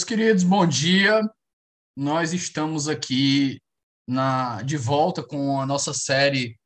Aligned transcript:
Meus 0.00 0.08
queridos, 0.08 0.42
bom 0.44 0.66
dia. 0.66 1.20
Nós 1.94 2.32
estamos 2.32 2.88
aqui 2.88 3.60
na, 4.08 4.62
de 4.62 4.78
volta 4.78 5.22
com 5.22 5.60
a 5.60 5.66
nossa 5.66 5.92
série 5.92 6.56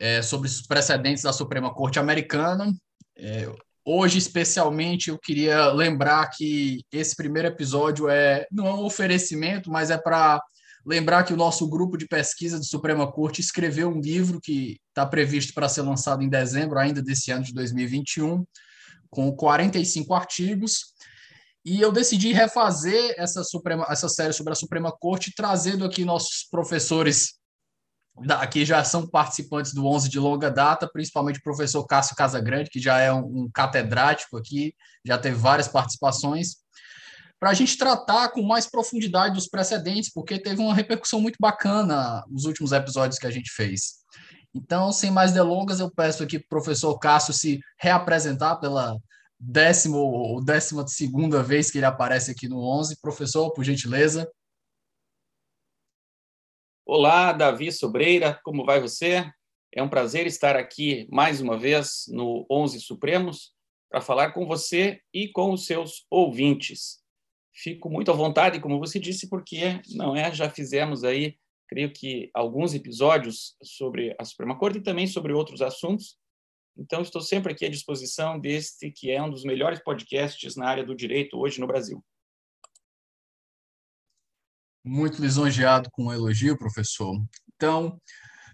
é, 0.00 0.22
sobre 0.22 0.48
os 0.48 0.62
precedentes 0.62 1.22
da 1.22 1.34
Suprema 1.34 1.70
Corte 1.74 1.98
Americana. 1.98 2.72
É, 3.14 3.46
hoje, 3.84 4.16
especialmente, 4.16 5.10
eu 5.10 5.18
queria 5.18 5.66
lembrar 5.66 6.30
que 6.30 6.82
esse 6.90 7.14
primeiro 7.14 7.48
episódio 7.48 8.08
é 8.08 8.46
não 8.50 8.66
é 8.66 8.72
um 8.72 8.84
oferecimento, 8.84 9.70
mas 9.70 9.90
é 9.90 9.98
para 9.98 10.42
lembrar 10.86 11.24
que 11.24 11.34
o 11.34 11.36
nosso 11.36 11.68
grupo 11.68 11.98
de 11.98 12.08
pesquisa 12.08 12.58
de 12.58 12.66
Suprema 12.66 13.12
Corte 13.12 13.42
escreveu 13.42 13.90
um 13.90 14.00
livro 14.00 14.40
que 14.40 14.80
está 14.88 15.04
previsto 15.04 15.52
para 15.52 15.68
ser 15.68 15.82
lançado 15.82 16.22
em 16.22 16.28
dezembro 16.30 16.78
ainda 16.78 17.02
desse 17.02 17.30
ano 17.30 17.44
de 17.44 17.52
2021, 17.52 18.42
com 19.10 19.30
45 19.30 20.14
artigos 20.14 20.91
e 21.64 21.80
eu 21.80 21.92
decidi 21.92 22.32
refazer 22.32 23.14
essa, 23.16 23.44
Suprema, 23.44 23.86
essa 23.88 24.08
série 24.08 24.32
sobre 24.32 24.52
a 24.52 24.56
Suprema 24.56 24.90
Corte, 24.90 25.32
trazendo 25.34 25.84
aqui 25.84 26.04
nossos 26.04 26.46
professores, 26.50 27.34
que 28.50 28.64
já 28.64 28.82
são 28.84 29.06
participantes 29.06 29.72
do 29.72 29.86
11 29.86 30.08
de 30.08 30.18
longa 30.18 30.50
data, 30.50 30.90
principalmente 30.92 31.38
o 31.38 31.42
professor 31.42 31.86
Cássio 31.86 32.16
Casagrande, 32.16 32.68
que 32.68 32.80
já 32.80 32.98
é 32.98 33.12
um, 33.12 33.44
um 33.44 33.50
catedrático 33.52 34.36
aqui, 34.36 34.74
já 35.04 35.16
teve 35.16 35.36
várias 35.36 35.68
participações, 35.68 36.56
para 37.38 37.50
a 37.50 37.54
gente 37.54 37.76
tratar 37.76 38.28
com 38.28 38.42
mais 38.42 38.68
profundidade 38.68 39.34
dos 39.34 39.48
precedentes, 39.48 40.12
porque 40.12 40.38
teve 40.38 40.60
uma 40.60 40.74
repercussão 40.74 41.20
muito 41.20 41.36
bacana 41.40 42.24
nos 42.28 42.44
últimos 42.44 42.70
episódios 42.70 43.18
que 43.18 43.26
a 43.26 43.30
gente 43.30 43.50
fez. 43.50 44.02
Então, 44.54 44.92
sem 44.92 45.10
mais 45.10 45.32
delongas, 45.32 45.80
eu 45.80 45.90
peço 45.90 46.22
aqui 46.22 46.38
para 46.38 46.46
o 46.46 46.48
professor 46.48 46.96
Cássio 46.98 47.32
se 47.32 47.60
reapresentar 47.80 48.56
pela 48.56 48.96
décimo 49.44 49.98
ou 49.98 50.42
décima 50.42 50.86
segunda 50.86 51.42
vez 51.42 51.68
que 51.68 51.78
ele 51.78 51.84
aparece 51.84 52.30
aqui 52.30 52.48
no 52.48 52.60
11. 52.60 53.00
Professor, 53.00 53.52
por 53.52 53.64
gentileza. 53.64 54.30
Olá, 56.86 57.32
Davi 57.32 57.72
Sobreira, 57.72 58.38
como 58.44 58.64
vai 58.64 58.80
você? 58.80 59.28
É 59.74 59.82
um 59.82 59.88
prazer 59.88 60.26
estar 60.26 60.54
aqui 60.54 61.08
mais 61.10 61.40
uma 61.40 61.58
vez 61.58 62.04
no 62.08 62.46
11 62.48 62.80
Supremos 62.80 63.52
para 63.90 64.00
falar 64.00 64.32
com 64.32 64.46
você 64.46 65.00
e 65.12 65.28
com 65.28 65.52
os 65.52 65.66
seus 65.66 66.06
ouvintes. 66.08 67.00
Fico 67.52 67.90
muito 67.90 68.12
à 68.12 68.14
vontade, 68.14 68.60
como 68.60 68.78
você 68.78 69.00
disse, 69.00 69.28
porque 69.28 69.80
não 69.94 70.14
é, 70.14 70.32
já 70.32 70.48
fizemos 70.48 71.02
aí, 71.02 71.36
creio 71.68 71.92
que 71.92 72.30
alguns 72.32 72.74
episódios 72.74 73.56
sobre 73.62 74.14
a 74.18 74.24
Suprema 74.24 74.56
Corte 74.56 74.78
e 74.78 74.82
também 74.82 75.06
sobre 75.06 75.32
outros 75.32 75.60
assuntos. 75.60 76.16
Então, 76.76 77.02
estou 77.02 77.20
sempre 77.20 77.52
aqui 77.52 77.66
à 77.66 77.70
disposição 77.70 78.38
deste 78.38 78.90
que 78.90 79.10
é 79.10 79.22
um 79.22 79.30
dos 79.30 79.44
melhores 79.44 79.82
podcasts 79.82 80.56
na 80.56 80.66
área 80.66 80.84
do 80.84 80.94
direito 80.94 81.38
hoje 81.38 81.60
no 81.60 81.66
Brasil. 81.66 82.02
Muito 84.84 85.20
lisonjeado 85.22 85.88
com 85.92 86.06
o 86.06 86.12
elogio, 86.12 86.58
professor. 86.58 87.14
Então, 87.54 88.00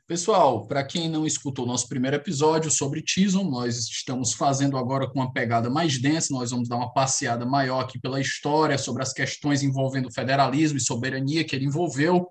pessoal, 0.07 0.67
para 0.67 0.85
quem 0.85 1.09
não 1.09 1.25
escutou 1.25 1.65
nosso 1.65 1.89
primeiro 1.89 2.17
episódio 2.17 2.71
sobre 2.71 3.03
Tison, 3.03 3.45
nós 3.45 3.79
estamos 3.89 4.35
fazendo 4.35 4.77
agora 4.77 5.09
com 5.09 5.21
uma 5.21 5.33
pegada 5.33 5.71
mais 5.71 5.99
densa, 5.99 6.35
nós 6.35 6.51
vamos 6.51 6.69
dar 6.69 6.77
uma 6.77 6.93
passeada 6.93 7.47
maior 7.47 7.81
aqui 7.81 7.99
pela 7.99 8.21
história, 8.21 8.77
sobre 8.77 9.03
as 9.03 9.13
questões 9.13 9.63
envolvendo 9.63 10.13
federalismo 10.13 10.77
e 10.77 10.83
soberania 10.83 11.45
que 11.45 11.57
ele 11.57 11.65
envolveu. 11.65 12.31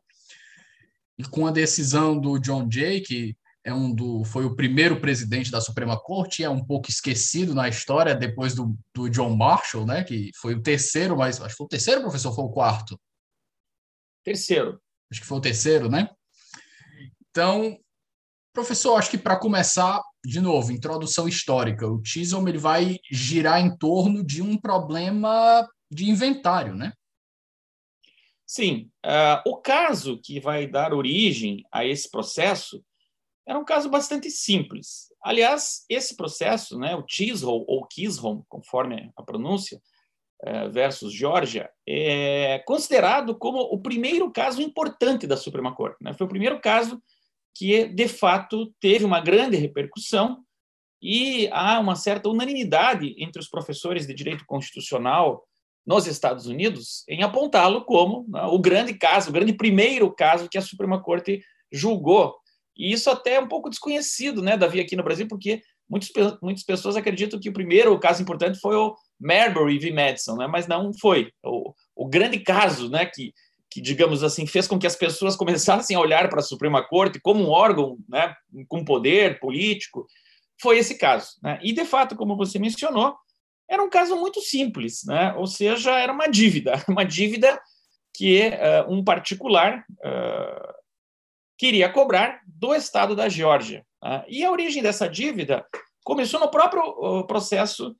E 1.17 1.23
com 1.23 1.47
a 1.47 1.51
decisão 1.51 2.19
do 2.19 2.37
John 2.37 2.69
Jay, 2.69 3.01
que 3.01 3.35
é 3.67 3.73
um 3.73 3.93
do, 3.93 4.23
foi 4.23 4.45
o 4.45 4.55
primeiro 4.55 5.01
presidente 5.01 5.51
da 5.51 5.59
Suprema 5.59 5.99
Corte, 5.99 6.41
é 6.41 6.49
um 6.49 6.63
pouco 6.63 6.89
esquecido 6.89 7.53
na 7.53 7.67
história 7.67 8.15
depois 8.15 8.55
do, 8.55 8.79
do 8.93 9.09
John 9.09 9.35
Marshall, 9.35 9.85
né, 9.85 10.05
que 10.05 10.31
foi 10.39 10.55
o 10.55 10.61
terceiro, 10.61 11.17
mas 11.17 11.41
acho 11.41 11.49
que 11.49 11.57
foi 11.57 11.65
o 11.65 11.69
terceiro, 11.69 11.99
professor, 11.99 12.33
foi 12.33 12.45
o 12.45 12.49
quarto? 12.49 12.97
Terceiro. 14.23 14.81
Acho 15.11 15.19
que 15.19 15.27
foi 15.27 15.37
o 15.37 15.41
terceiro, 15.41 15.89
né? 15.89 16.09
Então, 17.29 17.77
professor, 18.53 18.95
acho 18.95 19.11
que 19.11 19.17
para 19.17 19.37
começar, 19.37 20.01
de 20.23 20.39
novo, 20.39 20.71
introdução 20.71 21.27
histórica. 21.27 21.85
O 21.85 22.01
Chisholm 22.03 22.47
ele 22.47 22.57
vai 22.57 22.97
girar 23.11 23.59
em 23.59 23.77
torno 23.77 24.25
de 24.25 24.41
um 24.41 24.57
problema 24.57 25.67
de 25.91 26.09
inventário, 26.09 26.73
né? 26.73 26.93
Sim. 28.45 28.89
Uh, 29.05 29.49
o 29.49 29.57
caso 29.57 30.21
que 30.21 30.39
vai 30.39 30.65
dar 30.67 30.93
origem 30.93 31.65
a 31.69 31.85
esse 31.85 32.09
processo 32.09 32.81
era 33.47 33.57
um 33.57 33.63
caso 33.63 33.89
bastante 33.89 34.29
simples. 34.29 35.07
Aliás, 35.23 35.85
esse 35.89 36.15
processo, 36.17 36.77
né, 36.77 36.95
o 36.95 37.05
Chisholm 37.07 37.63
ou 37.65 37.87
Kisholm, 37.87 38.41
conforme 38.49 39.09
a 39.15 39.23
pronúncia, 39.23 39.81
é, 40.43 40.67
versus 40.67 41.13
Georgia, 41.13 41.69
é 41.87 42.59
considerado 42.67 43.35
como 43.35 43.59
o 43.59 43.81
primeiro 43.81 44.31
caso 44.31 44.61
importante 44.61 45.25
da 45.25 45.37
Suprema 45.37 45.73
Corte. 45.73 45.97
Né? 46.01 46.13
Foi 46.13 46.27
o 46.27 46.29
primeiro 46.29 46.59
caso 46.59 47.01
que, 47.55 47.85
de 47.85 48.07
fato, 48.07 48.71
teve 48.79 49.03
uma 49.03 49.19
grande 49.19 49.57
repercussão 49.57 50.43
e 51.01 51.49
há 51.51 51.79
uma 51.79 51.95
certa 51.95 52.29
unanimidade 52.29 53.15
entre 53.17 53.39
os 53.39 53.47
professores 53.47 54.05
de 54.05 54.13
direito 54.13 54.45
constitucional 54.45 55.43
nos 55.85 56.05
Estados 56.05 56.47
Unidos 56.47 57.05
em 57.07 57.23
apontá-lo 57.23 57.85
como 57.85 58.25
né, 58.27 58.43
o 58.43 58.59
grande 58.59 58.93
caso, 58.93 59.29
o 59.29 59.33
grande 59.33 59.53
primeiro 59.53 60.13
caso 60.13 60.49
que 60.49 60.57
a 60.57 60.61
Suprema 60.61 61.01
Corte 61.01 61.41
julgou 61.71 62.35
e 62.77 62.91
isso 62.91 63.09
até 63.09 63.35
é 63.35 63.39
um 63.39 63.47
pouco 63.47 63.69
desconhecido, 63.69 64.41
né, 64.41 64.55
Davi, 64.55 64.79
aqui 64.79 64.95
no 64.95 65.03
Brasil, 65.03 65.27
porque 65.27 65.61
muitas, 65.89 66.09
muitas 66.41 66.63
pessoas 66.63 66.95
acreditam 66.95 67.39
que 67.39 67.49
o 67.49 67.53
primeiro 67.53 67.97
caso 67.99 68.21
importante 68.21 68.59
foi 68.59 68.75
o 68.75 68.95
Marbury 69.19 69.79
v. 69.79 69.91
Madison, 69.91 70.35
né, 70.35 70.47
mas 70.47 70.67
não 70.67 70.93
foi. 70.93 71.31
O, 71.43 71.73
o 71.95 72.07
grande 72.07 72.39
caso, 72.39 72.89
né, 72.89 73.05
que, 73.05 73.33
que, 73.69 73.81
digamos 73.81 74.23
assim, 74.23 74.45
fez 74.45 74.67
com 74.67 74.77
que 74.77 74.87
as 74.87 74.95
pessoas 74.95 75.35
começassem 75.35 75.95
a 75.95 75.99
olhar 75.99 76.29
para 76.29 76.39
a 76.39 76.43
Suprema 76.43 76.83
Corte 76.87 77.19
como 77.19 77.43
um 77.43 77.49
órgão 77.49 77.97
né, 78.07 78.33
com 78.67 78.85
poder 78.85 79.39
político, 79.39 80.05
foi 80.61 80.77
esse 80.77 80.97
caso. 80.97 81.31
Né? 81.41 81.59
E, 81.61 81.73
de 81.73 81.85
fato, 81.85 82.15
como 82.15 82.35
você 82.35 82.59
mencionou, 82.59 83.15
era 83.69 83.83
um 83.83 83.89
caso 83.89 84.15
muito 84.15 84.41
simples, 84.41 85.03
né? 85.05 85.33
ou 85.33 85.45
seja, 85.45 85.91
era 85.99 86.13
uma 86.13 86.27
dívida, 86.27 86.83
uma 86.87 87.03
dívida 87.03 87.59
que 88.13 88.49
uh, 88.49 88.91
um 88.91 89.03
particular 89.03 89.85
uh, 89.99 90.66
queria 91.57 91.89
cobrar 91.89 92.41
do 92.45 92.73
Estado 92.75 93.15
da 93.15 93.27
Geórgia. 93.27 93.85
Tá? 93.99 94.25
E 94.27 94.43
a 94.43 94.51
origem 94.51 94.83
dessa 94.83 95.07
dívida 95.07 95.65
começou 96.03 96.39
no 96.39 96.49
próprio 96.49 97.25
processo 97.25 97.95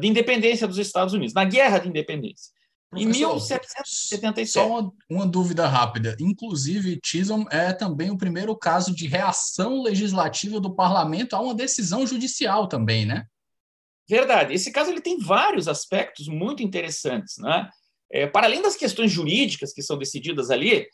de 0.00 0.08
independência 0.08 0.66
dos 0.66 0.78
Estados 0.78 1.14
Unidos, 1.14 1.34
na 1.34 1.44
Guerra 1.44 1.78
de 1.78 1.88
Independência. 1.88 2.52
Professor, 2.92 3.08
em 3.08 3.18
1777. 3.18 4.50
Só 4.50 4.68
uma, 4.68 4.92
uma, 5.08 5.26
dúvida 5.26 5.66
rápida. 5.66 6.14
Inclusive, 6.20 7.00
Chisholm 7.02 7.46
é 7.50 7.72
também 7.72 8.10
o 8.10 8.18
primeiro 8.18 8.54
caso 8.54 8.94
de 8.94 9.06
reação 9.06 9.82
legislativa 9.82 10.60
do 10.60 10.74
parlamento 10.74 11.34
a 11.34 11.40
uma 11.40 11.54
decisão 11.54 12.06
judicial 12.06 12.68
também, 12.68 13.06
né? 13.06 13.24
Verdade. 14.08 14.52
Esse 14.52 14.70
caso 14.70 14.90
ele 14.90 15.00
tem 15.00 15.18
vários 15.18 15.68
aspectos 15.68 16.28
muito 16.28 16.62
interessantes, 16.62 17.38
né? 17.38 17.70
É, 18.10 18.26
para 18.26 18.46
além 18.46 18.60
das 18.60 18.76
questões 18.76 19.10
jurídicas 19.10 19.72
que 19.72 19.80
são 19.80 19.96
decididas 19.96 20.50
ali, 20.50 20.86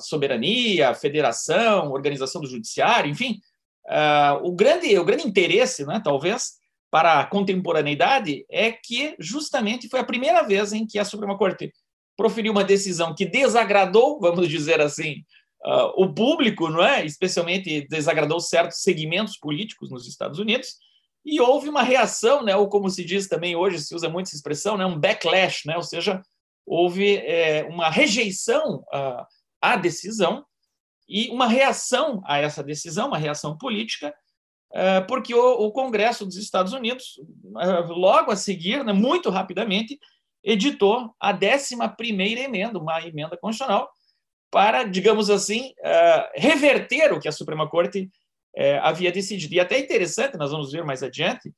soberania, 0.00 0.94
federação, 0.94 1.92
organização 1.92 2.40
do 2.40 2.48
judiciário, 2.48 3.10
enfim, 3.10 3.40
uh, 3.86 4.46
o 4.46 4.52
grande 4.52 4.98
o 4.98 5.04
grande 5.04 5.26
interesse, 5.26 5.84
né, 5.84 6.00
talvez, 6.02 6.52
para 6.90 7.20
a 7.20 7.26
contemporaneidade 7.26 8.46
é 8.50 8.72
que 8.72 9.14
justamente 9.18 9.88
foi 9.88 10.00
a 10.00 10.04
primeira 10.04 10.42
vez 10.42 10.72
em 10.72 10.86
que 10.86 10.98
a 10.98 11.04
Suprema 11.04 11.36
Corte 11.36 11.72
proferiu 12.16 12.52
uma 12.52 12.64
decisão 12.64 13.14
que 13.14 13.26
desagradou, 13.26 14.18
vamos 14.18 14.48
dizer 14.48 14.80
assim, 14.80 15.22
uh, 15.64 16.02
o 16.02 16.12
público, 16.12 16.68
não 16.68 16.82
é? 16.82 17.04
Especialmente 17.04 17.86
desagradou 17.88 18.40
certos 18.40 18.78
segmentos 18.78 19.36
políticos 19.36 19.90
nos 19.90 20.08
Estados 20.08 20.38
Unidos. 20.38 20.76
E 21.24 21.40
houve 21.40 21.68
uma 21.68 21.82
reação, 21.82 22.42
né, 22.42 22.56
ou 22.56 22.68
como 22.68 22.88
se 22.88 23.04
diz 23.04 23.28
também 23.28 23.54
hoje, 23.54 23.80
se 23.80 23.94
usa 23.94 24.08
muito 24.08 24.26
essa 24.26 24.36
expressão, 24.36 24.78
né, 24.78 24.86
um 24.86 24.98
backlash, 24.98 25.66
né, 25.66 25.76
ou 25.76 25.82
seja, 25.82 26.22
houve 26.68 27.16
é, 27.16 27.64
uma 27.64 27.88
rejeição 27.88 28.84
à, 28.92 29.26
à 29.60 29.76
decisão 29.76 30.44
e 31.08 31.30
uma 31.30 31.46
reação 31.46 32.22
a 32.26 32.38
essa 32.38 32.62
decisão, 32.62 33.08
uma 33.08 33.18
reação 33.18 33.56
política, 33.56 34.14
é, 34.70 35.00
porque 35.00 35.34
o, 35.34 35.72
Congresso 35.72 36.26
dos 36.26 36.36
Estados 36.36 36.74
Unidos, 36.74 37.18
é, 37.58 37.66
logo 37.88 38.30
a 38.30 38.36
seguir, 38.36 38.84
né, 38.84 38.92
muito 38.92 39.30
rapidamente, 39.30 39.98
editou 40.44 41.14
a 41.18 41.32
11 41.32 41.74
emenda, 42.38 42.78
uma 42.78 43.00
emenda 43.02 43.36
constitucional, 43.38 43.90
para, 44.50 44.84
digamos 44.84 45.30
assim, 45.30 45.72
é, 45.82 46.32
reverter 46.36 47.12
o 47.12 47.20
que 47.20 47.28
a 47.28 47.32
Suprema 47.32 47.68
Corte 47.68 48.10
havia 48.82 49.12
decidido. 49.12 49.54
E 49.54 49.60
até 49.60 49.78
interessante, 49.78 50.36
nós 50.36 50.50
vamos 50.50 50.72
ver 50.72 50.82
mais 50.82 51.00
adiante, 51.00 51.52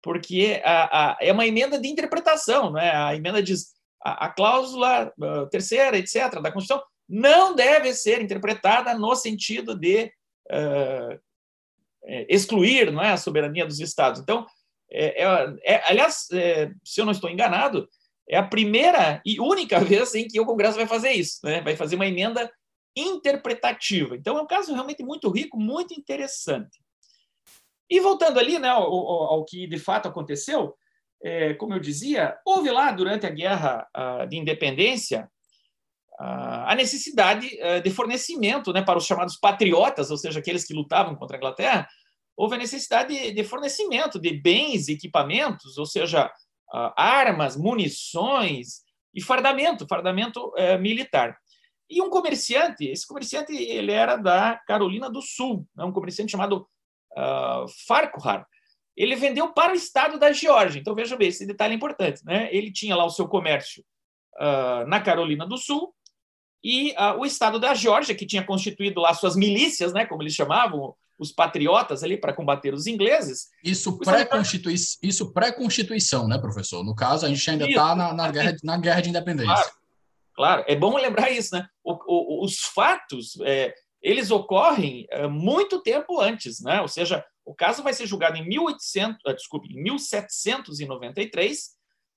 porque 0.00 0.62
a, 0.64 1.14
a, 1.14 1.16
é 1.20 1.32
uma 1.32 1.44
emenda 1.44 1.80
de 1.80 1.88
interpretação, 1.88 2.70
né? 2.70 2.92
a 2.94 3.16
emenda 3.16 3.42
diz 3.42 3.73
a, 4.04 4.26
a 4.26 4.28
cláusula 4.28 5.12
a 5.20 5.46
terceira, 5.46 5.96
etc., 5.96 6.40
da 6.40 6.52
Constituição 6.52 6.84
não 7.08 7.54
deve 7.54 7.92
ser 7.94 8.20
interpretada 8.22 8.94
no 8.94 9.14
sentido 9.14 9.74
de 9.74 10.12
uh, 10.50 11.20
excluir 12.28 12.90
não 12.92 13.02
é, 13.02 13.10
a 13.10 13.16
soberania 13.16 13.66
dos 13.66 13.80
Estados. 13.80 14.20
Então, 14.20 14.46
é, 14.90 15.24
é, 15.24 15.54
é, 15.64 15.90
aliás, 15.90 16.28
é, 16.32 16.70
se 16.84 17.00
eu 17.00 17.04
não 17.04 17.12
estou 17.12 17.30
enganado, 17.30 17.88
é 18.28 18.36
a 18.36 18.42
primeira 18.42 19.20
e 19.24 19.40
única 19.40 19.80
vez 19.84 20.14
em 20.14 20.26
que 20.26 20.40
o 20.40 20.46
Congresso 20.46 20.76
vai 20.76 20.86
fazer 20.86 21.12
isso, 21.12 21.40
né? 21.44 21.60
vai 21.60 21.76
fazer 21.76 21.96
uma 21.96 22.06
emenda 22.06 22.50
interpretativa. 22.96 24.16
Então, 24.16 24.38
é 24.38 24.42
um 24.42 24.46
caso 24.46 24.72
realmente 24.72 25.02
muito 25.02 25.28
rico, 25.30 25.58
muito 25.58 25.94
interessante. 25.94 26.78
E 27.90 28.00
voltando 28.00 28.38
ali 28.38 28.58
né, 28.58 28.68
ao, 28.68 28.82
ao 28.84 29.44
que 29.44 29.66
de 29.66 29.78
fato 29.78 30.08
aconteceu, 30.08 30.74
é, 31.24 31.54
como 31.54 31.74
eu 31.74 31.80
dizia, 31.80 32.36
houve 32.44 32.70
lá 32.70 32.92
durante 32.92 33.26
a 33.26 33.30
Guerra 33.30 33.88
uh, 33.96 34.28
de 34.28 34.36
Independência 34.36 35.30
uh, 36.20 36.66
a 36.66 36.74
necessidade 36.74 37.46
uh, 37.46 37.80
de 37.82 37.90
fornecimento 37.90 38.72
né, 38.72 38.82
para 38.82 38.98
os 38.98 39.06
chamados 39.06 39.36
patriotas, 39.36 40.10
ou 40.10 40.18
seja, 40.18 40.38
aqueles 40.38 40.66
que 40.66 40.74
lutavam 40.74 41.16
contra 41.16 41.36
a 41.36 41.38
Inglaterra, 41.38 41.88
houve 42.36 42.56
a 42.56 42.58
necessidade 42.58 43.16
de, 43.16 43.32
de 43.32 43.44
fornecimento 43.44 44.20
de 44.20 44.32
bens, 44.32 44.88
equipamentos, 44.88 45.78
ou 45.78 45.86
seja, 45.86 46.30
armas, 46.96 47.56
munições 47.56 48.82
e 49.14 49.22
fardamento, 49.22 49.86
fardamento 49.86 50.52
eh, 50.56 50.76
militar. 50.76 51.38
E 51.88 52.02
um 52.02 52.10
comerciante, 52.10 52.86
esse 52.86 53.06
comerciante 53.06 53.54
ele 53.54 53.92
era 53.92 54.16
da 54.16 54.60
Carolina 54.66 55.08
do 55.08 55.22
Sul, 55.22 55.66
né, 55.76 55.84
um 55.84 55.92
comerciante 55.92 56.32
chamado 56.32 56.66
uh, 57.12 57.68
Farquhar, 57.86 58.46
ele 58.96 59.16
vendeu 59.16 59.52
para 59.52 59.72
o 59.72 59.76
estado 59.76 60.18
da 60.18 60.32
Geórgia. 60.32 60.80
Então, 60.80 60.94
veja 60.94 61.16
bem, 61.16 61.28
esse 61.28 61.46
detalhe 61.46 61.72
é 61.72 61.76
importante. 61.76 62.24
Né? 62.24 62.48
Ele 62.52 62.72
tinha 62.72 62.94
lá 62.94 63.04
o 63.04 63.10
seu 63.10 63.26
comércio 63.26 63.84
uh, 64.36 64.86
na 64.86 65.00
Carolina 65.00 65.46
do 65.46 65.58
Sul 65.58 65.94
e 66.62 66.92
uh, 66.92 67.18
o 67.18 67.26
estado 67.26 67.58
da 67.58 67.74
Geórgia, 67.74 68.14
que 68.14 68.26
tinha 68.26 68.44
constituído 68.44 69.00
lá 69.00 69.12
suas 69.12 69.36
milícias, 69.36 69.92
né, 69.92 70.06
como 70.06 70.22
eles 70.22 70.32
chamavam, 70.32 70.94
os 71.18 71.30
patriotas 71.30 72.02
ali 72.02 72.16
para 72.16 72.32
combater 72.32 72.72
os 72.72 72.86
ingleses. 72.86 73.48
Isso 73.62 73.98
pré-constituição, 73.98 74.98
isso 75.02 75.32
pré-constituição, 75.32 76.26
né, 76.26 76.38
professor? 76.38 76.82
No 76.82 76.94
caso, 76.94 77.26
a 77.26 77.28
gente 77.28 77.48
ainda 77.48 77.68
está 77.68 77.94
na, 77.94 78.12
na, 78.12 78.30
guerra, 78.30 78.56
na 78.64 78.78
guerra 78.78 79.00
de 79.00 79.10
independência. 79.10 79.54
Claro, 79.54 79.70
claro, 80.34 80.64
é 80.66 80.74
bom 80.74 80.96
lembrar 80.96 81.30
isso, 81.30 81.54
né? 81.54 81.66
O, 81.84 81.92
o, 81.92 82.44
os 82.44 82.60
fatos, 82.60 83.38
é, 83.42 83.74
eles 84.04 84.30
ocorrem 84.30 85.08
é, 85.10 85.26
muito 85.26 85.82
tempo 85.82 86.20
antes, 86.20 86.60
né? 86.60 86.80
Ou 86.82 86.88
seja, 86.88 87.24
o 87.42 87.54
caso 87.54 87.82
vai 87.82 87.94
ser 87.94 88.06
julgado 88.06 88.36
em 88.36 88.46
1800, 88.46 89.18
ah, 89.26 89.32
desculpe, 89.32 89.72
em 89.72 89.82
1793, 89.82 91.70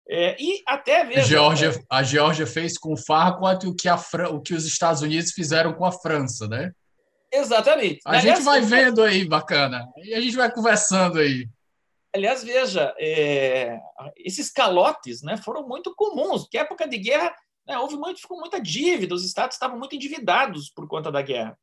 É, 0.09 0.41
e 0.41 0.63
até 0.65 1.03
veja, 1.03 1.19
a 1.19 1.23
Geórgia, 1.23 1.69
é, 1.69 1.83
a 1.89 2.03
Geórgia 2.03 2.47
fez 2.47 2.77
com 2.77 2.93
o 2.93 2.97
Farquhar 2.97 3.59
o 3.65 3.75
que, 3.75 3.89
a 3.89 3.97
Fran 3.97 4.29
o 4.29 4.41
que 4.41 4.53
os 4.53 4.65
Estados 4.65 5.01
Unidos 5.01 5.31
fizeram 5.31 5.73
com 5.73 5.83
a 5.85 5.91
França, 5.91 6.47
né? 6.47 6.71
Exatamente. 7.31 7.99
A 8.05 8.11
Aliás, 8.11 8.37
gente 8.37 8.45
vai 8.45 8.61
vendo 8.61 9.03
aí, 9.03 9.25
bacana. 9.25 9.85
E 9.97 10.13
a 10.13 10.21
gente 10.21 10.35
vai 10.35 10.49
conversando 10.49 11.19
aí. 11.19 11.49
Aliás, 12.15 12.43
veja, 12.43 12.95
é, 12.99 13.79
esses 14.15 14.51
calotes 14.51 15.21
né, 15.21 15.37
foram 15.37 15.67
muito 15.67 15.93
comuns, 15.95 16.43
porque 16.43 16.57
época 16.57 16.87
de 16.87 16.97
guerra 16.97 17.35
né, 17.67 17.77
houve 17.77 17.97
muito, 17.97 18.21
ficou 18.21 18.39
muita 18.39 18.59
dívida, 18.59 19.13
os 19.13 19.25
estados 19.25 19.55
estavam 19.55 19.77
muito 19.77 19.95
endividados 19.95 20.69
por 20.69 20.87
conta 20.87 21.11
da 21.11 21.21
guerra. 21.21 21.57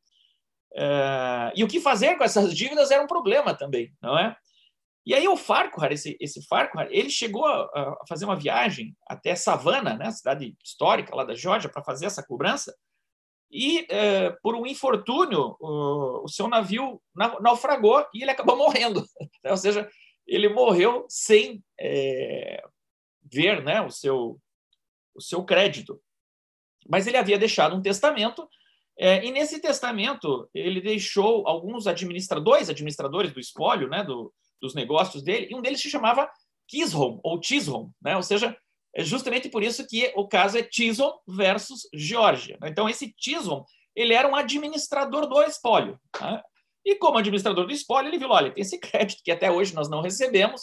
É, 0.76 1.52
e 1.56 1.64
o 1.64 1.68
que 1.68 1.80
fazer 1.80 2.16
com 2.16 2.24
essas 2.24 2.52
dívidas 2.54 2.90
era 2.90 3.02
um 3.02 3.06
problema 3.06 3.54
também, 3.54 3.92
não 4.02 4.18
é? 4.18 4.36
E 5.06 5.14
aí 5.14 5.28
o 5.28 5.36
Farquhar, 5.36 5.92
esse, 5.92 6.16
esse 6.18 6.42
Farquhar, 6.46 6.88
ele 6.90 7.10
chegou 7.10 7.44
a, 7.44 7.64
a 7.74 8.06
fazer 8.08 8.24
uma 8.24 8.36
viagem 8.36 8.96
até 9.06 9.34
Savannah, 9.34 9.96
né, 9.96 10.10
cidade 10.10 10.56
histórica 10.64 11.14
lá 11.14 11.24
da 11.24 11.34
Geórgia, 11.34 11.68
para 11.68 11.84
fazer 11.84 12.06
essa 12.06 12.22
cobrança, 12.22 12.74
e 13.50 13.86
é, 13.88 14.30
por 14.42 14.56
um 14.56 14.66
infortúnio 14.66 15.56
o, 15.60 16.24
o 16.24 16.28
seu 16.28 16.48
navio 16.48 17.00
naufragou 17.40 18.04
e 18.12 18.22
ele 18.22 18.30
acabou 18.30 18.56
morrendo. 18.58 19.04
Ou 19.44 19.56
seja, 19.56 19.88
ele 20.26 20.48
morreu 20.48 21.06
sem 21.08 21.62
é, 21.78 22.62
ver 23.22 23.62
né, 23.62 23.80
o, 23.80 23.90
seu, 23.90 24.40
o 25.14 25.20
seu 25.20 25.44
crédito. 25.44 26.00
Mas 26.88 27.06
ele 27.06 27.16
havia 27.16 27.38
deixado 27.38 27.74
um 27.74 27.82
testamento, 27.82 28.48
é, 28.98 29.24
e 29.24 29.30
nesse 29.30 29.60
testamento 29.60 30.48
ele 30.54 30.80
deixou 30.80 31.46
alguns 31.46 31.86
administradores, 31.86 32.68
administradores 32.68 33.32
do 33.32 33.40
espólio, 33.40 33.88
né, 33.88 34.04
do, 34.04 34.32
dos 34.60 34.74
negócios 34.74 35.22
dele, 35.22 35.48
e 35.50 35.54
um 35.54 35.62
deles 35.62 35.80
se 35.80 35.90
chamava 35.90 36.30
Chisholm, 36.70 37.18
ou 37.22 37.42
Chisholm, 37.42 37.90
né, 38.02 38.16
ou 38.16 38.22
seja, 38.22 38.56
é 38.94 39.02
justamente 39.02 39.48
por 39.48 39.62
isso 39.62 39.86
que 39.86 40.12
o 40.14 40.28
caso 40.28 40.56
é 40.56 40.68
Chisholm 40.70 41.16
versus 41.26 41.88
Geórgia. 41.92 42.58
Então, 42.62 42.88
esse 42.88 43.12
Chisholm 43.18 43.64
ele 43.94 44.12
era 44.12 44.28
um 44.28 44.34
administrador 44.34 45.26
do 45.26 45.42
espólio. 45.42 45.98
Né? 46.20 46.42
E 46.84 46.96
como 46.96 47.18
administrador 47.18 47.66
do 47.66 47.72
espólio, 47.72 48.08
ele 48.08 48.18
viu, 48.18 48.28
olha, 48.30 48.50
tem 48.50 48.62
esse 48.62 48.78
crédito 48.78 49.22
que 49.24 49.30
até 49.30 49.50
hoje 49.50 49.74
nós 49.74 49.88
não 49.88 50.02
recebemos 50.02 50.62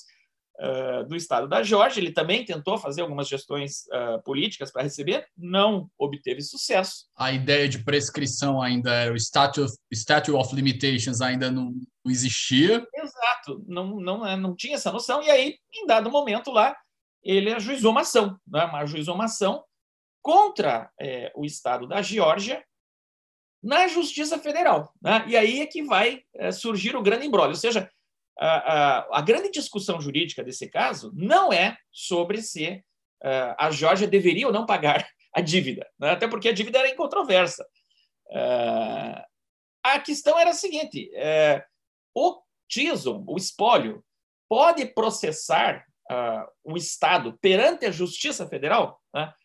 uh, 0.60 1.08
do 1.08 1.16
Estado 1.16 1.48
da 1.48 1.64
Geórgia. 1.64 2.00
Ele 2.00 2.12
também 2.12 2.46
tentou 2.46 2.78
fazer 2.78 3.02
algumas 3.02 3.28
gestões 3.28 3.86
uh, 3.88 4.22
políticas 4.24 4.72
para 4.72 4.84
receber, 4.84 5.26
não 5.36 5.90
obteve 5.98 6.42
sucesso. 6.42 7.08
A 7.16 7.32
ideia 7.32 7.68
de 7.68 7.84
prescrição 7.84 8.62
ainda 8.62 8.94
era 8.94 9.14
o 9.14 9.18
statute 9.18 9.62
of, 9.62 9.74
statute 9.92 10.32
of 10.32 10.56
limitations 10.56 11.22
ainda 11.22 11.50
não, 11.50 11.72
não 12.06 12.12
existia. 12.12 12.86
Exato, 12.94 13.64
não, 13.68 14.00
não, 14.00 14.26
é, 14.26 14.38
não 14.38 14.56
tinha 14.56 14.76
essa 14.76 14.92
noção. 14.92 15.22
E 15.24 15.30
aí, 15.30 15.56
em 15.74 15.86
dado 15.86 16.12
momento 16.12 16.52
lá, 16.52 16.76
ele 17.24 17.52
ajuizou 17.52 17.92
uma 17.92 18.02
ação, 18.02 18.38
né? 18.48 18.62
ajuizou 18.74 19.16
uma 19.16 19.26
ação 19.26 19.64
contra 20.22 20.92
é, 21.00 21.32
o 21.36 21.46
Estado 21.46 21.88
da 21.88 22.02
Geórgia 22.02 22.64
na 23.62 23.88
Justiça 23.88 24.40
Federal. 24.40 24.92
Né? 25.02 25.24
E 25.28 25.38
aí 25.38 25.62
é 25.62 25.66
que 25.66 25.84
vai 25.84 26.24
é, 26.36 26.52
surgir 26.52 26.96
o 26.96 27.02
grande 27.02 27.28
embrólio. 27.28 27.52
Ou 27.52 27.60
seja, 27.60 27.90
a, 28.40 28.48
a, 28.48 29.20
a, 29.20 29.22
grande 29.22 29.52
discussão 29.52 30.02
jurídica 30.02 30.44
desse 30.44 30.68
caso 30.68 31.12
não 31.14 31.54
é 31.54 31.78
sobre 31.92 32.42
se 32.42 32.84
uh, 33.24 33.56
a 33.58 33.70
Geórgia 33.70 34.08
deveria 34.08 34.48
ou 34.48 34.54
não 34.54 34.66
pagar 34.66 35.08
a 35.34 35.42
dívida, 35.42 35.88
né? 36.00 36.12
até 36.12 36.28
porque 36.28 36.50
a 36.50 36.54
dívida 36.54 36.80
era 36.80 36.90
incontroversa. 36.90 37.64
Uh, 38.28 39.22
a 39.84 40.00
questão 40.00 40.40
era 40.40 40.50
a 40.50 40.54
seguinte: 40.54 41.12
uh, 41.14 41.62
o 42.16 42.42
Tison, 42.68 43.24
o 43.28 43.38
espólio, 43.38 44.04
pode 44.50 44.86
processar 44.86 45.86
o 46.62 46.76
Estado 46.76 47.38
perante 47.42 47.86
a 47.86 47.92
Justiça 47.92 48.46
Federal? 48.46 49.01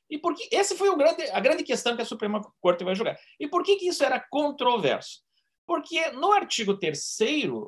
E 0.08 0.18
por 0.18 0.34
que 0.34 0.48
esse 0.54 0.76
foi 0.76 0.88
o 0.88 0.96
grande, 0.96 1.22
a 1.30 1.40
grande 1.40 1.64
questão 1.64 1.96
que 1.96 2.02
a 2.02 2.06
Suprema 2.06 2.40
Corte 2.60 2.84
vai 2.84 2.94
julgar. 2.94 3.18
E 3.40 3.48
por 3.48 3.62
que, 3.64 3.76
que 3.76 3.88
isso 3.88 4.04
era 4.04 4.24
controverso? 4.30 5.22
Porque 5.66 6.10
no 6.12 6.32
artigo 6.32 6.76
3 6.76 7.18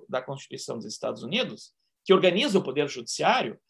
da 0.09 0.23
Constituição 0.23 0.77
dos 0.77 0.87
Estados 0.87 1.23
Unidos, 1.23 1.73
que 2.05 2.15
organiza 2.15 2.59
o 2.59 2.63
Poder 2.63 2.89
Judiciário, 2.89 3.61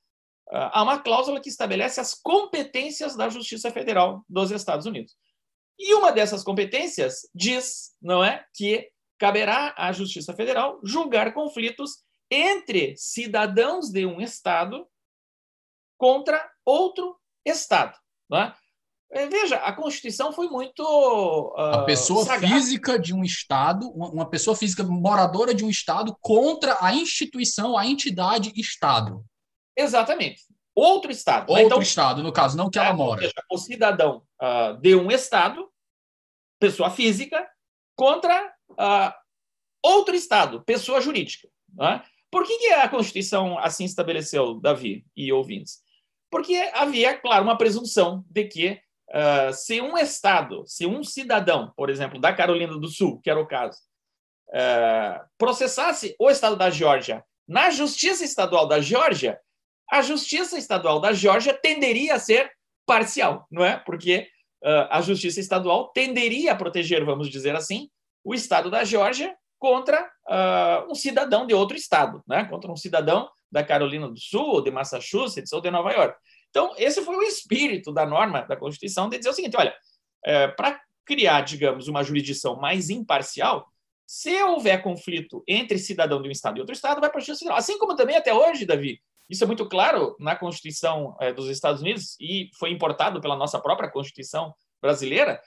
ah, 0.51 0.81
há 0.81 0.83
uma 0.83 0.99
cláusula 0.99 1.41
que 1.41 1.49
estabelece 1.49 2.01
as 2.01 2.15
competências 2.15 3.17
da 3.17 3.29
Justiça 3.29 3.71
Federal 3.71 4.25
dos 4.29 4.51
Estados 4.51 4.87
Unidos. 4.87 5.17
E 5.79 5.95
uma 5.95 6.11
dessas 6.11 6.43
competências 6.43 7.29
diz, 7.35 7.97
não 8.03 8.23
é, 8.23 8.45
que 8.55 8.91
caberá 9.19 9.75
à 9.77 9.93
Justiça 9.93 10.35
Federal 10.35 10.81
julgar 10.83 11.33
conflitos 11.33 12.03
entre 12.31 12.95
cidadãos 12.97 13.91
de 13.91 14.05
um 14.05 14.21
estado 14.21 14.87
contra 15.97 16.51
outro 16.65 17.19
estado, 17.45 17.97
não 18.29 18.39
é? 18.39 18.55
Veja, 19.11 19.57
a 19.57 19.73
Constituição 19.73 20.33
foi 20.33 20.49
muito. 20.49 20.83
Uh, 20.83 21.61
a 21.61 21.85
pessoa 21.85 22.27
física 22.39 22.99
de 22.99 23.15
um 23.15 23.25
Estado, 23.25 23.89
uma 23.91 24.29
pessoa 24.29 24.55
física 24.55 24.83
moradora 24.83 25.55
de 25.55 25.65
um 25.65 25.71
Estado 25.71 26.15
contra 26.21 26.77
a 26.81 26.95
instituição, 26.95 27.77
a 27.77 27.87
entidade 27.87 28.53
Estado. 28.55 29.25
Exatamente. 29.75 30.43
Outro 30.75 31.11
Estado. 31.11 31.53
Né? 31.53 31.63
Outro 31.63 31.67
então, 31.67 31.83
Estado, 31.83 32.23
no 32.23 32.33
caso, 32.33 32.57
não 32.57 32.69
que 32.69 32.79
ela 32.79 32.91
é, 32.91 32.93
mora. 32.93 33.21
Seja, 33.23 33.33
o 33.51 33.57
cidadão 33.57 34.23
uh, 34.43 34.79
de 34.79 34.95
um 34.95 35.11
Estado, 35.11 35.67
pessoa 36.61 36.91
física, 36.91 37.49
contra 37.97 38.53
uh, 38.73 39.13
outro 39.83 40.15
Estado, 40.15 40.63
pessoa 40.65 41.01
jurídica. 41.01 41.49
Né? 41.75 42.03
Por 42.31 42.47
que, 42.47 42.59
que 42.59 42.73
a 42.75 42.89
Constituição 42.89 43.59
assim 43.59 43.85
estabeleceu, 43.85 44.61
Davi 44.61 45.07
e 45.17 45.33
ouvintes? 45.33 45.81
Porque 46.31 46.55
havia, 46.75 47.17
claro, 47.17 47.45
uma 47.45 47.59
presunção 47.59 48.25
de 48.29 48.45
que 48.45 48.81
Uh, 49.11 49.53
se 49.55 49.81
um 49.81 49.97
Estado, 49.97 50.65
se 50.67 50.85
um 50.85 51.03
cidadão, 51.03 51.73
por 51.75 51.89
exemplo, 51.89 52.21
da 52.21 52.31
Carolina 52.31 52.79
do 52.79 52.89
Sul, 52.89 53.19
que 53.23 53.31
era 53.31 53.41
o 53.41 53.47
caso, 53.47 53.79
uh, 54.51 55.25
processasse 55.39 56.15
o 56.19 56.29
Estado 56.29 56.57
da 56.57 56.69
Geórgia 56.69 57.25
na 57.49 57.71
Justiça 57.71 58.23
Estadual 58.23 58.69
da 58.69 58.81
Geórgia, 58.81 59.41
a 59.91 60.03
Justiça 60.03 60.59
Estadual 60.59 61.01
da 61.01 61.15
Geórgia 61.15 61.55
tenderia 61.55 62.15
a 62.15 62.19
ser 62.19 62.53
parcial, 62.85 63.47
não 63.51 63.65
é? 63.65 63.79
Porque 63.79 64.29
uh, 64.63 64.89
a 64.91 65.01
Justiça 65.01 65.41
Estadual 65.41 65.89
tenderia 65.89 66.53
a 66.53 66.57
proteger, 66.57 67.03
vamos 67.07 67.31
dizer 67.31 67.57
assim, 67.57 67.89
o 68.23 68.35
Estado 68.35 68.71
da 68.71 68.85
Geórgia 68.85 69.35
contra 69.59 70.09
um 70.89 70.95
cidadão 70.95 71.47
de 71.47 71.55
outro 71.55 71.77
Estado, 71.77 72.23
né? 72.27 72.45
contra 72.45 72.71
um 72.71 72.77
cidadão 72.77 73.29
da 73.51 73.65
Carolina 73.65 74.09
do 74.09 74.19
Sul, 74.19 74.63
de 74.63 74.71
Massachusetts 74.71 75.53
ou 75.53 75.61
de 75.61 75.71
Nova 75.71 75.91
York. 75.93 76.17
Então, 76.51 76.75
esse 76.77 77.03
foi 77.03 77.17
o 77.17 77.23
espírito 77.23 77.93
da 77.93 78.07
norma 78.07 78.43
da 78.43 78.57
Constituição 78.57 79.09
de 79.09 79.19
dizer 79.19 79.31
o 79.31 79.33
seguinte: 79.35 79.57
olha, 79.57 79.75
é, 80.25 80.49
para 80.49 80.81
criar, 81.05 81.43
digamos, 81.43 81.89
uma 81.89 82.03
jurisdição 82.03 82.57
mais 82.57 82.91
imparcial, 82.91 83.67
se 84.07 84.43
houver 84.43 84.83
conflito 84.83 85.43
entre 85.47 85.79
cidadão 85.79 86.21
de 86.21 86.29
um 86.29 86.33
Estado 86.33 86.59
e 86.59 86.61
outro 86.61 86.75
Estado, 86.75 87.01
vai 87.01 87.11
para 87.11 87.19
a 87.19 87.21
Justiça 87.21 87.41
Federal. 87.41 87.59
Assim 87.59 87.79
como 87.79 87.95
também 87.95 88.17
até 88.17 88.33
hoje, 88.33 88.65
Davi, 88.65 89.01
isso 89.29 89.45
é 89.45 89.47
muito 89.47 89.69
claro 89.69 90.17
na 90.19 90.35
Constituição 90.35 91.17
é, 91.21 91.33
dos 91.33 91.49
Estados 91.49 91.83
Unidos 91.83 92.17
e 92.19 92.51
foi 92.59 92.71
importado 92.71 93.21
pela 93.21 93.37
nossa 93.37 93.61
própria 93.61 93.91
Constituição 93.91 94.55
brasileira. 94.81 95.41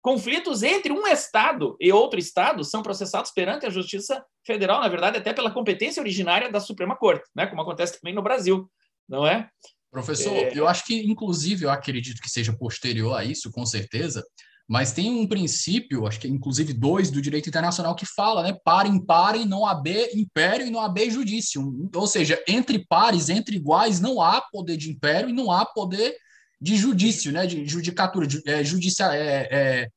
Conflitos 0.00 0.62
entre 0.62 0.92
um 0.92 1.06
Estado 1.06 1.76
e 1.80 1.92
outro 1.92 2.18
Estado 2.18 2.64
são 2.64 2.82
processados 2.82 3.30
perante 3.30 3.66
a 3.66 3.70
Justiça 3.70 4.24
Federal, 4.46 4.80
na 4.80 4.88
verdade, 4.88 5.18
até 5.18 5.32
pela 5.32 5.50
competência 5.50 6.00
originária 6.00 6.50
da 6.50 6.60
Suprema 6.60 6.96
Corte, 6.96 7.28
né? 7.34 7.46
como 7.46 7.60
acontece 7.60 8.00
também 8.00 8.14
no 8.14 8.22
Brasil, 8.22 8.70
não 9.08 9.26
é? 9.26 9.48
Professor, 9.90 10.34
é... 10.34 10.52
eu 10.54 10.68
acho 10.68 10.84
que, 10.84 11.00
inclusive, 11.06 11.64
eu 11.64 11.70
acredito 11.70 12.20
que 12.20 12.30
seja 12.30 12.52
posterior 12.52 13.14
a 13.16 13.24
isso, 13.24 13.50
com 13.50 13.66
certeza, 13.66 14.22
mas 14.68 14.92
tem 14.92 15.10
um 15.10 15.26
princípio, 15.26 16.06
acho 16.06 16.20
que 16.20 16.28
inclusive 16.28 16.74
dois 16.74 17.10
do 17.10 17.22
direito 17.22 17.48
internacional, 17.48 17.94
que 17.94 18.04
fala, 18.04 18.42
né? 18.42 18.54
Parem, 18.62 19.02
parem, 19.02 19.46
não 19.46 19.64
haver 19.64 20.14
império 20.14 20.66
e 20.66 20.70
não 20.70 20.78
haver 20.78 21.10
judício. 21.10 21.88
Ou 21.94 22.06
seja, 22.06 22.38
entre 22.46 22.84
pares, 22.86 23.30
entre 23.30 23.56
iguais, 23.56 23.98
não 23.98 24.20
há 24.20 24.42
poder 24.42 24.76
de 24.76 24.90
império 24.90 25.30
e 25.30 25.32
não 25.32 25.50
há 25.50 25.64
poder 25.64 26.14
de 26.60 26.76
judício, 26.76 27.32
né? 27.32 27.46
De 27.46 27.66
judicatura, 27.66 28.26
de, 28.26 28.42
é, 28.46 28.64
judicia, 28.64 29.06
é, 29.14 29.48
é... 29.50 29.88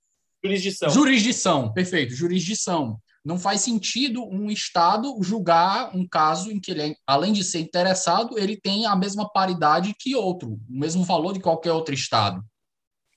Jurisdição. 0.44 0.90
Jurisdição, 0.90 1.74
perfeito, 1.74 2.16
jurisdição. 2.16 2.98
Não 3.24 3.38
faz 3.38 3.62
sentido 3.62 4.24
um 4.24 4.50
Estado 4.50 5.16
julgar 5.22 5.96
um 5.96 6.08
caso 6.08 6.52
em 6.52 6.60
que 6.60 6.72
ele, 6.72 6.96
além 7.06 7.32
de 7.32 7.44
ser 7.44 7.60
interessado, 7.60 8.38
ele 8.40 8.60
tem 8.60 8.88
a 8.88 8.96
mesma 8.96 9.30
paridade 9.30 9.94
que 10.00 10.16
outro, 10.16 10.54
o 10.54 10.60
mesmo 10.68 11.04
valor 11.04 11.34
de 11.34 11.40
qualquer 11.40 11.72
outro 11.72 11.94
Estado. 11.94 12.42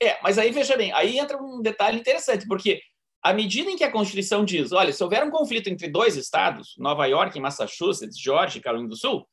É, 0.02 0.18
mas 0.22 0.36
aí 0.36 0.50
veja 0.50 0.76
bem, 0.76 0.92
aí 0.92 1.18
entra 1.18 1.42
um 1.42 1.62
detalhe 1.62 1.98
interessante, 1.98 2.46
porque 2.46 2.80
à 3.22 3.32
medida 3.32 3.70
em 3.70 3.76
que 3.76 3.84
a 3.84 3.90
Constituição 3.90 4.44
diz, 4.44 4.72
olha, 4.72 4.92
se 4.92 5.02
houver 5.02 5.24
um 5.24 5.30
conflito 5.30 5.68
entre 5.68 5.88
dois 5.88 6.14
estados, 6.16 6.74
Nova 6.76 7.06
York 7.06 7.38
e 7.38 7.40
Massachusetts, 7.40 8.20
Georgia 8.20 8.58
e 8.58 8.62
Carolina 8.62 8.90
do 8.90 8.96
Sul, 8.96 9.26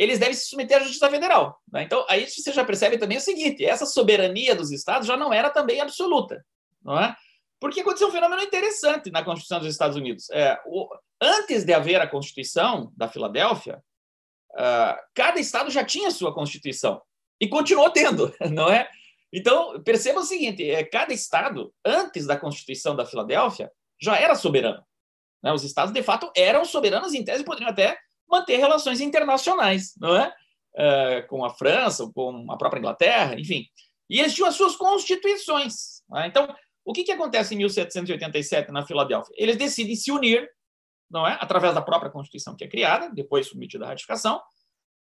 eles 0.00 0.18
devem 0.18 0.32
se 0.34 0.46
submeter 0.48 0.78
à 0.78 0.80
Justiça 0.80 1.10
Federal. 1.10 1.60
Né? 1.70 1.82
Então, 1.82 2.06
aí 2.08 2.26
você 2.26 2.50
já 2.50 2.64
percebe 2.64 2.96
também 2.96 3.18
o 3.18 3.20
seguinte: 3.20 3.62
essa 3.62 3.84
soberania 3.84 4.56
dos 4.56 4.72
estados 4.72 5.06
já 5.06 5.14
não 5.14 5.30
era 5.30 5.50
também 5.50 5.78
absoluta. 5.78 6.42
Não 6.82 6.98
é? 6.98 7.14
Porque 7.60 7.80
aconteceu 7.80 8.08
um 8.08 8.10
fenômeno 8.10 8.40
interessante 8.40 9.10
na 9.10 9.22
Constituição 9.22 9.58
dos 9.58 9.68
Estados 9.68 9.98
Unidos. 9.98 10.30
É, 10.30 10.58
o, 10.64 10.88
antes 11.20 11.64
de 11.64 11.74
haver 11.74 12.00
a 12.00 12.06
Constituição 12.06 12.90
da 12.96 13.08
Filadélfia, 13.08 13.82
uh, 14.52 14.96
cada 15.14 15.38
estado 15.38 15.70
já 15.70 15.84
tinha 15.84 16.10
sua 16.10 16.32
Constituição 16.32 17.02
e 17.38 17.46
continuou 17.46 17.90
tendo, 17.90 18.34
não 18.50 18.70
é? 18.70 18.88
Então, 19.30 19.82
perceba 19.82 20.20
o 20.20 20.24
seguinte: 20.24 20.68
é, 20.68 20.82
cada 20.82 21.12
estado, 21.12 21.74
antes 21.84 22.26
da 22.26 22.38
Constituição 22.38 22.96
da 22.96 23.04
Filadélfia, 23.04 23.70
já 24.00 24.16
era 24.16 24.34
soberano. 24.34 24.82
Né? 25.42 25.52
Os 25.52 25.62
estados, 25.62 25.92
de 25.92 26.02
fato, 26.02 26.32
eram 26.34 26.64
soberanos, 26.64 27.12
em 27.12 27.22
tese, 27.22 27.44
poderiam 27.44 27.70
até 27.70 27.98
manter 28.30 28.56
relações 28.56 29.00
internacionais, 29.00 29.94
não 29.98 30.16
é? 30.16 30.32
Uh, 30.74 31.26
com 31.28 31.44
a 31.44 31.50
França, 31.50 32.08
com 32.14 32.46
a 32.50 32.56
própria 32.56 32.78
Inglaterra, 32.78 33.38
enfim. 33.38 33.66
E 34.08 34.20
eles 34.20 34.34
tinham 34.34 34.48
as 34.48 34.54
suas 34.54 34.76
constituições. 34.76 36.02
Né? 36.08 36.28
Então, 36.28 36.54
o 36.84 36.92
que, 36.92 37.04
que 37.04 37.12
acontece 37.12 37.54
em 37.54 37.58
1787 37.58 38.72
na 38.72 38.86
Filadélfia? 38.86 39.34
Eles 39.36 39.56
decidem 39.56 39.94
se 39.94 40.10
unir, 40.10 40.48
não 41.10 41.26
é, 41.26 41.36
através 41.40 41.74
da 41.74 41.82
própria 41.82 42.10
Constituição 42.10 42.56
que 42.56 42.64
é 42.64 42.68
criada, 42.68 43.10
depois 43.12 43.48
submetida 43.48 43.84
à 43.84 43.88
ratificação. 43.88 44.40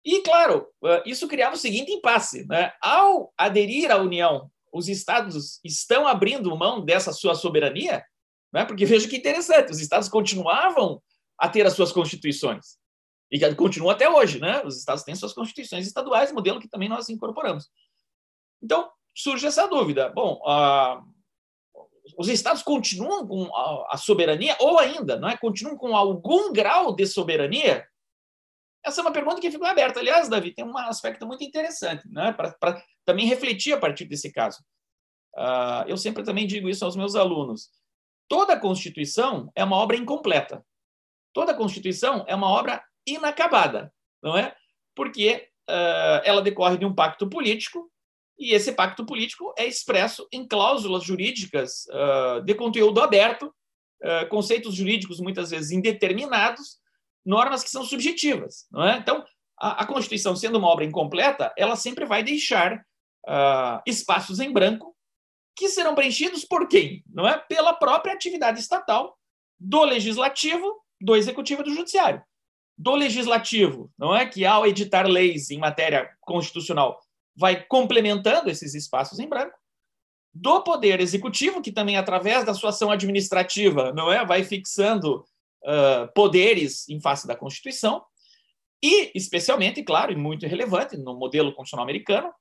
E 0.04 0.22
claro, 0.22 0.68
isso 1.06 1.28
criava 1.28 1.56
o 1.56 1.60
seguinte 1.60 1.92
impasse: 1.92 2.46
né? 2.48 2.74
ao 2.82 3.32
aderir 3.38 3.92
à 3.92 3.98
União, 3.98 4.50
os 4.74 4.88
estados 4.88 5.60
estão 5.64 6.08
abrindo 6.08 6.56
mão 6.58 6.84
dessa 6.84 7.14
sua 7.14 7.36
soberania, 7.36 8.04
né? 8.54 8.66
porque 8.66 8.86
veja 8.86 9.08
que 9.08 9.18
interessante, 9.18 9.72
os 9.72 9.80
estados 9.80 10.10
continuavam 10.10 11.02
a 11.38 11.48
ter 11.48 11.66
as 11.66 11.74
suas 11.74 11.92
constituições 11.92 12.81
e 13.32 13.56
continuam 13.56 13.92
até 13.92 14.10
hoje, 14.10 14.40
né? 14.40 14.62
Os 14.66 14.78
estados 14.78 15.04
têm 15.04 15.16
suas 15.16 15.34
constituições 15.34 15.88
estaduais, 15.88 16.32
modelo 16.32 16.60
que 16.60 16.68
também 16.68 16.90
nós 16.90 17.10
incorporamos. 17.10 17.70
Então 18.62 18.92
surge 19.16 19.48
essa 19.48 19.68
dúvida. 19.68 20.10
Bom, 20.10 20.42
a 20.46 21.02
os 22.18 22.28
estados 22.28 22.64
continuam 22.64 23.28
com 23.28 23.56
a, 23.90 23.98
soberania, 23.98 24.56
ou 24.60 24.80
ainda, 24.80 25.18
não 25.18 25.30
é? 25.30 25.38
continuam 25.38 25.78
com 25.78 25.96
algum 25.96 26.52
grau 26.52 26.96
de 26.96 27.06
soberania? 27.06 27.88
Essa 28.84 29.02
é 29.02 29.04
uma 29.04 29.14
pergunta 29.14 29.40
que 29.40 29.52
ficou 29.52 29.68
aberta. 29.68 30.00
Aliás, 30.00 30.28
Davi, 30.28 30.54
tem 30.54 30.66
um 30.66 30.78
aspecto 30.78 31.26
muito 31.26 31.44
interessante 31.44 32.08
né? 32.10 32.32
para 32.34 32.84
também 33.06 33.28
refletir 33.28 33.74
a 33.74 33.80
partir 33.80 34.06
desse 34.06 34.32
caso. 34.32 34.60
Uh, 35.36 35.88
eu 35.88 35.98
sempre 35.98 36.24
também 36.24 36.48
digo 36.48 36.68
isso 36.68 36.84
aos 36.84 36.96
meus 36.96 37.16
alunos. 37.16 37.70
Toda 38.28 38.60
Constituição 38.60 39.52
é 39.56 39.64
uma 39.64 39.78
obra 39.78 39.96
incompleta. 39.96 40.66
Toda 41.34 41.54
Constituição 41.54 42.26
é 42.28 42.36
uma 42.36 42.48
obra 42.48 42.84
inacabada, 43.06 43.94
não 44.22 44.38
é? 44.38 44.56
Porque 44.96 45.48
uh, 45.70 46.22
ela 46.24 46.42
decorre 46.42 46.78
de 46.78 46.86
um 46.86 46.94
pacto 46.94 47.30
político 47.30 47.92
e 48.38 48.54
esse 48.54 48.72
pacto 48.72 49.06
político 49.06 49.54
é 49.58 49.66
expresso 49.66 50.28
em 50.32 50.48
cláusulas 50.48 51.04
jurídicas 51.04 51.86
uh, 51.88 52.42
de 52.42 52.56
conteúdo 52.56 53.02
aberto, 53.02 53.54
uh, 54.04 54.28
conceitos 54.30 54.76
jurídicos 54.76 55.20
muitas 55.20 55.52
vezes 55.52 55.72
indeterminados, 55.72 56.80
normas 57.26 57.64
que 57.64 57.70
são 57.70 57.84
subjetivas. 57.84 58.66
Não 58.72 58.84
é? 58.84 58.98
Então, 58.98 59.24
a, 59.60 59.84
a 59.84 59.86
Constituição, 59.86 60.36
sendo 60.36 60.58
uma 60.58 60.68
obra 60.68 60.86
incompleta, 60.86 61.54
ela 61.58 61.76
sempre 61.76 62.06
vai 62.06 62.24
deixar 62.24 62.84
espaços 63.86 64.40
em 64.40 64.52
branco 64.52 64.96
que 65.56 65.70
serão 65.70 65.94
preenchidos 65.94 66.44
por 66.44 66.68
quem? 66.68 67.04
Não 67.08 67.28
é? 67.28 67.38
Pela 67.38 67.74
própria 67.74 68.14
atividade 68.14 68.60
estatal 68.60 69.16
do 69.60 69.84
legislativo, 69.84 70.84
do 71.00 71.16
executivo 71.16 71.62
e 71.62 71.66
do 71.66 71.76
judiciário. 71.76 72.24
Do 72.78 72.96
legislativo, 72.96 73.92
não 73.98 74.16
é 74.16 74.26
que 74.26 74.46
ao 74.46 74.66
editar 74.66 75.04
leis 75.08 75.52
em 75.52 75.60
matéria 75.60 76.10
constitucional 76.20 77.00
vai 77.36 77.64
complementando 77.64 78.50
esses 78.50 78.74
espaços 78.74 79.20
em 79.20 79.28
branco, 79.28 79.58
do 80.34 80.64
poder 80.64 81.00
executivo, 81.00 81.62
que 81.62 81.72
também, 81.72 81.98
através 81.98 82.46
da 82.46 82.54
sua 82.54 82.70
ação 82.70 82.90
administrativa, 82.90 83.92
não 83.94 84.12
é, 84.12 84.26
vai 84.26 84.44
fixando 84.44 85.26
uh, 85.64 86.12
poderes 86.16 86.88
em 86.88 87.02
face 87.02 87.28
da 87.28 87.36
Constituição, 87.36 88.04
e, 88.82 89.12
especialmente, 89.14 89.84
claro, 89.84 90.12
e 90.12 90.16
muito 90.16 90.48
relevante, 90.48 90.98
no 90.98 91.14
modelo 91.14 91.54
constitucional 91.54 91.84
americano, 91.84 92.34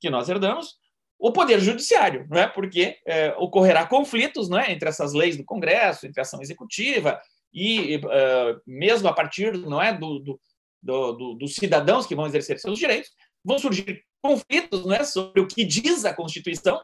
que 0.00 0.10
nós 0.10 0.28
herdamos, 0.28 0.76
o 1.18 1.32
poder 1.32 1.60
judiciário, 1.60 2.26
não 2.30 2.38
é? 2.38 2.46
Porque 2.46 2.98
ocorrerá 3.38 3.84
conflitos, 3.86 4.48
não 4.48 4.58
é, 4.58 4.70
entre 4.70 4.88
essas 4.88 5.12
leis 5.12 5.36
do 5.36 5.44
Congresso, 5.44 6.06
entre 6.06 6.20
a 6.20 6.22
ação 6.22 6.40
executiva 6.40 7.20
e 7.52 7.96
uh, 7.96 8.60
mesmo 8.66 9.08
a 9.08 9.12
partir, 9.12 9.56
não 9.56 9.80
é, 9.80 9.92
do, 9.92 10.18
do, 10.18 10.40
do, 10.82 11.34
dos 11.34 11.54
cidadãos 11.54 12.06
que 12.06 12.14
vão 12.14 12.26
exercer 12.26 12.58
seus 12.58 12.78
direitos, 12.78 13.10
vão 13.44 13.58
surgir 13.58 14.04
conflitos, 14.22 14.84
não 14.84 14.94
é, 14.94 15.04
sobre 15.04 15.40
o 15.40 15.46
que 15.46 15.64
diz 15.64 16.04
a 16.04 16.14
Constituição, 16.14 16.80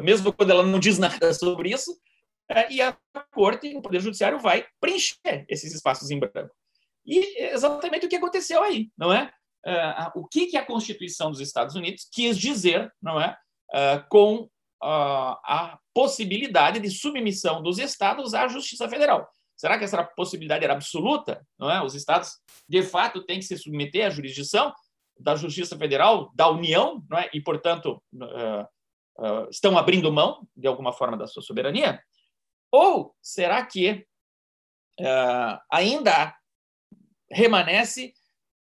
mesmo 0.00 0.32
quando 0.32 0.50
ela 0.50 0.62
não 0.62 0.78
diz 0.78 0.98
nada 0.98 1.32
sobre 1.34 1.70
isso, 1.70 1.96
é, 2.48 2.70
e 2.72 2.80
a 2.82 2.96
corte, 3.32 3.74
o 3.74 3.82
poder 3.82 4.00
judiciário 4.00 4.38
vai 4.38 4.66
preencher 4.80 5.46
esses 5.48 5.74
espaços 5.74 6.10
em 6.10 6.18
branco. 6.18 6.54
E 7.06 7.42
exatamente 7.52 8.06
o 8.06 8.08
que 8.08 8.16
aconteceu 8.16 8.62
aí, 8.62 8.90
não 8.96 9.12
é? 9.12 9.30
O 10.14 10.26
que, 10.26 10.46
que 10.46 10.56
a 10.56 10.64
Constituição 10.64 11.30
dos 11.30 11.40
Estados 11.40 11.74
Unidos 11.74 12.06
quis 12.10 12.38
dizer, 12.38 12.92
não 13.00 13.20
é, 13.20 13.36
com 14.10 14.48
a 14.82 15.78
possibilidade 15.94 16.80
de 16.80 16.90
submissão 16.90 17.62
dos 17.62 17.78
estados 17.78 18.34
à 18.34 18.48
Justiça 18.48 18.88
Federal. 18.88 19.28
Será 19.56 19.78
que 19.78 19.84
essa 19.84 20.02
possibilidade 20.02 20.64
era 20.64 20.74
absoluta? 20.74 21.46
Não 21.58 21.70
é? 21.70 21.82
Os 21.82 21.94
estados, 21.94 22.38
de 22.68 22.82
fato, 22.82 23.24
têm 23.24 23.38
que 23.38 23.44
se 23.44 23.56
submeter 23.56 24.06
à 24.06 24.10
jurisdição 24.10 24.72
da 25.18 25.36
Justiça 25.36 25.78
Federal, 25.78 26.32
da 26.34 26.48
União, 26.50 27.04
não 27.08 27.18
é? 27.18 27.30
e, 27.32 27.40
portanto, 27.40 28.02
estão 29.50 29.78
abrindo 29.78 30.12
mão, 30.12 30.46
de 30.56 30.66
alguma 30.66 30.92
forma, 30.92 31.16
da 31.16 31.26
sua 31.26 31.42
soberania? 31.42 32.02
Ou 32.72 33.14
será 33.22 33.64
que 33.64 34.04
ainda 35.70 36.34
remanesce 37.30 38.12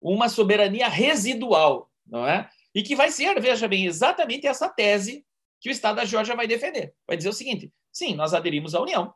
uma 0.00 0.28
soberania 0.28 0.88
residual, 0.88 1.90
não 2.06 2.26
é? 2.26 2.50
E 2.74 2.82
que 2.82 2.96
vai 2.96 3.10
ser, 3.10 3.40
veja 3.40 3.68
bem, 3.68 3.86
exatamente 3.86 4.46
essa 4.46 4.68
tese 4.68 5.24
que 5.60 5.68
o 5.68 5.72
Estado 5.72 5.96
da 5.96 6.04
Geórgia 6.04 6.34
vai 6.34 6.46
defender. 6.46 6.94
Vai 7.06 7.16
dizer 7.16 7.28
o 7.28 7.32
seguinte: 7.32 7.72
sim, 7.92 8.14
nós 8.14 8.34
aderimos 8.34 8.74
à 8.74 8.80
União, 8.80 9.14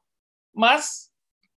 mas 0.54 1.10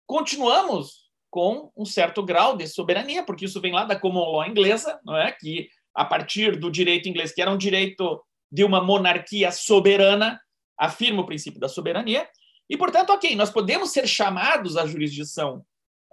continuamos 0.08 1.08
com 1.30 1.72
um 1.76 1.86
certo 1.86 2.24
grau 2.24 2.58
de 2.58 2.66
soberania, 2.68 3.24
porque 3.24 3.46
isso 3.46 3.62
vem 3.62 3.74
lá 3.74 3.84
da 3.84 4.00
common 4.00 4.32
law 4.32 4.46
inglesa, 4.46 5.00
não 5.06 5.16
é? 5.16 5.32
Que 5.32 5.70
a 5.94 6.06
partir 6.06 6.58
do 6.58 6.72
direito 6.72 7.10
inglês, 7.10 7.34
que 7.34 7.42
era 7.42 7.52
um 7.52 7.58
direito 7.58 8.24
de 8.52 8.64
uma 8.64 8.82
monarquia 8.82 9.52
soberana, 9.52 10.40
afirma 10.80 11.22
o 11.22 11.26
princípio 11.26 11.60
da 11.60 11.68
soberania. 11.68 12.28
E, 12.70 12.78
portanto, 12.78 13.12
ok, 13.12 13.36
nós 13.36 13.50
podemos 13.50 13.92
ser 13.92 14.08
chamados 14.08 14.78
à 14.78 14.86
jurisdição 14.86 15.66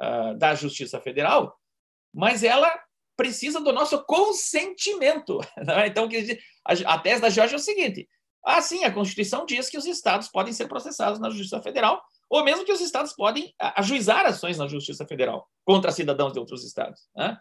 uh, 0.02 0.36
da 0.36 0.54
Justiça 0.54 1.00
Federal, 1.00 1.54
mas 2.12 2.42
ela 2.42 2.70
precisa 3.16 3.60
do 3.60 3.72
nosso 3.72 4.04
consentimento. 4.04 5.38
Né? 5.64 5.86
Então, 5.86 6.08
a 6.86 6.98
tese 6.98 7.22
da 7.22 7.30
Georgia 7.30 7.56
é 7.56 7.60
o 7.60 7.62
seguinte: 7.62 8.08
ah, 8.44 8.60
sim, 8.60 8.84
a 8.84 8.92
Constituição 8.92 9.46
diz 9.46 9.68
que 9.70 9.78
os 9.78 9.86
estados 9.86 10.28
podem 10.28 10.52
ser 10.52 10.66
processados 10.66 11.18
na 11.20 11.30
Justiça 11.30 11.62
Federal, 11.62 12.02
ou 12.34 12.42
mesmo 12.42 12.64
que 12.64 12.72
os 12.72 12.80
estados 12.80 13.12
podem 13.12 13.54
ajuizar 13.60 14.26
ações 14.26 14.58
na 14.58 14.66
Justiça 14.66 15.06
Federal 15.06 15.48
contra 15.64 15.92
cidadãos 15.92 16.32
de 16.32 16.40
outros 16.40 16.64
estados. 16.64 17.08
Né? 17.14 17.38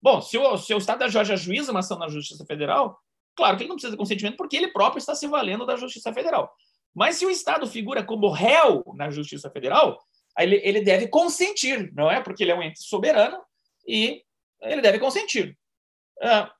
Bom, 0.00 0.22
se 0.22 0.38
o, 0.38 0.56
se 0.56 0.72
o 0.72 0.78
estado 0.78 1.00
da 1.00 1.08
Georgia 1.08 1.34
ajuiza 1.34 1.70
uma 1.70 1.80
ação 1.80 1.98
na 1.98 2.08
Justiça 2.08 2.42
Federal, 2.46 2.98
claro 3.36 3.58
que 3.58 3.64
ele 3.64 3.68
não 3.68 3.76
precisa 3.76 3.90
de 3.90 3.98
consentimento, 3.98 4.38
porque 4.38 4.56
ele 4.56 4.68
próprio 4.68 4.98
está 4.98 5.14
se 5.14 5.26
valendo 5.26 5.66
da 5.66 5.76
Justiça 5.76 6.10
Federal. 6.10 6.50
Mas 6.94 7.16
se 7.16 7.26
o 7.26 7.30
Estado 7.30 7.66
figura 7.66 8.02
como 8.02 8.30
réu 8.30 8.82
na 8.96 9.10
Justiça 9.10 9.50
Federal, 9.50 10.02
ele, 10.38 10.58
ele 10.64 10.80
deve 10.80 11.08
consentir, 11.08 11.92
não 11.94 12.10
é? 12.10 12.22
Porque 12.22 12.42
ele 12.42 12.52
é 12.52 12.54
um 12.54 12.62
ente 12.62 12.82
soberano 12.82 13.38
e 13.86 14.22
ele 14.62 14.80
deve 14.80 14.98
consentir. 14.98 15.54
Ah, 16.22 16.50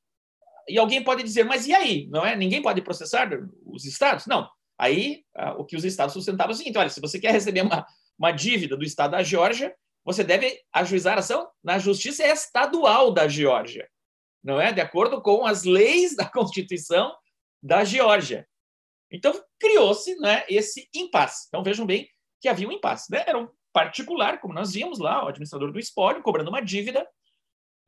e 0.68 0.78
alguém 0.78 1.02
pode 1.02 1.22
dizer, 1.22 1.44
mas 1.44 1.66
e 1.66 1.72
aí? 1.72 2.06
Não 2.08 2.26
é? 2.26 2.36
Ninguém 2.36 2.60
pode 2.60 2.82
processar 2.82 3.30
os 3.64 3.86
estados? 3.86 4.26
Não. 4.26 4.46
Aí, 4.80 5.22
ah, 5.36 5.52
o 5.58 5.64
que 5.66 5.76
os 5.76 5.84
estados 5.84 6.14
sustentavam 6.14 6.52
é 6.52 6.54
o 6.54 6.56
seguinte: 6.56 6.78
olha, 6.78 6.88
se 6.88 7.02
você 7.02 7.20
quer 7.20 7.32
receber 7.32 7.60
uma, 7.60 7.86
uma 8.18 8.32
dívida 8.32 8.76
do 8.76 8.82
estado 8.82 9.10
da 9.10 9.22
Geórgia, 9.22 9.76
você 10.02 10.24
deve 10.24 10.58
ajuizar 10.72 11.16
a 11.16 11.20
ação 11.20 11.46
na 11.62 11.78
justiça 11.78 12.26
estadual 12.26 13.12
da 13.12 13.28
Geórgia, 13.28 13.86
não 14.42 14.58
é? 14.58 14.72
De 14.72 14.80
acordo 14.80 15.20
com 15.20 15.44
as 15.44 15.64
leis 15.64 16.16
da 16.16 16.24
Constituição 16.26 17.14
da 17.62 17.84
Geórgia. 17.84 18.48
Então, 19.12 19.38
criou-se 19.58 20.16
né, 20.16 20.44
esse 20.48 20.88
impasse. 20.94 21.48
Então, 21.48 21.62
vejam 21.62 21.84
bem 21.84 22.08
que 22.40 22.48
havia 22.48 22.66
um 22.66 22.72
impasse. 22.72 23.10
Né? 23.10 23.22
Era 23.26 23.38
um 23.38 23.48
particular, 23.72 24.40
como 24.40 24.54
nós 24.54 24.72
vimos 24.72 24.98
lá, 24.98 25.24
o 25.24 25.28
administrador 25.28 25.70
do 25.70 25.78
espólio, 25.78 26.22
cobrando 26.22 26.48
uma 26.48 26.62
dívida 26.62 27.06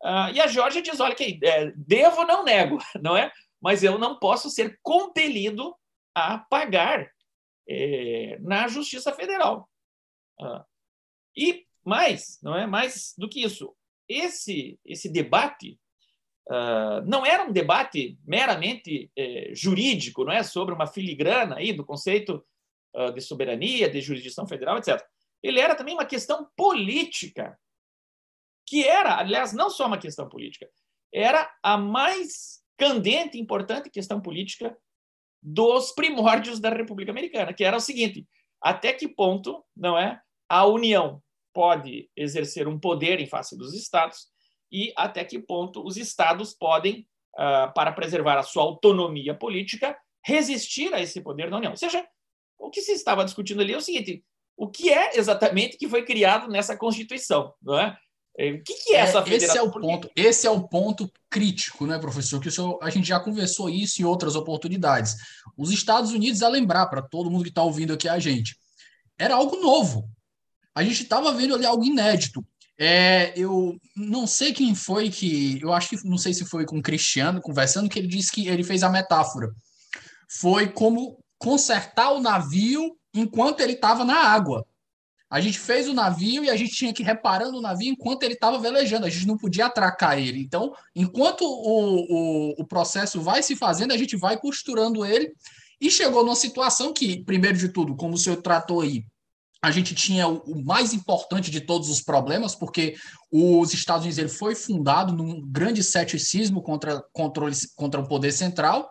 Uh, 0.05 0.35
e 0.35 0.41
a 0.41 0.49
Georgia 0.49 0.83
diz: 0.83 0.99
olha, 0.99 1.15
que 1.15 1.39
é, 1.45 1.73
devo, 1.77 2.25
não 2.25 2.43
nego, 2.43 2.79
não 3.01 3.17
é? 3.17 3.31
Mas 3.61 3.85
eu 3.85 3.97
não 3.99 4.19
posso 4.19 4.51
ser 4.51 4.77
compelido 4.83 5.73
a 6.15 6.39
pagar 6.39 7.11
é, 7.69 8.39
na 8.41 8.69
Justiça 8.69 9.13
Federal. 9.13 9.69
Uh, 10.41 10.65
e 11.37 11.67
mais, 11.85 12.39
não 12.43 12.57
é 12.57 12.67
mais 12.67 13.15
do 13.17 13.29
que 13.29 13.43
isso. 13.43 13.75
Esse 14.09 14.79
esse 14.85 15.11
debate 15.11 15.79
uh, 16.49 17.01
não 17.07 17.25
era 17.25 17.45
um 17.45 17.53
debate 17.53 18.19
meramente 18.25 19.11
é, 19.17 19.53
jurídico, 19.55 20.25
não 20.25 20.33
é 20.33 20.43
sobre 20.43 20.75
uma 20.75 20.87
filigrana 20.87 21.57
aí 21.57 21.73
do 21.73 21.85
conceito 21.85 22.45
de 23.15 23.23
soberania, 23.23 23.89
de 23.89 24.03
jurisdição 24.03 24.47
federal, 24.47 24.77
etc. 24.77 25.03
Ele 25.43 25.59
era 25.59 25.75
também 25.75 25.95
uma 25.95 26.05
questão 26.05 26.47
política 26.55 27.59
que 28.67 28.87
era, 28.87 29.19
aliás, 29.19 29.53
não 29.53 29.71
só 29.71 29.87
uma 29.87 29.97
questão 29.97 30.29
política, 30.29 30.69
era 31.13 31.51
a 31.63 31.77
mais 31.77 32.63
candente 32.77 33.37
e 33.37 33.41
importante 33.41 33.91
questão 33.91 34.21
política 34.21 34.77
dos 35.43 35.93
primórdios 35.93 36.61
da 36.61 36.71
República 36.71 37.11
Americana, 37.11 37.53
que 37.53 37.65
era 37.65 37.77
o 37.77 37.81
seguinte: 37.81 38.27
até 38.61 38.93
que 38.93 39.09
ponto, 39.09 39.65
não 39.77 39.99
é, 39.99 40.21
a 40.49 40.67
União 40.67 41.21
pode 41.53 42.09
exercer 42.17 42.69
um 42.69 42.79
poder 42.79 43.21
em 43.21 43.27
face 43.27 43.57
dos 43.57 43.75
estados 43.75 44.29
e 44.71 44.93
até 44.97 45.25
que 45.25 45.39
ponto 45.39 45.85
os 45.85 45.97
estados 45.97 46.55
podem, 46.55 47.07
uh, 47.35 47.73
para 47.75 47.93
preservar 47.93 48.39
a 48.39 48.43
sua 48.43 48.63
autonomia 48.63 49.35
política, 49.35 49.97
resistir 50.25 50.95
a 50.95 51.01
esse 51.01 51.21
poder 51.21 51.51
da 51.51 51.59
União. 51.59 51.73
Ou 51.73 51.77
seja, 51.77 52.07
o 52.59 52.71
que 52.71 52.81
se 52.81 52.93
estava 52.93 53.25
discutindo 53.25 53.61
ali 53.61 53.75
é 53.75 53.77
o 53.77 53.83
seguinte: 53.83 54.25
o 54.57 54.71
que 54.71 54.91
é 54.91 55.17
exatamente 55.17 55.77
que 55.77 55.89
foi 55.89 56.05
criado 56.05 56.49
nessa 56.49 56.77
Constituição, 56.77 57.53
não 57.61 57.79
é? 57.79 57.99
É, 58.39 58.51
o 58.51 58.63
que, 58.63 58.75
que 58.75 58.95
é, 58.95 58.97
é 58.97 59.01
essa 59.01 59.23
federação? 59.23 59.49
Esse 59.49 59.59
é 59.59 59.63
o 59.63 59.71
ponto, 59.71 60.11
esse 60.17 60.47
é 60.47 60.51
o 60.51 60.69
ponto 60.69 61.13
crítico, 61.31 61.87
né, 61.87 61.99
professor? 61.99 62.41
Que 62.41 62.51
senhor, 62.51 62.79
a 62.83 62.91
gente 62.91 63.07
já 63.07 63.21
conversou 63.21 63.69
isso 63.69 64.01
em 64.01 64.05
outras 64.05 64.35
oportunidades. 64.35 65.17
Os 65.57 65.71
Estados 65.71 66.13
Unidos, 66.13 66.43
a 66.43 66.49
lembrar 66.49 66.87
para 66.87 67.03
todo 67.03 67.31
mundo 67.31 67.43
que 67.43 67.51
está 67.51 67.63
ouvindo 67.63 67.93
aqui 67.93 68.09
a 68.09 68.19
gente, 68.19 68.57
era 69.19 69.35
algo 69.35 69.57
novo. 69.57 70.09
A 70.75 70.83
gente 70.83 71.03
estava 71.03 71.33
vendo 71.33 71.55
ali 71.55 71.67
algo 71.67 71.85
inédito. 71.85 72.45
É, 72.79 73.33
eu 73.37 73.79
não 73.95 74.27
sei 74.27 74.53
quem 74.53 74.75
foi 74.75 75.11
que. 75.11 75.61
Eu 75.61 75.73
acho 75.73 75.91
que 75.91 76.09
não 76.09 76.17
sei 76.17 76.33
se 76.33 76.45
foi 76.47 76.65
com 76.65 76.79
o 76.79 76.83
Cristiano 76.83 77.41
conversando, 77.41 77.89
que 77.89 77.99
ele 77.99 78.09
disse 78.09 78.33
que 78.33 78.49
ele 78.49 78.65
fez 78.65 78.83
a 78.83 78.89
metáfora. 78.89 79.51
Foi 80.41 80.69
como 80.69 81.23
consertar 81.39 82.13
o 82.13 82.21
navio 82.21 82.97
enquanto 83.15 83.61
ele 83.61 83.75
estava 83.75 84.05
na 84.05 84.17
água. 84.17 84.67
A 85.33 85.41
gente 85.41 85.59
fez 85.59 85.89
o 85.89 85.95
navio 85.95 86.45
e 86.45 86.51
a 86.51 86.57
gente 86.57 86.75
tinha 86.75 86.93
que 86.93 87.03
ir 87.03 87.07
reparando 87.07 87.57
o 87.57 87.63
navio 87.63 87.91
enquanto 87.91 88.23
ele 88.23 88.35
estava 88.35 88.59
velejando. 88.59 89.07
A 89.07 89.09
gente 89.09 89.27
não 89.27 89.39
podia 89.39 89.65
atracar 89.65 90.19
ele. 90.19 90.43
Então, 90.43 90.75
enquanto 90.95 91.41
o, 91.41 92.03
o, 92.03 92.55
o 92.59 92.67
processo 92.67 93.19
vai 93.19 93.43
se 93.43 93.57
fazendo, 93.57 93.93
a 93.93 93.97
gente 93.97 94.15
vai 94.15 94.39
costurando 94.39 95.07
ele. 95.07 95.33
E 95.81 95.91
chegou 95.91 96.23
numa 96.23 96.37
situação 96.37 96.93
que, 96.93 97.25
primeiro 97.25 97.57
de 97.57 97.71
tudo, 97.71 97.97
como 97.97 98.13
o 98.13 98.19
senhor 98.19 98.43
tratou 98.43 98.83
aí, 98.83 99.07
a 99.63 99.71
gente 99.71 99.95
tinha 99.95 100.29
o, 100.29 100.63
mais 100.63 100.93
importante 100.93 101.51
de 101.51 101.63
todos 101.63 101.89
os 101.89 102.03
problemas, 102.03 102.55
porque 102.55 102.95
os 103.33 103.73
Estados 103.73 104.03
Unidos 104.03 104.19
ele 104.19 104.29
foi 104.29 104.55
fundado 104.55 105.15
num 105.15 105.41
grande 105.51 105.83
ceticismo 105.83 106.61
contra, 106.61 107.03
contra, 107.11 107.47
contra 107.75 108.01
o 108.03 108.07
poder 108.07 108.33
central, 108.33 108.91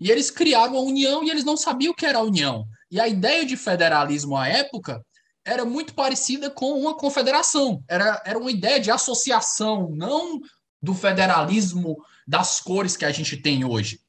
e 0.00 0.08
eles 0.08 0.30
criaram 0.30 0.76
a 0.76 0.82
União 0.82 1.24
e 1.24 1.30
eles 1.30 1.42
não 1.42 1.56
sabiam 1.56 1.90
o 1.90 1.96
que 1.96 2.06
era 2.06 2.18
a 2.18 2.22
União. 2.22 2.64
E 2.92 3.00
a 3.00 3.08
ideia 3.08 3.44
de 3.44 3.56
federalismo 3.56 4.36
à 4.36 4.46
época 4.46 5.04
era 5.44 5.64
muito 5.64 5.94
parecida 5.94 6.50
com 6.50 6.72
uma 6.72 6.96
confederação. 6.96 7.82
Era, 7.88 8.22
era 8.24 8.38
uma 8.38 8.50
ideia 8.50 8.78
de 8.78 8.90
associação, 8.90 9.90
não 9.90 10.40
do 10.82 10.94
federalismo 10.94 11.96
das 12.26 12.60
cores 12.60 12.96
que 12.96 13.04
a 13.04 13.10
gente 13.10 13.36
tem 13.36 13.64
hoje. 13.64 14.00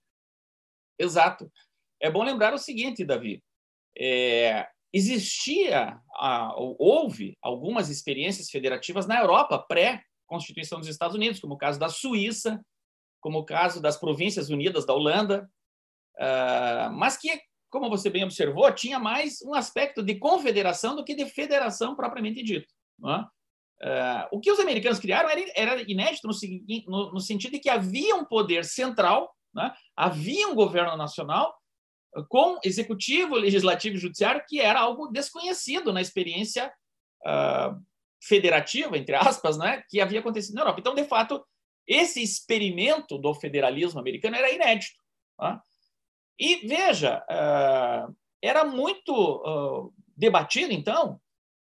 Exato. 0.97 1.51
É 1.99 2.09
bom 2.09 2.23
lembrar 2.23 2.53
o 2.53 2.57
seguinte, 2.57 3.05
Davi. 3.05 3.43
É, 3.97 4.67
existia, 4.93 5.99
houve 6.55 7.37
algumas 7.41 7.89
experiências 7.89 8.49
federativas 8.49 9.07
na 9.07 9.19
Europa 9.19 9.59
pré-constituição 9.59 10.79
dos 10.79 10.87
Estados 10.87 11.15
Unidos, 11.15 11.39
como 11.39 11.55
o 11.55 11.57
caso 11.57 11.79
da 11.79 11.89
Suíça, 11.89 12.63
como 13.21 13.39
o 13.39 13.45
caso 13.45 13.81
das 13.81 13.97
Províncias 13.97 14.49
Unidas 14.49 14.85
da 14.85 14.93
Holanda, 14.93 15.49
uh, 16.17 16.91
mas 16.91 17.17
que 17.17 17.39
como 17.71 17.89
você 17.89 18.09
bem 18.09 18.23
observou, 18.23 18.71
tinha 18.73 18.99
mais 18.99 19.41
um 19.41 19.55
aspecto 19.55 20.03
de 20.03 20.15
confederação 20.15 20.95
do 20.95 21.03
que 21.03 21.15
de 21.15 21.25
federação 21.25 21.95
propriamente 21.95 22.43
dito. 22.43 22.67
Uh, 23.01 24.27
o 24.31 24.39
que 24.39 24.51
os 24.51 24.59
americanos 24.59 24.99
criaram 24.99 25.27
era, 25.27 25.41
era 25.55 25.91
inédito 25.91 26.27
no, 26.27 26.33
no, 26.85 27.13
no, 27.13 27.19
sentido 27.19 27.53
de 27.53 27.59
que 27.59 27.69
havia 27.69 28.15
um 28.15 28.23
poder 28.23 28.63
central, 28.63 29.33
né? 29.55 29.73
havia 29.95 30.47
um 30.47 30.53
governo 30.53 30.95
nacional 30.95 31.55
com 32.29 32.59
executivo, 32.63 33.35
legislativo 33.35 33.95
e 33.95 33.99
judiciário, 33.99 34.43
que 34.47 34.59
era 34.59 34.81
algo 34.81 35.07
desconhecido 35.07 35.93
na 35.93 36.01
experiência 36.01 36.71
uh, 37.25 37.81
federativa, 38.21 38.97
entre 38.97 39.15
aspas, 39.15 39.57
né, 39.57 39.81
que 39.89 40.01
havia 40.01 40.19
acontecido 40.19 40.55
na 40.55 40.61
Europa. 40.61 40.79
Então, 40.79 40.93
de 40.93 41.05
fato, 41.05 41.43
esse 41.87 42.21
experimento 42.21 43.17
do 43.17 43.33
federalismo 43.33 43.99
americano 43.99 44.35
era 44.35 44.51
inédito. 44.51 44.99
E 46.41 46.67
veja, 46.67 47.23
uh, 47.29 48.15
era 48.41 48.65
muito 48.65 49.93
debatido, 50.17 50.73
então, 50.73 51.21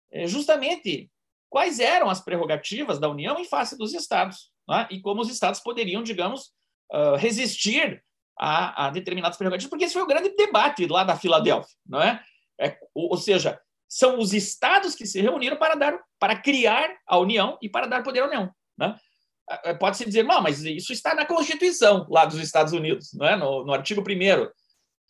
eh, 0.09 0.25
justamente 0.25 1.11
quais 1.49 1.81
eram 1.81 2.09
as 2.09 2.21
prerrogativas 2.21 2.97
da 2.97 3.09
União 3.09 3.37
em 3.37 3.43
face 3.43 3.77
dos 3.77 3.93
Estados 3.93 4.51
né? 4.67 4.87
e 4.89 5.01
como 5.01 5.21
os 5.21 5.29
Estados 5.29 5.59
poderiam, 5.59 6.01
digamos, 6.01 6.53
resistir 7.17 8.03
a, 8.37 8.89
determinadas 8.89 9.37
prerrogativas, 9.37 9.69
porque 9.69 9.85
esse 9.85 9.93
foi 9.93 10.01
o 10.01 10.07
grande 10.07 10.29
debate 10.35 10.87
lá 10.87 11.03
da 11.03 11.17
Filadélfia, 11.17 11.75
não 11.85 12.01
é? 12.01 12.23
é 12.59 12.77
ou, 12.93 13.11
ou 13.11 13.17
seja, 13.17 13.59
são 13.87 14.17
os 14.17 14.33
Estados 14.33 14.95
que 14.95 15.05
se 15.05 15.19
reuniram 15.21 15.57
para 15.57 15.75
dar, 15.75 15.99
para 16.17 16.35
criar 16.35 16.95
a 17.05 17.17
União 17.17 17.57
e 17.61 17.67
para 17.67 17.87
dar 17.87 18.03
poder 18.03 18.21
à 18.21 18.27
União, 18.27 18.49
né? 18.77 18.97
É, 19.63 19.73
pode-se 19.73 20.05
dizer, 20.05 20.23
não, 20.23 20.41
mas 20.41 20.63
isso 20.63 20.93
está 20.93 21.15
na 21.15 21.25
Constituição 21.25 22.05
lá 22.09 22.23
dos 22.23 22.39
Estados 22.39 22.71
Unidos, 22.71 23.11
não 23.13 23.27
é? 23.27 23.35
no, 23.35 23.65
no 23.65 23.73
artigo 23.73 24.01
1 24.01 24.49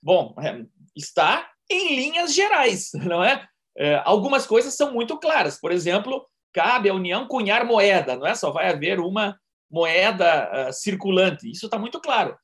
Bom, 0.01 0.33
é, 0.41 0.65
está 0.95 1.49
em 1.69 1.95
linhas 1.95 2.33
gerais, 2.33 2.91
não 3.05 3.23
é? 3.23 3.47
é? 3.77 4.01
Algumas 4.05 4.45
coisas 4.45 4.73
são 4.75 4.93
muito 4.93 5.17
claras. 5.17 5.59
Por 5.59 5.71
exemplo, 5.71 6.25
cabe 6.53 6.89
à 6.89 6.93
União 6.93 7.27
cunhar 7.27 7.65
moeda, 7.65 8.15
não 8.15 8.25
é? 8.25 8.35
Só 8.35 8.51
vai 8.51 8.69
haver 8.69 8.99
uma 8.99 9.37
moeda 9.69 10.69
uh, 10.69 10.73
circulante. 10.73 11.49
Isso 11.49 11.65
está 11.65 11.77
muito 11.77 11.99
claro. 11.99 12.35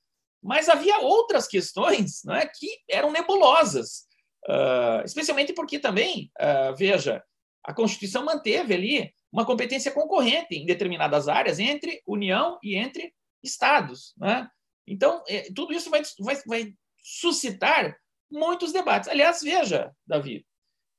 Mas 0.44 0.70
havia 0.70 1.00
outras 1.00 1.48
questões 1.48 2.22
não 2.24 2.36
é, 2.36 2.46
que 2.46 2.68
eram 2.88 3.12
nebulosas, 3.12 4.06
uh, 4.48 5.04
especialmente 5.04 5.54
porque 5.54 5.80
também, 5.80 6.32
uh, 6.39 6.76
veja, 6.76 7.24
a 7.63 7.74
Constituição 7.74 8.24
manteve 8.24 8.76
ali 8.76 9.12
uma 9.32 9.44
competência 9.46 9.91
concorrente 9.91 10.56
em 10.56 10.65
determinadas 10.65 11.28
áreas 11.28 11.60
entre 11.60 12.02
União 12.06 12.60
e 12.63 12.76
entre 12.76 13.12
Estados. 13.44 14.13
Né? 14.18 14.48
Então, 14.88 15.24
é, 15.28 15.52
tudo 15.54 15.74
isso 15.74 15.89
vai, 15.89 16.04
vai, 16.20 16.36
vai 16.46 16.74
suscitar 17.06 17.96
muitos 18.32 18.74
debates. 18.74 19.08
Aliás, 19.08 19.39
veja, 19.44 19.96
Davi, 20.08 20.44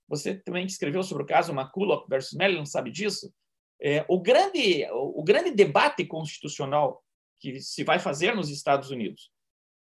você 0.08 0.36
também 0.36 0.64
escreveu 0.64 1.02
sobre 1.02 1.24
o 1.24 1.26
caso 1.26 1.52
McCulloch 1.52 2.06
versus 2.08 2.38
Mellon, 2.38 2.64
sabe 2.64 2.92
disso? 2.92 3.34
É, 3.82 4.06
o, 4.08 4.20
grande, 4.20 4.86
o 4.92 5.22
grande 5.24 5.50
debate 5.50 6.06
constitucional 6.06 7.04
que 7.40 7.60
se 7.60 7.82
vai 7.82 7.98
fazer 7.98 8.36
nos 8.36 8.50
Estados 8.50 8.90
Unidos, 8.90 9.32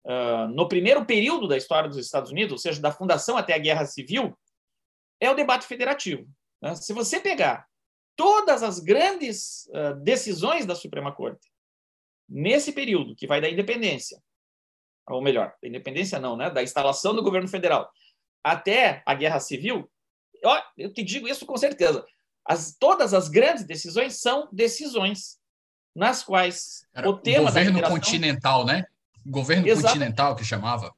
uh, 0.05 0.47
no 0.53 0.67
primeiro 0.67 1.05
período 1.05 1.47
da 1.47 1.55
história 1.55 1.87
dos 1.87 1.97
Estados 1.97 2.29
Unidos, 2.29 2.51
ou 2.51 2.57
seja, 2.57 2.81
da 2.81 2.91
fundação 2.91 3.37
até 3.37 3.53
a 3.53 3.57
Guerra 3.57 3.85
Civil, 3.85 4.37
é 5.17 5.31
o 5.31 5.35
debate 5.35 5.65
federativo. 5.65 6.27
Né? 6.61 6.75
Se 6.75 6.91
você 6.91 7.21
pegar 7.21 7.65
todas 8.17 8.61
as 8.63 8.79
grandes 8.79 9.65
uh, 9.67 9.95
decisões 10.03 10.65
da 10.65 10.75
Suprema 10.75 11.15
Corte 11.15 11.49
nesse 12.27 12.73
período, 12.73 13.15
que 13.15 13.25
vai 13.25 13.39
da 13.39 13.49
independência 13.49 14.21
ou 15.11 15.21
melhor, 15.21 15.53
da 15.61 15.67
independência 15.67 16.19
não, 16.19 16.35
né? 16.35 16.49
da 16.49 16.63
instalação 16.63 17.13
do 17.13 17.23
governo 17.23 17.47
federal 17.47 17.91
até 18.43 19.01
a 19.05 19.13
guerra 19.13 19.39
civil, 19.39 19.89
ó, 20.43 20.61
eu 20.77 20.91
te 20.91 21.03
digo 21.03 21.27
isso 21.27 21.45
com 21.45 21.57
certeza. 21.57 22.05
As, 22.45 22.75
todas 22.79 23.13
as 23.13 23.29
grandes 23.29 23.65
decisões 23.65 24.19
são 24.19 24.49
decisões 24.51 25.39
nas 25.95 26.23
quais 26.23 26.87
Era 26.93 27.09
o 27.09 27.17
tema 27.17 27.45
governo 27.45 27.81
da 27.81 27.89
continental, 27.89 28.65
né? 28.65 28.85
Governo 29.25 29.67
continental 29.81 30.35
que 30.35 30.43
chamava. 30.43 30.93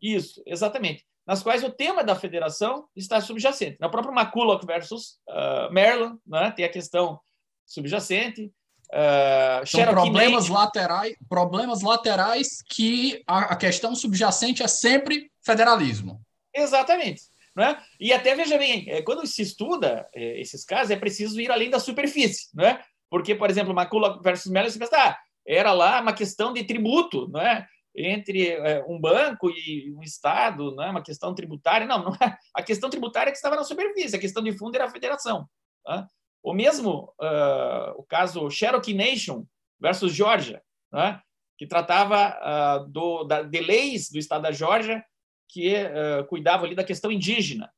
Isso, 0.00 0.42
exatamente. 0.44 1.06
Nas 1.26 1.42
quais 1.42 1.64
o 1.64 1.70
tema 1.70 2.04
da 2.04 2.14
federação 2.14 2.86
está 2.94 3.20
subjacente. 3.20 3.78
No 3.80 3.90
próprio 3.90 4.14
McCulloch 4.14 4.66
versus 4.66 5.18
uh, 5.26 5.72
Maryland, 5.72 6.18
né? 6.26 6.50
tem 6.50 6.66
a 6.66 6.68
questão 6.68 7.18
subjacente. 7.64 8.52
Uh, 8.94 9.66
São 9.66 9.84
problemas 9.86 10.48
laterais, 10.48 11.16
problemas 11.28 11.82
laterais 11.82 12.62
que 12.68 13.24
a, 13.26 13.52
a, 13.52 13.56
questão 13.56 13.92
subjacente 13.92 14.62
é 14.62 14.68
sempre 14.68 15.32
federalismo. 15.44 16.20
Exatamente. 16.54 17.22
Né? 17.56 17.76
E 17.98 18.12
até 18.12 18.36
veja 18.36 18.56
bem, 18.56 18.88
é, 18.88 19.02
quando 19.02 19.26
se 19.26 19.42
estuda 19.42 20.08
é, 20.14 20.40
esses 20.40 20.64
casos, 20.64 20.92
é 20.92 20.96
preciso 20.96 21.40
ir 21.40 21.50
além 21.50 21.70
da 21.70 21.80
superfície, 21.80 22.48
né? 22.54 22.80
Porque, 23.10 23.34
por 23.34 23.50
exemplo, 23.50 23.74
Macula 23.74 24.20
versus 24.22 24.50
Mellon, 24.50 24.70
você 24.70 24.78
pensa, 24.78 24.96
ah, 24.96 25.18
era 25.46 25.72
lá 25.72 26.00
uma 26.00 26.12
questão 26.12 26.52
de 26.52 26.62
tributo, 26.62 27.28
não 27.28 27.40
é? 27.40 27.66
Entre 27.96 28.48
é, 28.48 28.84
um 28.86 29.00
banco 29.00 29.50
e 29.50 29.92
um 29.96 30.02
estado, 30.02 30.72
não 30.72 30.84
é? 30.84 30.90
Uma 30.90 31.02
questão 31.02 31.34
tributária, 31.34 31.86
não, 31.86 32.04
não 32.04 32.14
é. 32.14 32.36
A 32.54 32.62
questão 32.62 32.88
tributária 32.88 33.32
que 33.32 33.38
estava 33.38 33.56
na 33.56 33.64
superfície, 33.64 34.14
a 34.14 34.20
questão 34.20 34.42
de 34.42 34.56
fundo 34.56 34.76
era 34.76 34.84
a 34.84 34.90
federação. 34.90 35.48
Tá? 35.84 36.06
O 36.44 36.52
mesmo 36.52 37.14
uh, 37.18 37.98
o 37.98 38.02
caso 38.02 38.50
Cherokee 38.50 38.92
Nation 38.92 39.46
versus 39.80 40.12
Georgia, 40.12 40.62
né? 40.92 41.18
que 41.56 41.66
tratava 41.66 42.36
uh, 42.38 42.90
do, 42.90 43.24
da, 43.24 43.42
de 43.42 43.60
leis 43.60 44.10
do 44.10 44.18
estado 44.18 44.42
da 44.42 44.52
Georgia 44.52 45.02
que 45.48 45.74
uh, 45.74 46.26
cuidavam 46.26 46.66
ali 46.66 46.74
da 46.74 46.84
questão 46.84 47.10
indígena. 47.10 47.72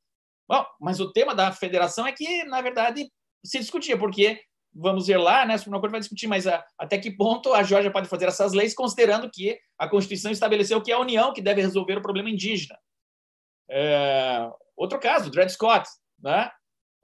Bom, 0.49 0.65
mas 0.81 0.99
o 0.99 1.13
tema 1.13 1.33
da 1.33 1.51
federação 1.51 2.05
é 2.05 2.11
que, 2.11 2.43
na 2.43 2.59
verdade, 2.59 3.09
se 3.45 3.59
discutia, 3.59 3.97
porque, 3.97 4.41
vamos 4.73 5.07
ver 5.07 5.17
lá, 5.17 5.45
né, 5.45 5.53
a 5.53 5.57
Suprema 5.57 5.79
Corte 5.79 5.91
vai 5.91 5.99
discutir, 6.01 6.27
mas 6.27 6.45
a, 6.45 6.65
até 6.77 6.97
que 6.97 7.11
ponto 7.11 7.53
a 7.53 7.63
Georgia 7.63 7.91
pode 7.91 8.09
fazer 8.09 8.25
essas 8.25 8.51
leis, 8.51 8.73
considerando 8.73 9.29
que 9.31 9.57
a 9.77 9.87
Constituição 9.87 10.31
estabeleceu 10.31 10.81
que 10.81 10.91
é 10.91 10.95
a 10.95 10.99
União 10.99 11.33
que 11.33 11.41
deve 11.41 11.61
resolver 11.61 11.97
o 11.97 12.01
problema 12.01 12.29
indígena. 12.29 12.77
É, 13.69 14.49
outro 14.75 14.99
caso, 14.99 15.29
Dred 15.29 15.49
Scott, 15.49 15.87
né? 16.19 16.51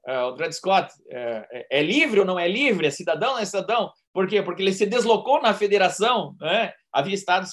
Uh, 0.08 0.28
o 0.28 0.32
Dred 0.32 0.54
Scott 0.54 0.92
é, 1.10 1.48
é, 1.52 1.80
é, 1.80 1.84
livre 1.84 2.20
ou 2.20 2.26
não 2.26 2.40
é 2.40 2.48
livre, 2.48 2.88
é 2.88 2.92
cidadão 2.92 3.30
ou 3.30 3.36
não 3.36 3.42
é 3.42 3.46
cidadão? 3.46 3.92
Por 4.14 4.28
quê? 4.28 4.42
Porque 4.42 4.62
ele 4.62 4.74
se 4.74 4.86
deslocou 4.86 5.42
na 5.42 5.54
federação, 5.54 6.36
né? 6.40 6.74
havia 6.92 7.16
estados 7.16 7.52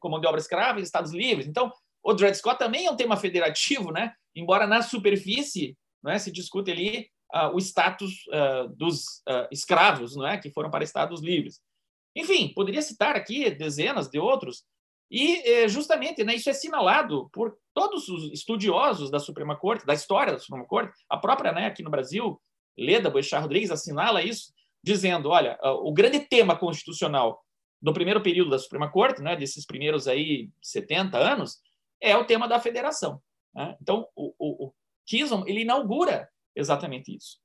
com 0.00 0.08
mão 0.08 0.20
de 0.20 0.26
obra 0.26 0.40
escrava 0.40 0.80
e 0.80 0.82
estados 0.82 1.12
livres. 1.12 1.46
Então, 1.46 1.72
o 2.02 2.12
Dred 2.12 2.34
Scott 2.34 2.58
também 2.58 2.86
é 2.86 2.90
um 2.90 2.96
tema 2.96 3.16
federativo, 3.16 3.90
né? 3.90 4.12
embora 4.34 4.66
na 4.66 4.82
superfície 4.82 5.76
né, 6.02 6.18
se 6.18 6.30
discute 6.30 6.70
ali 6.70 7.08
uh, 7.34 7.54
o 7.54 7.58
status 7.58 8.12
uh, 8.28 8.68
dos 8.76 9.22
escravos, 9.50 10.14
não 10.14 10.26
é? 10.26 10.38
que 10.38 10.50
foram 10.50 10.70
para 10.70 10.84
estados 10.84 11.20
livres. 11.22 11.60
Enfim, 12.14 12.52
poderia 12.54 12.82
citar 12.82 13.16
aqui 13.16 13.50
dezenas 13.50 14.08
de 14.08 14.18
outros, 14.18 14.64
e 15.10 15.36
eh, 15.38 15.68
justamente 15.68 16.22
né, 16.22 16.34
isso 16.34 16.48
é 16.48 16.52
assinalado 16.52 17.30
por 17.32 17.56
todos 17.72 18.08
os 18.08 18.32
estudiosos 18.32 19.10
da 19.10 19.18
Suprema 19.18 19.56
Corte, 19.56 19.86
da 19.86 19.94
história 19.94 20.32
da 20.32 20.38
Suprema 20.38 20.66
Corte, 20.66 20.92
a 21.08 21.16
própria 21.16 21.52
né, 21.52 21.66
aqui 21.66 21.82
no 21.82 21.90
Brasil, 21.90 22.40
Leda 22.76 23.10
Boechat 23.10 23.40
Rodrigues 23.40 23.70
assinala 23.70 24.22
isso, 24.22 24.52
dizendo, 24.82 25.30
olha, 25.30 25.58
o 25.82 25.92
grande 25.92 26.20
tema 26.20 26.56
constitucional 26.56 27.42
do 27.80 27.92
primeiro 27.92 28.22
período 28.22 28.50
da 28.50 28.58
Suprema 28.58 28.90
Corte, 28.90 29.22
né, 29.22 29.34
desses 29.34 29.64
primeiros 29.64 30.06
aí 30.06 30.50
70 30.62 31.16
anos, 31.16 31.58
é 32.00 32.16
o 32.16 32.24
tema 32.24 32.46
da 32.46 32.60
federação. 32.60 33.20
Né? 33.54 33.76
Então, 33.80 34.06
o, 34.14 34.34
o, 34.38 34.66
o 34.66 34.74
Chisholm, 35.04 35.44
ele 35.46 35.62
inaugura 35.62 36.28
exatamente 36.54 37.14
isso. 37.16 37.38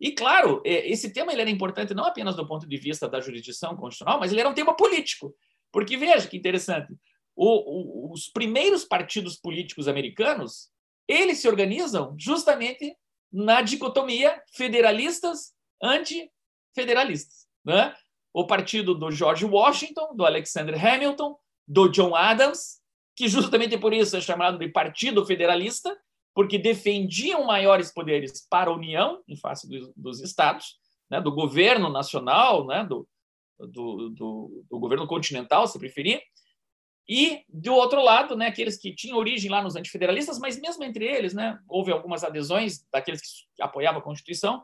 E, 0.00 0.12
claro, 0.12 0.62
é, 0.64 0.88
esse 0.90 1.12
tema 1.12 1.32
ele 1.32 1.42
era 1.42 1.50
importante 1.50 1.94
não 1.94 2.04
apenas 2.04 2.34
do 2.34 2.46
ponto 2.46 2.68
de 2.68 2.76
vista 2.76 3.08
da 3.08 3.20
jurisdição 3.20 3.76
constitucional, 3.76 4.18
mas 4.18 4.32
ele 4.32 4.40
era 4.40 4.48
um 4.48 4.54
tema 4.54 4.74
político. 4.74 5.34
Porque 5.72 5.96
veja 5.96 6.28
que 6.28 6.36
interessante, 6.36 6.94
o, 7.34 8.10
o, 8.10 8.12
os 8.12 8.28
primeiros 8.28 8.84
partidos 8.84 9.36
políticos 9.36 9.88
americanos 9.88 10.70
eles 11.08 11.38
se 11.38 11.48
organizam 11.48 12.14
justamente 12.18 12.96
na 13.32 13.62
dicotomia 13.62 14.40
federalistas 14.54 15.52
anti-federalistas. 15.82 17.46
Né? 17.64 17.94
O 18.32 18.46
partido 18.46 18.94
do 18.94 19.10
George 19.10 19.44
Washington, 19.44 20.14
do 20.14 20.24
Alexander 20.24 20.74
Hamilton, 20.86 21.36
do 21.66 21.88
John 21.88 22.14
Adams, 22.14 22.80
que 23.16 23.28
justamente 23.28 23.76
por 23.78 23.92
isso 23.92 24.16
é 24.16 24.20
chamado 24.20 24.58
de 24.58 24.68
Partido 24.68 25.24
Federalista, 25.24 25.96
porque 26.34 26.58
defendiam 26.58 27.44
maiores 27.44 27.92
poderes 27.92 28.46
para 28.48 28.70
a 28.70 28.74
União, 28.74 29.22
em 29.28 29.36
face 29.36 29.68
dos, 29.68 29.92
dos 29.94 30.20
estados, 30.20 30.78
né? 31.10 31.20
do 31.20 31.32
governo 31.32 31.90
nacional, 31.90 32.66
né? 32.66 32.84
do, 32.84 33.06
do, 33.68 34.10
do, 34.10 34.64
do 34.70 34.78
governo 34.78 35.06
continental, 35.06 35.66
se 35.66 35.78
preferir, 35.78 36.20
e, 37.08 37.44
do 37.48 37.74
outro 37.74 38.02
lado, 38.02 38.36
né, 38.36 38.46
aqueles 38.46 38.76
que 38.76 38.94
tinham 38.94 39.18
origem 39.18 39.50
lá 39.50 39.60
nos 39.62 39.74
antifederalistas, 39.74 40.38
mas 40.38 40.60
mesmo 40.60 40.84
entre 40.84 41.04
eles, 41.04 41.34
né, 41.34 41.58
houve 41.68 41.90
algumas 41.90 42.22
adesões 42.22 42.86
daqueles 42.92 43.20
que 43.20 43.62
apoiavam 43.62 44.00
a 44.00 44.04
Constituição, 44.04 44.58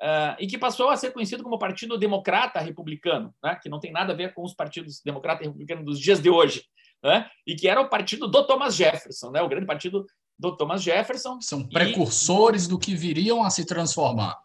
uh, 0.00 0.36
e 0.38 0.46
que 0.46 0.58
passou 0.58 0.88
a 0.88 0.96
ser 0.96 1.12
conhecido 1.12 1.42
como 1.42 1.58
Partido 1.58 1.98
Democrata 1.98 2.60
Republicano, 2.60 3.34
né, 3.42 3.58
que 3.60 3.68
não 3.68 3.80
tem 3.80 3.92
nada 3.92 4.12
a 4.12 4.16
ver 4.16 4.32
com 4.32 4.44
os 4.44 4.54
partidos 4.54 5.00
democrata 5.02 5.42
e 5.42 5.46
republicano 5.46 5.84
dos 5.84 5.98
dias 5.98 6.20
de 6.20 6.30
hoje, 6.30 6.64
né, 7.02 7.28
e 7.46 7.56
que 7.56 7.68
era 7.68 7.80
o 7.80 7.88
partido 7.88 8.28
do 8.28 8.46
Thomas 8.46 8.76
Jefferson, 8.76 9.30
né, 9.30 9.42
o 9.42 9.48
grande 9.48 9.66
partido 9.66 10.06
do 10.38 10.56
Thomas 10.56 10.82
Jefferson. 10.82 11.40
São 11.40 11.68
precursores 11.68 12.66
e, 12.66 12.68
do 12.68 12.78
que 12.78 12.94
viriam 12.94 13.42
a 13.42 13.50
se 13.50 13.66
transformar. 13.66 14.38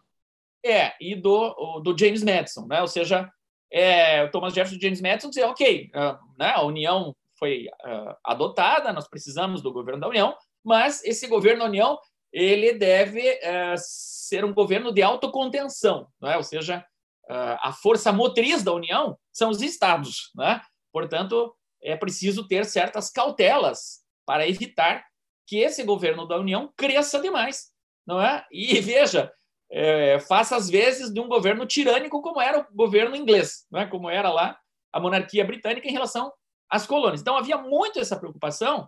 É, 0.64 0.92
e 1.00 1.14
do, 1.14 1.80
do 1.80 1.96
James 1.96 2.22
Madison, 2.22 2.66
né, 2.66 2.80
ou 2.80 2.88
seja, 2.88 3.30
é, 3.72 4.26
Thomas 4.28 4.52
Jefferson 4.52 4.76
e 4.76 4.82
James 4.82 5.00
Madison 5.00 5.30
dizer, 5.30 5.44
ok, 5.44 5.90
uh, 5.94 6.18
né, 6.38 6.52
a 6.54 6.62
União 6.62 7.14
foi 7.38 7.68
uh, 7.84 8.14
adotada, 8.24 8.92
nós 8.92 9.08
precisamos 9.08 9.62
do 9.62 9.72
governo 9.72 10.00
da 10.00 10.08
União, 10.08 10.36
mas 10.62 11.02
esse 11.04 11.26
governo 11.26 11.60
da 11.60 11.66
União 11.66 11.98
ele 12.32 12.74
deve 12.74 13.20
uh, 13.20 13.74
ser 13.76 14.44
um 14.44 14.54
governo 14.54 14.92
de 14.92 15.02
autocontenção, 15.02 16.06
não 16.20 16.30
é? 16.30 16.36
ou 16.36 16.42
seja, 16.42 16.84
uh, 17.30 17.58
a 17.60 17.72
força 17.72 18.12
motriz 18.12 18.62
da 18.62 18.72
União 18.72 19.18
são 19.32 19.50
os 19.50 19.60
estados. 19.60 20.30
Né? 20.34 20.60
Portanto, 20.92 21.54
é 21.82 21.96
preciso 21.96 22.46
ter 22.46 22.64
certas 22.64 23.10
cautelas 23.10 24.02
para 24.24 24.46
evitar 24.46 25.04
que 25.46 25.58
esse 25.58 25.82
governo 25.82 26.26
da 26.26 26.38
União 26.38 26.72
cresça 26.76 27.20
demais. 27.20 27.70
não 28.06 28.22
é? 28.22 28.46
E 28.50 28.78
veja, 28.80 29.32
é, 29.72 30.20
faça 30.20 30.54
às 30.54 30.68
vezes 30.68 31.10
de 31.10 31.18
um 31.18 31.26
governo 31.26 31.64
tirânico 31.64 32.20
como 32.20 32.40
era 32.40 32.60
o 32.60 32.76
governo 32.76 33.16
inglês, 33.16 33.66
não 33.70 33.80
é? 33.80 33.86
como 33.86 34.10
era 34.10 34.30
lá 34.30 34.58
a 34.92 35.00
monarquia 35.00 35.44
britânica 35.44 35.88
em 35.88 35.92
relação 35.92 36.30
às 36.68 36.86
colônias. 36.86 37.22
Então 37.22 37.36
havia 37.36 37.56
muito 37.56 37.98
essa 37.98 38.18
preocupação 38.18 38.86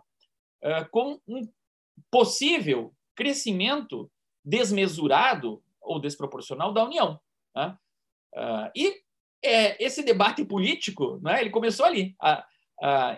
uh, 0.62 0.88
com 0.90 1.18
um 1.26 1.48
possível 2.10 2.94
crescimento 3.16 4.10
desmesurado 4.44 5.62
ou 5.80 5.98
desproporcional 5.98 6.70
da 6.70 6.84
União. 6.84 7.18
Né? 7.56 7.78
Uh, 8.34 8.70
e 8.76 8.94
é, 9.42 9.82
esse 9.82 10.02
debate 10.02 10.44
político, 10.44 11.18
né, 11.22 11.40
ele 11.40 11.50
começou 11.50 11.86
ali. 11.86 12.14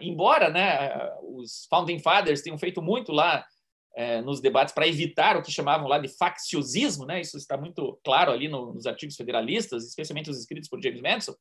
embora 0.01 0.51
né, 0.51 0.93
os 1.23 1.67
founding 1.69 1.99
fathers 1.99 2.43
tenham 2.43 2.59
feito 2.59 2.81
muito 2.81 3.13
lá 3.13 3.45
é, 3.97 4.21
nos 4.21 4.41
debates 4.43 4.75
para 4.75 4.87
evitar 4.87 5.39
o 5.39 5.43
que 5.43 5.51
chamavam 5.51 5.89
lá 5.89 5.99
de 5.99 6.09
facciosismo, 6.09 7.07
né, 7.07 7.19
isso 7.23 7.39
está 7.39 7.57
muito 7.57 7.99
claro 8.05 8.31
ali 8.31 8.47
no, 8.47 8.75
nos 8.75 8.87
artigos 8.87 9.17
federalistas, 9.17 9.87
especialmente 9.87 10.29
os 10.29 10.39
escritos 10.39 10.69
por 10.69 10.83
James 10.83 11.01
Madison, 11.01 11.35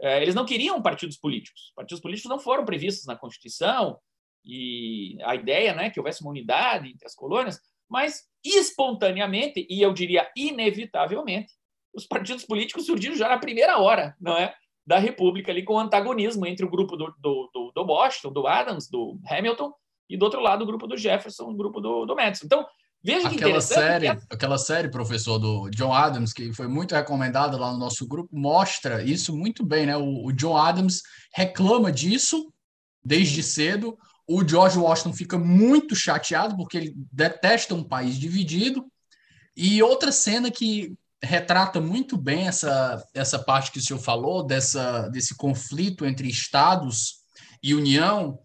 é, 0.00 0.22
eles 0.22 0.34
não 0.34 0.46
queriam 0.46 0.80
partidos 0.80 1.16
políticos. 1.16 1.72
Partidos 1.74 2.00
políticos 2.00 2.30
não 2.30 2.38
foram 2.38 2.64
previstos 2.64 3.04
na 3.06 3.16
Constituição 3.16 3.98
e 4.44 5.18
a 5.24 5.34
ideia 5.34 5.74
né, 5.74 5.90
que 5.90 5.98
houvesse 5.98 6.22
uma 6.22 6.30
unidade 6.30 6.88
entre 6.88 7.04
as 7.04 7.16
colônias, 7.16 7.58
mas 7.90 8.22
espontaneamente, 8.44 9.66
e 9.68 9.82
eu 9.82 9.92
diria 9.92 10.30
inevitavelmente, 10.36 11.52
os 11.92 12.06
partidos 12.06 12.44
políticos 12.44 12.86
surgiram 12.86 13.16
já 13.16 13.28
na 13.28 13.38
primeira 13.38 13.78
hora, 13.78 14.14
não 14.20 14.36
é? 14.36 14.54
Da 14.86 14.98
República, 14.98 15.50
ali 15.50 15.64
com 15.64 15.78
antagonismo 15.78 16.46
entre 16.46 16.64
o 16.64 16.70
grupo 16.70 16.96
do, 16.96 17.12
do, 17.18 17.50
do, 17.52 17.72
do 17.74 17.82
Washington, 17.82 18.32
do 18.32 18.46
Adams, 18.46 18.88
do 18.88 19.18
Hamilton, 19.28 19.72
e 20.08 20.16
do 20.16 20.24
outro 20.24 20.40
lado 20.40 20.62
o 20.62 20.66
grupo 20.66 20.86
do 20.86 20.96
Jefferson, 20.96 21.44
o 21.44 21.56
grupo 21.56 21.80
do, 21.80 22.06
do 22.06 22.14
Madison. 22.14 22.46
Então, 22.46 22.66
veja 23.02 23.28
que 23.28 23.36
aquela 23.36 23.60
série, 23.60 24.16
que... 24.16 24.22
aquela 24.30 24.58
série, 24.58 24.90
professor, 24.90 25.38
do 25.38 25.68
John 25.70 25.92
Adams, 25.92 26.32
que 26.32 26.52
foi 26.52 26.68
muito 26.68 26.94
recomendada 26.94 27.56
lá 27.56 27.72
no 27.72 27.78
nosso 27.78 28.06
grupo, 28.06 28.28
mostra 28.36 29.02
isso 29.02 29.36
muito 29.36 29.64
bem, 29.64 29.86
né? 29.86 29.96
O, 29.96 30.26
o 30.26 30.32
John 30.32 30.56
Adams 30.56 31.02
reclama 31.34 31.90
disso 31.90 32.52
desde 33.04 33.42
cedo. 33.42 33.96
O 34.28 34.46
George 34.46 34.78
Washington 34.78 35.12
fica 35.12 35.38
muito 35.38 35.94
chateado 35.94 36.56
porque 36.56 36.76
ele 36.76 36.94
detesta 37.12 37.74
um 37.74 37.84
país 37.84 38.16
dividido. 38.16 38.84
E 39.56 39.82
outra 39.82 40.12
cena 40.12 40.50
que 40.50 40.94
retrata 41.22 41.80
muito 41.80 42.16
bem 42.16 42.46
essa, 42.46 43.02
essa 43.14 43.38
parte 43.38 43.72
que 43.72 43.78
o 43.78 43.82
senhor 43.82 43.98
falou, 43.98 44.44
dessa, 44.44 45.08
desse 45.08 45.36
conflito 45.36 46.04
entre 46.04 46.28
estados 46.28 47.24
e 47.62 47.74
União, 47.74 48.38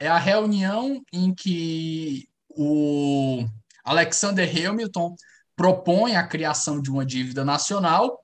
é 0.00 0.08
a 0.08 0.18
reunião 0.18 1.02
em 1.12 1.32
que 1.32 2.26
o 2.48 3.44
Alexander 3.84 4.48
Hamilton 4.48 5.14
propõe 5.54 6.16
a 6.16 6.26
criação 6.26 6.80
de 6.80 6.90
uma 6.90 7.04
dívida 7.04 7.44
nacional 7.44 8.18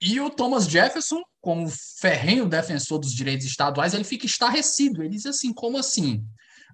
e 0.00 0.20
o 0.20 0.28
Thomas 0.28 0.66
Jefferson, 0.66 1.22
como 1.40 1.70
ferrenho 1.70 2.48
defensor 2.48 2.98
dos 2.98 3.14
direitos 3.14 3.46
estaduais, 3.46 3.94
ele 3.94 4.04
fica 4.04 4.26
estarrecido. 4.26 5.02
Ele 5.02 5.14
diz 5.14 5.26
assim: 5.26 5.52
como 5.52 5.78
assim? 5.78 6.24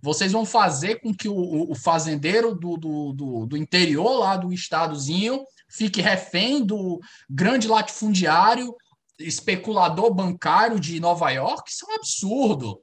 Vocês 0.02 0.32
vão 0.32 0.44
fazer 0.44 1.00
com 1.00 1.14
que 1.14 1.28
o, 1.28 1.70
o 1.70 1.74
fazendeiro 1.74 2.54
do, 2.54 2.76
do, 2.76 3.12
do, 3.12 3.46
do 3.46 3.56
interior 3.56 4.18
lá 4.18 4.36
do 4.36 4.52
estadozinho 4.52 5.44
fique 5.68 6.00
refém 6.00 6.64
do 6.64 6.98
grande 7.30 7.68
latifundiário, 7.68 8.74
especulador 9.18 10.12
bancário 10.12 10.80
de 10.80 10.98
Nova 10.98 11.30
York, 11.30 11.70
isso 11.70 11.86
é 11.88 11.92
um 11.92 11.96
absurdo. 11.96 12.82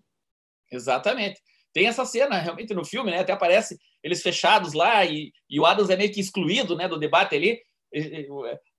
Exatamente. 0.71 1.39
Tem 1.73 1.87
essa 1.87 2.05
cena 2.05 2.39
realmente 2.39 2.73
no 2.73 2.85
filme, 2.85 3.11
né? 3.11 3.19
Até 3.19 3.33
aparece 3.33 3.77
eles 4.03 4.21
fechados 4.21 4.73
lá 4.73 5.05
e, 5.05 5.31
e 5.49 5.59
o 5.59 5.65
Adams 5.65 5.89
é 5.89 5.97
meio 5.97 6.11
que 6.11 6.19
excluído, 6.19 6.75
né, 6.75 6.87
do 6.87 6.97
debate 6.97 7.35
ali. 7.35 7.59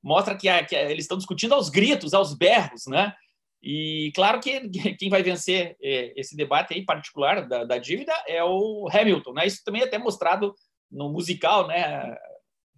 Mostra 0.02 0.36
que, 0.36 0.48
a, 0.48 0.64
que 0.64 0.74
a, 0.74 0.90
eles 0.90 1.04
estão 1.04 1.18
discutindo 1.18 1.54
aos 1.54 1.68
gritos, 1.68 2.14
aos 2.14 2.34
berros, 2.34 2.86
né? 2.86 3.14
E 3.62 4.10
claro 4.14 4.40
que 4.40 4.68
quem 4.98 5.08
vai 5.08 5.22
vencer 5.22 5.76
é, 5.82 6.12
esse 6.16 6.36
debate 6.36 6.74
aí 6.74 6.84
particular 6.84 7.46
da, 7.46 7.64
da 7.64 7.78
dívida 7.78 8.12
é 8.26 8.42
o 8.42 8.88
Hamilton, 8.92 9.32
né? 9.34 9.46
Isso 9.46 9.62
também 9.64 9.82
é 9.82 9.84
até 9.84 9.98
mostrado 9.98 10.54
no 10.90 11.10
musical, 11.10 11.66
né? 11.68 12.16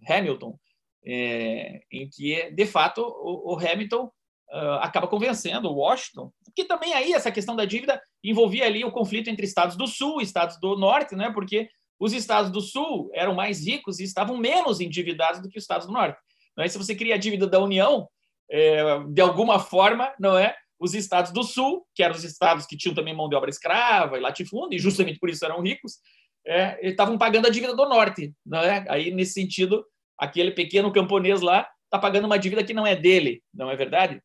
Hamilton, 0.07 0.57
é, 1.05 1.81
em 1.91 2.09
que, 2.09 2.51
de 2.51 2.65
fato, 2.65 3.01
o, 3.01 3.53
o 3.53 3.59
Hamilton 3.59 4.11
uh, 4.51 4.79
acaba 4.81 5.07
convencendo 5.07 5.69
o 5.69 5.75
Washington, 5.75 6.31
que 6.55 6.65
também 6.65 6.93
aí 6.93 7.13
essa 7.13 7.31
questão 7.31 7.55
da 7.55 7.65
dívida 7.65 8.01
envolvia 8.23 8.65
ali 8.65 8.83
o 8.83 8.91
conflito 8.91 9.29
entre 9.29 9.45
estados 9.45 9.75
do 9.75 9.87
Sul 9.87 10.21
e 10.21 10.23
estados 10.23 10.59
do 10.59 10.77
Norte, 10.77 11.15
né? 11.15 11.31
porque 11.31 11.69
os 11.99 12.13
estados 12.13 12.51
do 12.51 12.61
Sul 12.61 13.09
eram 13.13 13.33
mais 13.33 13.65
ricos 13.65 13.99
e 13.99 14.03
estavam 14.03 14.37
menos 14.37 14.79
endividados 14.79 15.41
do 15.41 15.49
que 15.49 15.57
os 15.57 15.63
estados 15.63 15.87
do 15.87 15.93
Norte. 15.93 16.19
Não 16.55 16.63
é? 16.63 16.67
Se 16.67 16.77
você 16.77 16.95
cria 16.95 17.15
a 17.15 17.17
dívida 17.17 17.47
da 17.47 17.59
União, 17.59 18.07
é, 18.49 18.99
de 19.09 19.21
alguma 19.21 19.59
forma, 19.59 20.13
não 20.19 20.37
é? 20.37 20.55
Os 20.79 20.93
estados 20.93 21.31
do 21.31 21.43
Sul, 21.43 21.85
que 21.95 22.03
eram 22.03 22.15
os 22.15 22.23
estados 22.23 22.65
que 22.65 22.77
tinham 22.77 22.93
também 22.93 23.15
mão 23.15 23.29
de 23.29 23.35
obra 23.35 23.49
escrava 23.49 24.17
e 24.17 24.21
latifúndio, 24.21 24.75
e 24.75 24.79
justamente 24.79 25.19
por 25.19 25.29
isso 25.29 25.45
eram 25.45 25.61
ricos, 25.61 25.99
é, 26.45 26.87
estavam 26.87 27.17
pagando 27.17 27.47
a 27.47 27.49
dívida 27.49 27.75
do 27.75 27.87
Norte, 27.87 28.33
não 28.45 28.59
é? 28.59 28.85
Aí 28.89 29.11
nesse 29.11 29.33
sentido 29.33 29.85
aquele 30.17 30.51
pequeno 30.51 30.91
camponês 30.91 31.41
lá 31.41 31.67
está 31.85 31.97
pagando 31.97 32.25
uma 32.25 32.37
dívida 32.37 32.63
que 32.63 32.73
não 32.73 32.85
é 32.85 32.95
dele, 32.95 33.41
não 33.53 33.69
é 33.69 33.75
verdade? 33.75 34.21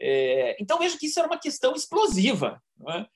É, 0.00 0.56
então 0.60 0.78
veja 0.78 0.98
que 0.98 1.06
isso 1.06 1.18
era 1.18 1.28
uma 1.28 1.38
questão 1.38 1.74
explosiva. 1.74 2.60
É? 2.88 3.06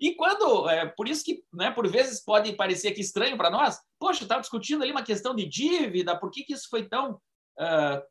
E 0.00 0.14
quando, 0.14 0.68
é, 0.68 0.86
por 0.86 1.08
isso 1.08 1.24
que, 1.24 1.42
né, 1.52 1.70
por 1.70 1.88
vezes 1.88 2.24
pode 2.24 2.52
parecer 2.52 2.92
que 2.92 3.00
estranho 3.00 3.36
para 3.36 3.50
nós, 3.50 3.78
poxa, 3.98 4.22
estava 4.22 4.40
discutindo 4.40 4.82
ali 4.82 4.92
uma 4.92 5.02
questão 5.02 5.34
de 5.34 5.44
dívida, 5.46 6.18
por 6.18 6.30
que, 6.30 6.44
que 6.44 6.52
isso 6.52 6.68
foi 6.70 6.88
tão 6.88 7.14
uh, 7.14 8.02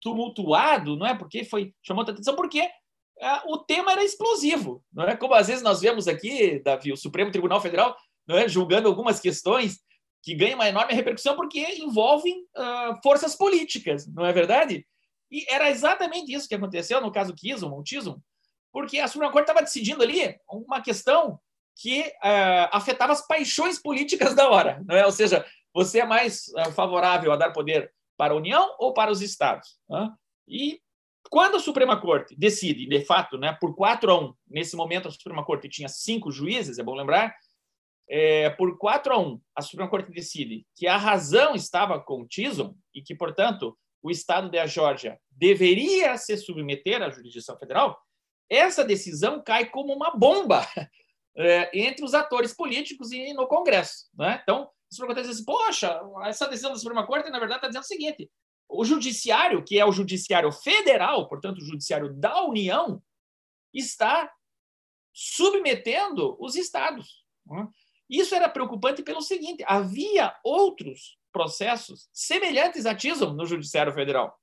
tumultuado, 0.00 0.96
não 0.96 1.06
é? 1.06 1.16
Porque 1.16 1.44
foi 1.44 1.74
chamou 1.82 2.04
tanta 2.04 2.18
atenção, 2.18 2.36
porque 2.36 2.60
uh, 2.60 3.52
o 3.52 3.58
tema 3.58 3.92
era 3.92 4.04
explosivo, 4.04 4.84
não 4.92 5.04
é? 5.04 5.16
Como 5.16 5.34
às 5.34 5.48
vezes 5.48 5.64
nós 5.64 5.80
vemos 5.80 6.06
aqui, 6.06 6.60
Davi, 6.60 6.92
o 6.92 6.96
Supremo 6.96 7.32
Tribunal 7.32 7.60
Federal, 7.60 7.96
não 8.26 8.38
é, 8.38 8.48
julgando 8.48 8.86
algumas 8.86 9.18
questões 9.18 9.80
que 10.22 10.36
ganha 10.36 10.54
uma 10.54 10.68
enorme 10.68 10.94
repercussão 10.94 11.34
porque 11.34 11.60
envolvem 11.74 12.44
uh, 12.56 13.00
forças 13.02 13.34
políticas, 13.34 14.06
não 14.06 14.24
é 14.24 14.32
verdade? 14.32 14.86
E 15.32 15.46
era 15.48 15.70
exatamente 15.70 16.30
isso 16.30 16.46
que 16.46 16.54
aconteceu 16.54 17.00
no 17.00 17.10
caso 17.10 17.34
Kisum, 17.34 17.72
o 17.72 17.82
Tisum, 17.82 18.20
porque 18.70 18.98
a 18.98 19.08
Suprema 19.08 19.32
Corte 19.32 19.48
estava 19.48 19.64
decidindo 19.64 20.02
ali 20.02 20.38
uma 20.46 20.82
questão 20.82 21.40
que 21.74 22.02
uh, 22.02 22.68
afetava 22.70 23.14
as 23.14 23.26
paixões 23.26 23.80
políticas 23.80 24.34
da 24.34 24.50
hora, 24.50 24.82
não 24.86 24.94
é? 24.94 25.06
Ou 25.06 25.10
seja, 25.10 25.44
você 25.72 26.00
é 26.00 26.04
mais 26.04 26.48
uh, 26.48 26.70
favorável 26.72 27.32
a 27.32 27.36
dar 27.36 27.50
poder 27.50 27.90
para 28.14 28.34
a 28.34 28.36
União 28.36 28.76
ou 28.78 28.92
para 28.92 29.10
os 29.10 29.22
Estados? 29.22 29.78
Né? 29.88 30.10
E 30.46 30.80
quando 31.30 31.56
a 31.56 31.60
Suprema 31.60 31.98
Corte 31.98 32.36
decide, 32.36 32.86
de 32.86 33.02
fato, 33.06 33.38
né, 33.38 33.56
por 33.58 33.74
4 33.74 34.12
a 34.12 34.20
1, 34.20 34.34
nesse 34.48 34.76
momento 34.76 35.08
a 35.08 35.10
Suprema 35.10 35.42
Corte 35.42 35.66
tinha 35.66 35.88
cinco 35.88 36.30
juízes, 36.30 36.78
é 36.78 36.82
bom 36.82 36.94
lembrar, 36.94 37.34
é, 38.06 38.50
por 38.50 38.76
4 38.76 39.14
a 39.14 39.18
1, 39.18 39.40
a 39.56 39.62
Suprema 39.62 39.88
Corte 39.88 40.10
decide 40.10 40.66
que 40.76 40.86
a 40.86 40.98
razão 40.98 41.54
estava 41.54 41.98
com 41.98 42.26
Tison 42.26 42.74
e 42.94 43.00
que, 43.00 43.14
portanto, 43.14 43.78
o 44.02 44.10
Estado 44.10 44.50
da 44.50 44.66
Geórgia 44.66 45.20
deveria 45.30 46.16
se 46.18 46.36
submeter 46.36 47.02
à 47.02 47.10
jurisdição 47.10 47.56
federal, 47.58 48.00
essa 48.48 48.84
decisão 48.84 49.42
cai 49.42 49.66
como 49.66 49.94
uma 49.94 50.10
bomba 50.10 50.66
é, 51.36 51.70
entre 51.78 52.04
os 52.04 52.12
atores 52.12 52.52
políticos 52.52 53.12
e 53.12 53.32
no 53.32 53.46
Congresso. 53.46 54.08
Né? 54.14 54.40
Então, 54.42 54.64
a 54.64 54.94
Suprema 54.94 55.14
Corte 55.14 55.28
diz 55.28 55.36
assim, 55.36 55.44
poxa, 55.44 56.00
essa 56.24 56.48
decisão 56.48 56.72
da 56.72 56.78
Suprema 56.78 57.06
Corte, 57.06 57.30
na 57.30 57.38
verdade, 57.38 57.58
está 57.58 57.68
dizendo 57.68 57.84
o 57.84 57.86
seguinte, 57.86 58.30
o 58.68 58.84
judiciário, 58.84 59.64
que 59.64 59.78
é 59.78 59.84
o 59.84 59.92
judiciário 59.92 60.50
federal, 60.50 61.28
portanto, 61.28 61.58
o 61.58 61.64
judiciário 61.64 62.12
da 62.12 62.44
União, 62.44 63.02
está 63.72 64.30
submetendo 65.12 66.36
os 66.40 66.56
estados. 66.56 67.24
Né? 67.46 67.68
Isso 68.08 68.34
era 68.34 68.48
preocupante 68.48 69.02
pelo 69.02 69.22
seguinte: 69.22 69.64
havia 69.66 70.34
outros 70.44 71.18
processos 71.32 72.08
semelhantes 72.12 72.86
a 72.86 72.94
Tison 72.94 73.32
no 73.32 73.46
Judiciário 73.46 73.92
Federal 73.92 74.36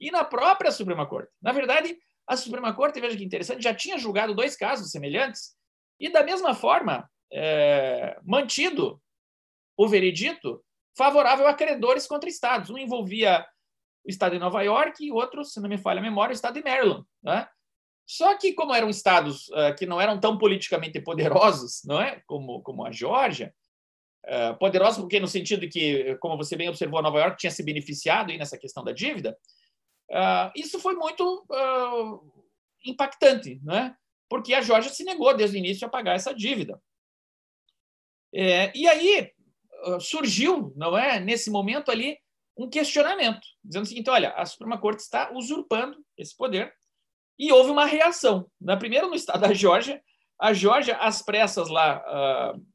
e 0.00 0.10
na 0.10 0.24
própria 0.24 0.70
Suprema 0.70 1.06
Corte. 1.06 1.30
Na 1.42 1.52
verdade, 1.52 1.98
a 2.26 2.36
Suprema 2.36 2.72
Corte, 2.74 3.00
veja 3.00 3.16
que 3.16 3.24
interessante, 3.24 3.62
já 3.62 3.74
tinha 3.74 3.98
julgado 3.98 4.34
dois 4.34 4.56
casos 4.56 4.90
semelhantes 4.90 5.56
e, 5.98 6.10
da 6.10 6.22
mesma 6.22 6.54
forma, 6.54 7.10
é, 7.32 8.18
mantido 8.22 9.02
o 9.76 9.88
veredito 9.88 10.62
favorável 10.96 11.46
a 11.46 11.54
credores 11.54 12.06
contra 12.06 12.28
estados. 12.28 12.70
Um 12.70 12.78
envolvia 12.78 13.46
o 14.04 14.10
estado 14.10 14.32
de 14.32 14.38
Nova 14.38 14.62
York 14.62 15.04
e 15.04 15.12
outro, 15.12 15.44
se 15.44 15.60
não 15.60 15.68
me 15.68 15.78
falha 15.78 16.00
a 16.00 16.02
memória, 16.02 16.32
o 16.32 16.34
estado 16.34 16.54
de 16.54 16.62
Maryland. 16.62 17.04
Né? 17.22 17.48
Só 18.06 18.36
que, 18.36 18.52
como 18.52 18.74
eram 18.74 18.88
estados 18.88 19.48
uh, 19.48 19.74
que 19.76 19.86
não 19.86 20.00
eram 20.00 20.18
tão 20.18 20.38
politicamente 20.38 21.00
poderosos, 21.00 21.82
não 21.84 22.00
é? 22.00 22.22
Como, 22.26 22.62
como 22.62 22.84
a 22.84 22.90
Geórgia, 22.90 23.54
uh, 24.28 24.56
poderosos 24.58 25.00
porque 25.00 25.18
no 25.18 25.26
sentido 25.26 25.60
de 25.60 25.68
que, 25.68 26.16
como 26.16 26.36
você 26.36 26.56
bem 26.56 26.68
observou, 26.68 27.02
Nova 27.02 27.18
York 27.18 27.38
tinha 27.38 27.50
se 27.50 27.62
beneficiado 27.62 28.30
aí 28.30 28.38
nessa 28.38 28.58
questão 28.58 28.84
da 28.84 28.92
dívida, 28.92 29.36
uh, 30.10 30.52
isso 30.54 30.78
foi 30.78 30.94
muito 30.94 31.46
impactante, 32.84 33.60
não 33.62 33.74
é? 33.74 33.96
Porque 34.28 34.54
a 34.54 34.60
Geórgia 34.60 34.92
se 34.92 35.04
negou 35.04 35.34
desde 35.36 35.56
o 35.56 35.58
início 35.58 35.86
a 35.86 35.90
pagar 35.90 36.14
essa 36.14 36.34
dívida. 36.34 36.80
E 38.30 38.86
aí 38.86 39.32
surgiu, 40.00 40.70
não 40.76 40.98
é, 40.98 41.18
nesse 41.18 41.50
momento 41.50 41.90
ali, 41.90 42.18
um 42.58 42.68
questionamento, 42.68 43.40
dizendo 43.64 43.84
o 43.84 43.86
seguinte: 43.86 44.10
olha, 44.10 44.32
a 44.32 44.44
Suprema 44.44 44.78
Corte 44.78 45.00
está 45.00 45.32
usurpando 45.32 45.96
esse 46.16 46.36
poder 46.36 46.74
e 47.38 47.52
houve 47.52 47.70
uma 47.70 47.86
reação. 47.86 48.50
Na 48.60 48.76
primeira, 48.76 49.06
no 49.06 49.14
estado 49.14 49.40
da 49.40 49.54
Geórgia, 49.54 50.02
a 50.38 50.52
Geórgia, 50.52 50.96
às 50.96 51.22
pressas 51.22 51.68
lá, 51.68 52.02
uh, 52.54 52.66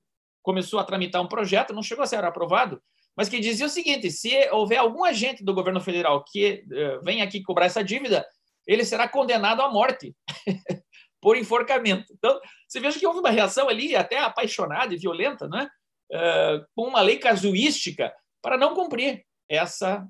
começou 0.43 0.79
a 0.79 0.84
tramitar 0.84 1.21
um 1.21 1.27
projeto, 1.27 1.73
não 1.73 1.82
chegou 1.82 2.03
a 2.03 2.08
ser 2.08 2.23
aprovado, 2.23 2.79
mas 3.15 3.29
que 3.29 3.39
dizia 3.39 3.65
o 3.65 3.69
seguinte: 3.69 4.12
se 4.12 4.49
houver 4.51 4.77
algum 4.77 5.03
agente 5.03 5.43
do 5.43 5.53
governo 5.53 5.82
federal 5.82 6.23
que 6.23 6.63
uh, 6.67 7.03
vem 7.03 7.21
aqui 7.21 7.41
cobrar 7.41 7.65
essa 7.65 7.84
dívida, 7.84 8.25
ele 8.67 8.86
será 8.86 9.08
condenado 9.08 9.62
à 9.62 9.69
morte 9.71 10.15
por 11.21 11.38
enforcamento. 11.38 12.13
Então, 12.13 12.39
você 12.67 12.79
veja 12.79 12.99
que 12.99 13.08
houve 13.08 13.19
uma 13.19 13.32
reação 13.32 13.69
ali, 13.69 13.95
até 13.95 14.19
apaixonada 14.19 14.93
e 14.93 14.97
violenta, 14.97 15.47
né? 15.47 15.67
Uh, 16.12 16.65
com 16.75 16.88
uma 16.88 17.01
lei 17.01 17.17
casuística 17.17 18.13
para 18.41 18.58
não 18.58 18.75
cumprir 18.75 19.25
essa 19.49 20.08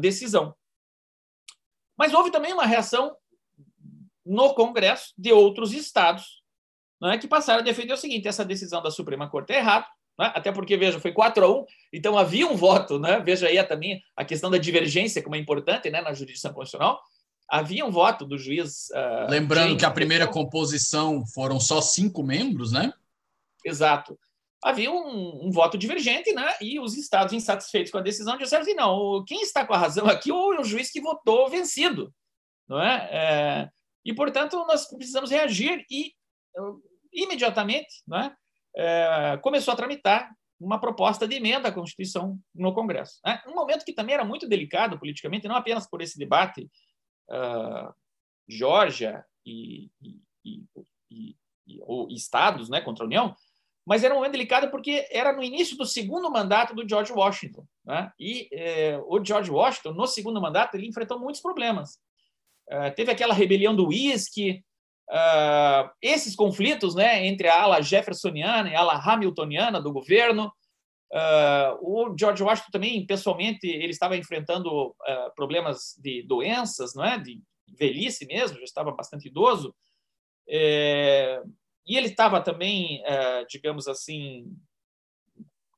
decisão. 0.00 0.54
Mas 1.96 2.12
houve 2.12 2.30
também 2.30 2.52
uma 2.52 2.66
reação 2.66 3.16
no 4.24 4.54
Congresso 4.54 5.12
de 5.16 5.32
outros 5.32 5.72
estados, 5.72 6.41
né, 7.02 7.18
que 7.18 7.26
passaram 7.26 7.60
a 7.60 7.64
defender 7.64 7.92
o 7.92 7.96
seguinte: 7.96 8.28
essa 8.28 8.44
decisão 8.44 8.80
da 8.80 8.90
Suprema 8.90 9.28
Corte 9.28 9.52
é 9.52 9.58
errada, 9.58 9.86
né, 10.18 10.30
até 10.34 10.52
porque, 10.52 10.76
veja, 10.76 11.00
foi 11.00 11.12
4 11.12 11.44
a 11.44 11.52
1, 11.52 11.66
então 11.92 12.16
havia 12.16 12.46
um 12.46 12.56
voto, 12.56 12.98
né, 12.98 13.20
veja 13.20 13.48
aí 13.48 13.62
também 13.64 14.00
a 14.16 14.24
questão 14.24 14.48
da 14.48 14.58
divergência, 14.58 15.22
como 15.22 15.34
é 15.34 15.38
importante 15.38 15.90
né, 15.90 16.00
na 16.00 16.14
jurisdição 16.14 16.52
constitucional. 16.52 17.00
Havia 17.48 17.84
um 17.84 17.90
voto 17.90 18.24
do 18.24 18.38
juiz. 18.38 18.88
Uh, 18.90 19.28
Lembrando 19.28 19.64
James 19.64 19.80
que 19.80 19.84
a 19.84 19.90
primeira 19.90 20.26
composição 20.26 21.26
foram 21.26 21.60
só 21.60 21.82
cinco 21.82 22.22
membros, 22.22 22.72
né? 22.72 22.94
Exato. 23.62 24.18
Havia 24.64 24.90
um, 24.90 25.48
um, 25.48 25.50
voto 25.50 25.76
divergente, 25.76 26.32
né? 26.32 26.54
E 26.62 26.80
os 26.80 26.96
estados 26.96 27.34
insatisfeitos 27.34 27.92
com 27.92 27.98
a 27.98 28.02
decisão 28.02 28.38
disseram 28.38 28.62
assim: 28.62 28.74
não, 28.74 29.22
quem 29.26 29.42
está 29.42 29.66
com 29.66 29.74
a 29.74 29.76
razão 29.76 30.06
aqui 30.06 30.32
ou 30.32 30.54
é 30.54 30.60
o 30.60 30.64
juiz 30.64 30.90
que 30.90 31.02
votou 31.02 31.50
vencido, 31.50 32.10
não 32.66 32.80
é? 32.80 33.08
é 33.12 33.68
e, 34.02 34.14
portanto, 34.14 34.56
nós 34.66 34.86
precisamos 34.86 35.30
reagir 35.30 35.84
e, 35.90 36.12
imediatamente, 37.12 38.02
né, 38.06 38.34
é, 38.76 39.38
começou 39.42 39.72
a 39.72 39.76
tramitar 39.76 40.30
uma 40.58 40.78
proposta 40.78 41.26
de 41.26 41.34
emenda 41.34 41.68
à 41.68 41.72
Constituição 41.72 42.38
no 42.54 42.72
Congresso. 42.72 43.20
Né? 43.24 43.42
Um 43.46 43.54
momento 43.54 43.84
que 43.84 43.92
também 43.92 44.14
era 44.14 44.24
muito 44.24 44.48
delicado 44.48 44.98
politicamente, 44.98 45.48
não 45.48 45.56
apenas 45.56 45.88
por 45.88 46.00
esse 46.00 46.16
debate 46.18 46.70
uh, 47.28 47.92
Geórgia 48.48 49.24
e, 49.44 49.90
e, 50.00 50.20
e, 51.10 51.36
e, 51.66 52.14
estados 52.14 52.68
né, 52.68 52.80
contra 52.80 53.04
a 53.04 53.06
União, 53.06 53.34
mas 53.84 54.04
era 54.04 54.14
um 54.14 54.18
momento 54.18 54.32
delicado 54.32 54.70
porque 54.70 55.08
era 55.10 55.32
no 55.32 55.42
início 55.42 55.76
do 55.76 55.84
segundo 55.84 56.30
mandato 56.30 56.74
do 56.74 56.88
George 56.88 57.12
Washington. 57.12 57.66
Né? 57.84 58.12
E 58.18 58.48
eh, 58.52 59.00
o 59.08 59.22
George 59.24 59.50
Washington, 59.50 59.92
no 59.92 60.06
segundo 60.06 60.40
mandato, 60.40 60.76
ele 60.76 60.86
enfrentou 60.86 61.18
muitos 61.18 61.40
problemas. 61.40 61.98
Eh, 62.70 62.90
teve 62.92 63.10
aquela 63.10 63.34
rebelião 63.34 63.74
do 63.74 63.88
uísque, 63.88 64.64
uh, 65.10 65.90
esses 66.00 66.34
conflitos 66.34 66.94
né, 66.94 67.26
entre 67.26 67.48
a 67.48 67.62
ala 67.62 67.82
jeffersoniana 67.82 68.70
e 68.70 68.74
a 68.74 68.80
ala 68.80 68.94
hamiltoniana 68.94 69.80
do 69.80 69.92
governo. 69.92 70.52
Uh, 71.12 71.76
o 71.80 72.16
George 72.18 72.42
Washington 72.42 72.70
também, 72.70 73.06
pessoalmente, 73.06 73.66
ele 73.66 73.90
estava 73.90 74.16
enfrentando 74.16 74.94
problemas 75.36 75.94
de 75.98 76.22
doenças, 76.22 76.94
não 76.94 77.04
é? 77.04 77.18
de 77.18 77.40
velhice 77.78 78.26
mesmo, 78.26 78.58
já 78.58 78.64
estava 78.64 78.92
bastante 78.92 79.28
idoso. 79.28 79.74
É, 80.48 81.40
e 81.86 81.96
ele 81.96 82.08
estava 82.08 82.40
também, 82.40 83.02
digamos 83.48 83.88
assim, 83.88 84.46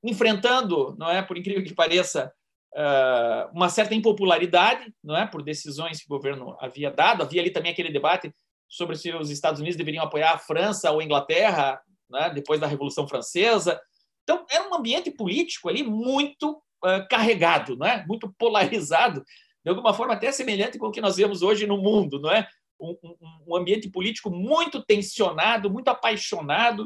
enfrentando, 0.03 0.95
não 0.99 1.09
é, 1.09 1.23
por 1.23 1.39
incrível 1.39 1.65
que 1.65 1.75
pareça, 1.75 2.33
uh, 2.75 3.51
uma 3.55 3.69
certa 3.69 3.95
impopularidade, 3.95 4.93
não 5.03 5.17
é, 5.17 5.27
por 5.27 5.43
decisões 5.43 6.01
que 6.01 6.07
o 6.07 6.17
governo 6.17 6.57
havia 6.61 6.91
dado. 6.91 7.23
Havia 7.23 7.41
ali 7.41 7.51
também 7.51 7.73
aquele 7.73 7.93
debate 7.93 8.35
sobre 8.69 8.97
se 8.97 9.13
os 9.13 9.31
Estados 9.31 9.61
Unidos 9.61 9.77
deveriam 9.77 10.05
apoiar 10.05 10.33
a 10.33 10.39
França 10.39 10.91
ou 10.91 11.01
a 11.01 11.05
Inglaterra, 11.05 11.81
né, 12.11 12.31
depois 12.31 12.61
da 12.61 12.67
Revolução 12.67 13.07
Francesa. 13.07 13.81
Então 14.23 14.45
era 14.51 14.69
um 14.69 14.75
ambiente 14.75 15.11
político 15.11 15.69
ali 15.69 15.83
muito 15.83 16.53
uh, 16.85 17.07
carregado, 17.11 17.77
não 17.77 17.87
é, 17.87 18.05
muito 18.07 18.33
polarizado, 18.39 19.23
de 19.65 19.71
alguma 19.71 19.95
forma 19.95 20.15
até 20.15 20.31
semelhante 20.33 20.79
com 20.79 20.87
o 20.87 20.93
que 20.93 21.01
nós 21.01 21.17
vemos 21.17 21.43
hoje 21.43 21.67
no 21.67 21.79
mundo, 21.79 22.21
não 22.21 22.31
é? 22.31 22.47
Um, 22.81 22.97
um, 23.03 23.17
um 23.49 23.57
ambiente 23.57 23.89
político 23.89 24.31
muito 24.31 24.83
tensionado, 24.85 25.71
muito 25.71 25.89
apaixonado. 25.89 26.85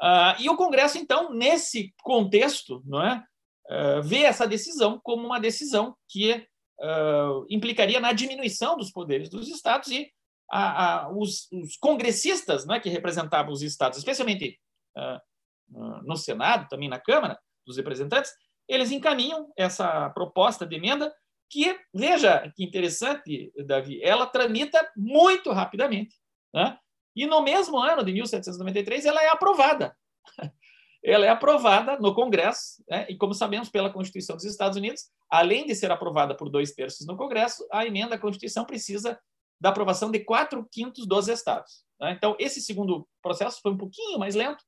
Uh, 0.00 0.34
e 0.40 0.48
o 0.48 0.56
Congresso, 0.56 0.98
então, 0.98 1.32
nesse 1.32 1.94
contexto, 2.02 2.82
não 2.84 3.02
é? 3.02 3.22
uh, 3.70 4.02
vê 4.02 4.22
essa 4.22 4.46
decisão 4.46 5.00
como 5.02 5.26
uma 5.26 5.40
decisão 5.40 5.96
que 6.08 6.32
uh, 6.32 7.46
implicaria 7.48 8.00
na 8.00 8.12
diminuição 8.12 8.76
dos 8.76 8.90
poderes 8.90 9.28
dos 9.28 9.48
estados 9.48 9.90
e 9.90 10.10
a, 10.52 11.04
a, 11.04 11.08
os, 11.10 11.50
os, 11.50 11.76
congressistas 11.78 12.66
né, 12.66 12.78
que 12.78 12.90
representavam 12.90 13.50
os 13.50 13.62
estados, 13.62 13.96
especialmente 13.96 14.60
uh, 14.96 16.02
no 16.04 16.16
Senado, 16.16 16.68
também 16.68 16.90
na 16.90 17.00
Câmara 17.00 17.38
dos 17.66 17.78
Representantes, 17.78 18.30
eles 18.68 18.90
encaminham 18.90 19.50
essa 19.56 20.10
proposta 20.10 20.66
de 20.66 20.76
emenda 20.76 21.12
que, 21.48 21.78
veja 21.92 22.52
que 22.54 22.62
interessante, 22.62 23.50
Davi, 23.66 24.02
ela 24.02 24.26
tramita 24.26 24.90
muito 24.94 25.50
rapidamente. 25.50 26.14
Né? 26.54 26.78
E 27.16 27.26
no 27.26 27.42
mesmo 27.42 27.78
ano 27.78 28.04
de 28.04 28.12
1793, 28.12 29.06
ela 29.06 29.22
é 29.22 29.28
aprovada 29.28 29.96
ela 31.04 31.26
é 31.26 31.28
aprovada 31.28 31.98
no 31.98 32.14
Congresso, 32.14 32.82
né? 32.88 33.06
e 33.08 33.16
como 33.16 33.34
sabemos 33.34 33.68
pela 33.68 33.90
Constituição 33.90 34.36
dos 34.36 34.44
Estados 34.44 34.76
Unidos, 34.76 35.10
além 35.28 35.66
de 35.66 35.74
ser 35.74 35.90
aprovada 35.90 36.36
por 36.36 36.48
dois 36.48 36.72
terços 36.72 37.06
no 37.06 37.16
Congresso, 37.16 37.66
a 37.72 37.84
emenda 37.84 38.14
à 38.14 38.18
Constituição 38.18 38.64
precisa 38.64 39.18
da 39.62 39.68
aprovação 39.68 40.10
de 40.10 40.18
quatro 40.18 40.68
quintos 40.72 41.06
dos 41.06 41.28
estados. 41.28 41.84
Né? 42.00 42.10
Então, 42.18 42.34
esse 42.40 42.60
segundo 42.60 43.08
processo 43.22 43.60
foi 43.62 43.70
um 43.70 43.76
pouquinho 43.76 44.18
mais 44.18 44.34
lento, 44.34 44.64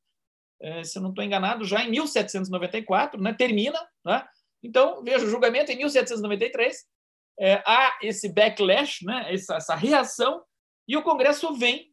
é, 0.62 0.85
se 0.85 0.96
eu 0.96 1.02
não 1.02 1.11
estou 1.11 1.24
enganado, 1.24 1.64
já 1.64 1.83
em 1.83 1.90
1794, 1.90 3.20
né? 3.20 3.35
termina. 3.35 3.78
Né? 4.07 4.24
Então, 4.62 5.02
veja, 5.02 5.26
o 5.26 5.28
julgamento 5.28 5.72
em 5.72 5.76
1793, 5.76 6.76
é, 7.40 7.54
há 7.66 7.98
esse 8.02 8.33
backlash, 8.33 9.04
né? 9.04 9.35
essa, 9.35 9.57
essa 9.57 9.74
reação, 9.74 10.40
e 10.87 10.96
o 10.96 11.02
Congresso 11.02 11.52
vem 11.54 11.92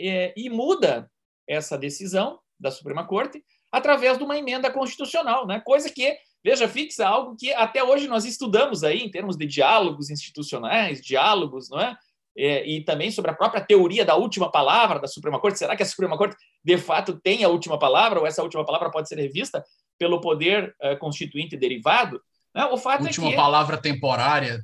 é, 0.00 0.34
e 0.36 0.50
muda 0.50 1.08
essa 1.48 1.78
decisão 1.78 2.40
da 2.58 2.72
Suprema 2.72 3.06
Corte, 3.06 3.44
através 3.70 4.18
de 4.18 4.24
uma 4.24 4.36
emenda 4.36 4.72
constitucional, 4.72 5.46
né? 5.46 5.60
coisa 5.60 5.88
que, 5.88 6.18
veja, 6.44 6.66
fixa 6.66 7.06
algo 7.06 7.36
que 7.36 7.54
até 7.54 7.84
hoje 7.84 8.08
nós 8.08 8.24
estudamos 8.24 8.82
aí 8.82 9.02
em 9.02 9.10
termos 9.10 9.36
de 9.36 9.46
diálogos 9.46 10.10
institucionais, 10.10 11.00
diálogos, 11.00 11.70
não 11.70 11.78
é? 11.80 11.96
É? 12.36 12.66
e 12.66 12.84
também 12.84 13.10
sobre 13.10 13.30
a 13.30 13.34
própria 13.34 13.64
teoria 13.64 14.04
da 14.04 14.16
última 14.16 14.50
palavra 14.50 14.98
da 14.98 15.06
Suprema 15.06 15.40
Corte. 15.40 15.58
Será 15.58 15.76
que 15.76 15.82
a 15.82 15.86
Suprema 15.86 16.16
Corte, 16.16 16.36
de 16.64 16.78
fato, 16.78 17.18
tem 17.20 17.44
a 17.44 17.48
última 17.48 17.78
palavra, 17.78 18.20
ou 18.20 18.26
essa 18.26 18.42
última 18.42 18.64
palavra 18.64 18.90
pode 18.90 19.08
ser 19.08 19.18
revista 19.18 19.64
pelo 19.98 20.20
poder 20.20 20.74
uh, 20.82 20.98
constituinte 20.98 21.56
derivado? 21.56 22.20
Né? 22.54 22.64
O 22.66 22.76
fato 22.76 23.04
última 23.04 23.28
é 23.28 23.30
que... 23.30 23.36
palavra 23.36 23.76
temporária. 23.76 24.60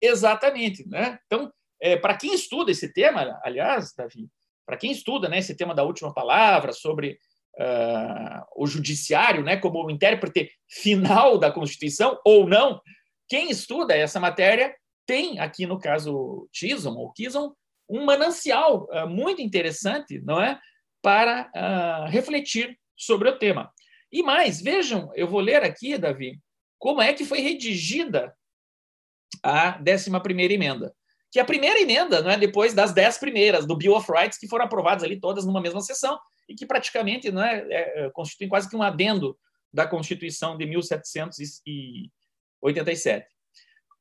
Exatamente. 0.00 0.88
Né? 0.88 1.18
Então, 1.26 1.52
é, 1.80 1.96
para 1.96 2.16
quem 2.16 2.34
estuda 2.34 2.70
esse 2.70 2.92
tema, 2.92 3.40
aliás, 3.42 3.92
Davi, 3.96 4.28
para 4.64 4.76
quem 4.76 4.92
estuda 4.92 5.28
né, 5.28 5.38
esse 5.38 5.56
tema 5.56 5.74
da 5.74 5.82
última 5.82 6.14
palavra, 6.14 6.72
sobre 6.72 7.18
uh, 7.58 8.42
o 8.56 8.66
judiciário, 8.66 9.42
né, 9.42 9.56
como 9.56 9.84
o 9.84 9.90
intérprete 9.90 10.50
final 10.68 11.38
da 11.38 11.50
Constituição 11.50 12.18
ou 12.24 12.46
não, 12.46 12.80
quem 13.28 13.50
estuda 13.50 13.96
essa 13.96 14.20
matéria 14.20 14.74
tem 15.06 15.38
aqui 15.38 15.66
no 15.66 15.78
caso 15.78 16.48
Chisholm 16.52 16.96
ou 16.96 17.12
Kison 17.12 17.54
um 17.88 18.04
manancial 18.04 18.88
uh, 18.90 19.08
muito 19.08 19.40
interessante, 19.42 20.20
não 20.20 20.40
é, 20.40 20.58
para 21.02 21.50
uh, 21.54 22.10
refletir 22.10 22.78
sobre 22.96 23.28
o 23.28 23.38
tema. 23.38 23.70
E 24.10 24.22
mais, 24.22 24.62
vejam, 24.62 25.10
eu 25.14 25.26
vou 25.26 25.40
ler 25.40 25.62
aqui, 25.62 25.98
Davi, 25.98 26.40
como 26.78 27.02
é 27.02 27.12
que 27.12 27.24
foi 27.24 27.40
redigida 27.40 28.34
a 29.42 29.80
11 29.80 30.10
primeira 30.20 30.54
emenda. 30.54 30.94
Que 31.30 31.40
a 31.40 31.44
primeira 31.44 31.80
emenda, 31.80 32.22
não 32.22 32.30
é 32.30 32.36
depois 32.36 32.74
das 32.74 32.92
dez 32.92 33.18
primeiras 33.18 33.66
do 33.66 33.76
Bill 33.76 33.94
of 33.94 34.10
Rights 34.10 34.38
que 34.38 34.48
foram 34.48 34.66
aprovadas 34.66 35.02
ali 35.02 35.18
todas 35.18 35.46
numa 35.46 35.60
mesma 35.60 35.80
sessão, 35.80 36.18
e 36.48 36.54
que 36.54 36.66
praticamente 36.66 37.32
né, 37.32 37.66
é, 37.70 38.10
constituem 38.10 38.48
quase 38.48 38.68
que 38.68 38.76
um 38.76 38.82
adendo 38.82 39.36
da 39.72 39.86
Constituição 39.86 40.58
de 40.58 40.66
1787. 40.66 43.31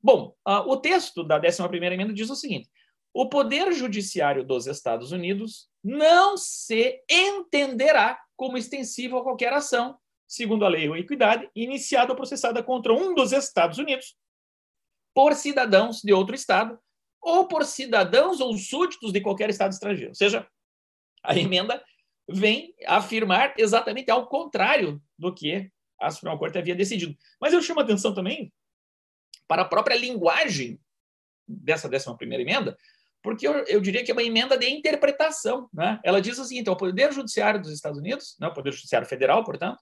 Bom, 0.03 0.35
o 0.65 0.77
texto 0.77 1.23
da 1.23 1.39
11ª 1.39 1.91
emenda 1.91 2.13
diz 2.13 2.29
o 2.29 2.35
seguinte: 2.35 2.69
o 3.13 3.29
poder 3.29 3.71
judiciário 3.73 4.43
dos 4.43 4.67
Estados 4.67 5.11
Unidos 5.11 5.69
não 5.83 6.37
se 6.37 7.03
entenderá 7.09 8.19
como 8.35 8.57
extensivo 8.57 9.17
a 9.17 9.23
qualquer 9.23 9.53
ação, 9.53 9.97
segundo 10.27 10.65
a 10.65 10.69
lei 10.69 10.87
ou 10.89 10.95
equidade, 10.95 11.49
iniciada 11.55 12.11
ou 12.11 12.15
processada 12.15 12.63
contra 12.63 12.93
um 12.93 13.13
dos 13.13 13.31
Estados 13.31 13.77
Unidos 13.77 14.15
por 15.13 15.35
cidadãos 15.35 16.01
de 16.01 16.13
outro 16.13 16.33
Estado 16.33 16.79
ou 17.21 17.47
por 17.47 17.65
cidadãos 17.65 18.39
ou 18.39 18.57
súditos 18.57 19.11
de 19.11 19.21
qualquer 19.21 19.49
Estado 19.49 19.73
estrangeiro. 19.73 20.11
Ou 20.11 20.15
seja, 20.15 20.47
a 21.23 21.37
emenda 21.37 21.83
vem 22.27 22.73
afirmar 22.87 23.53
exatamente 23.57 24.09
ao 24.09 24.27
contrário 24.27 24.99
do 25.19 25.33
que 25.33 25.69
a 25.99 26.09
Suprema 26.09 26.39
Corte 26.39 26.57
havia 26.57 26.73
decidido. 26.73 27.15
Mas 27.39 27.53
eu 27.53 27.61
chamo 27.61 27.81
a 27.81 27.83
atenção 27.83 28.13
também 28.13 28.51
para 29.47 29.63
a 29.63 29.65
própria 29.65 29.95
linguagem 29.95 30.79
dessa 31.47 31.87
11 31.87 32.17
primeira 32.17 32.41
emenda, 32.41 32.77
porque 33.23 33.47
eu, 33.47 33.53
eu, 33.65 33.79
diria 33.79 34.03
que 34.03 34.11
é 34.11 34.13
uma 34.13 34.23
emenda 34.23 34.57
de 34.57 34.67
interpretação. 34.69 35.69
Né? 35.73 35.99
Ela 36.03 36.21
diz 36.21 36.37
o 36.39 36.45
seguinte: 36.45 36.69
o 36.69 36.75
Poder 36.75 37.11
Judiciário 37.13 37.61
dos 37.61 37.71
Estados 37.71 37.99
Unidos, 37.99 38.35
né, 38.39 38.47
o 38.47 38.53
Poder 38.53 38.71
Judiciário 38.73 39.07
Federal, 39.07 39.43
portanto, 39.43 39.79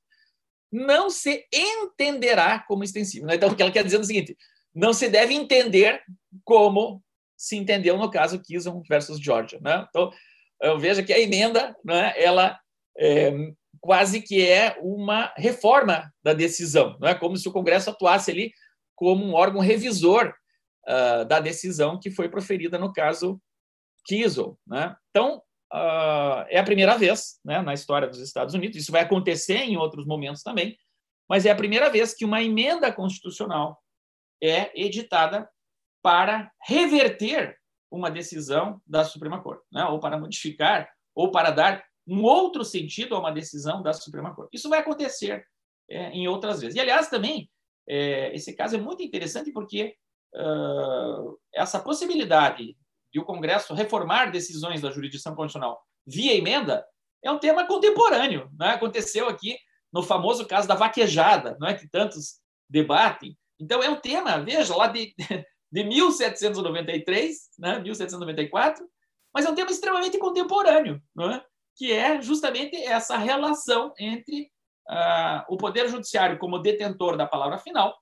não 0.72 1.10
se 1.10 1.48
entenderá 1.54 2.60
como 2.60 2.84
extensivo. 2.84 3.26
Né? 3.26 3.36
Então, 3.36 3.50
o 3.50 3.56
que 3.56 3.62
ela 3.62 3.72
quer 3.72 3.84
dizer 3.84 3.98
é 3.98 4.00
o 4.00 4.04
seguinte: 4.04 4.38
não 4.74 4.94
se 4.94 5.08
deve 5.10 5.34
entender 5.34 6.02
como 6.44 7.02
se 7.38 7.56
entendeu 7.56 7.98
no 7.98 8.12
caso 8.12 8.42
Kison 8.42 8.84
versus 8.88 9.20
Georgia. 9.20 9.60
Né? 9.62 9.86
Então, 9.90 10.12
eu 10.62 10.78
vejo 10.78 11.06
que 11.06 11.14
a 11.14 11.20
emenda, 11.20 11.74
né, 11.86 12.14
ela 12.18 12.60
é, 12.98 13.32
quase 13.80 14.22
que 14.22 14.46
é 14.46 14.78
uma 14.82 15.34
reforma 15.38 16.14
da 16.22 16.34
decisão, 16.34 16.98
não 17.00 17.08
é 17.08 17.16
como 17.16 17.38
se 17.38 17.48
o 17.48 17.52
Congresso 17.54 17.90
atuasse 17.90 18.30
ali 18.30 18.52
como 19.00 19.24
um 19.24 19.34
órgão 19.34 19.62
revisor 19.62 20.36
uh, 20.86 21.24
da 21.24 21.40
decisão 21.40 21.98
que 21.98 22.12
foi 22.12 22.28
proferida 22.28 22.78
no 22.78 22.92
caso 22.92 23.42
Kiesel. 24.06 24.60
Né? 24.68 24.94
Então, 25.10 25.38
uh, 25.74 26.44
é 26.50 26.60
a 26.60 26.64
primeira 26.66 26.98
vez 26.98 27.40
né, 27.46 27.62
na 27.62 27.74
história 27.74 28.10
dos 28.10 28.20
Estados 28.20 28.54
Unidos, 28.54 28.76
isso 28.76 28.92
vai 28.92 29.04
acontecer 29.04 29.60
em 29.60 29.78
outros 29.78 30.06
momentos 30.06 30.44
também, 30.44 30.78
mas 31.30 31.46
é 31.46 31.50
a 31.50 31.56
primeira 31.56 31.90
vez 31.90 32.14
que 32.14 32.26
uma 32.26 32.44
emenda 32.44 32.92
constitucional 32.92 33.82
é 34.44 34.70
editada 34.78 35.50
para 36.04 36.52
reverter 36.68 37.58
uma 37.90 38.12
decisão 38.12 38.82
da 38.86 39.06
Suprema 39.06 39.42
Corte, 39.42 39.64
né? 39.72 39.86
ou 39.86 39.98
para 39.98 40.18
modificar, 40.18 40.90
ou 41.16 41.32
para 41.32 41.52
dar 41.52 41.86
um 42.06 42.22
outro 42.22 42.66
sentido 42.66 43.16
a 43.16 43.20
uma 43.20 43.32
decisão 43.32 43.82
da 43.82 43.94
Suprema 43.94 44.36
Corte. 44.36 44.58
Isso 44.58 44.68
vai 44.68 44.80
acontecer 44.80 45.46
é, 45.90 46.10
em 46.10 46.28
outras 46.28 46.60
vezes. 46.60 46.76
E, 46.76 46.82
aliás, 46.82 47.08
também, 47.08 47.50
é, 47.90 48.34
esse 48.36 48.56
caso 48.56 48.76
é 48.76 48.80
muito 48.80 49.02
interessante 49.02 49.52
porque 49.52 49.96
uh, 50.36 51.38
essa 51.54 51.80
possibilidade 51.80 52.78
de 53.12 53.20
o 53.20 53.26
Congresso 53.26 53.74
reformar 53.74 54.32
decisões 54.32 54.82
da 54.82 54.92
jurisdição 54.92 55.36
constitucional 55.36 55.82
via 56.06 56.36
emenda 56.36 56.86
é 57.24 57.32
um 57.32 57.40
tema 57.40 57.66
contemporâneo. 57.66 58.50
Né? 58.58 58.70
Aconteceu 58.70 59.28
aqui 59.28 59.58
no 59.92 60.04
famoso 60.04 60.46
caso 60.46 60.68
da 60.68 60.76
vaquejada, 60.76 61.58
não 61.60 61.68
é 61.68 61.74
que 61.74 61.90
tantos 61.90 62.40
debatem. 62.70 63.36
Então, 63.60 63.82
é 63.82 63.90
um 63.90 64.00
tema, 64.00 64.38
veja, 64.38 64.76
lá 64.76 64.88
de, 64.88 65.14
de 65.72 65.84
1793, 65.84 67.36
né? 67.58 67.80
1794, 67.80 68.86
mas 69.34 69.46
é 69.46 69.50
um 69.50 69.56
tema 69.56 69.72
extremamente 69.72 70.18
contemporâneo, 70.18 71.02
é? 71.22 71.44
que 71.76 71.92
é 71.92 72.22
justamente 72.22 72.76
essa 72.76 73.18
relação 73.18 73.94
entre 73.98 74.52
uh, 74.90 75.46
o 75.48 75.58
Poder 75.58 75.88
Judiciário 75.88 76.38
como 76.40 76.60
detentor 76.60 77.16
da 77.16 77.28
palavra 77.28 77.58
final 77.58 77.98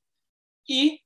e 0.67 0.99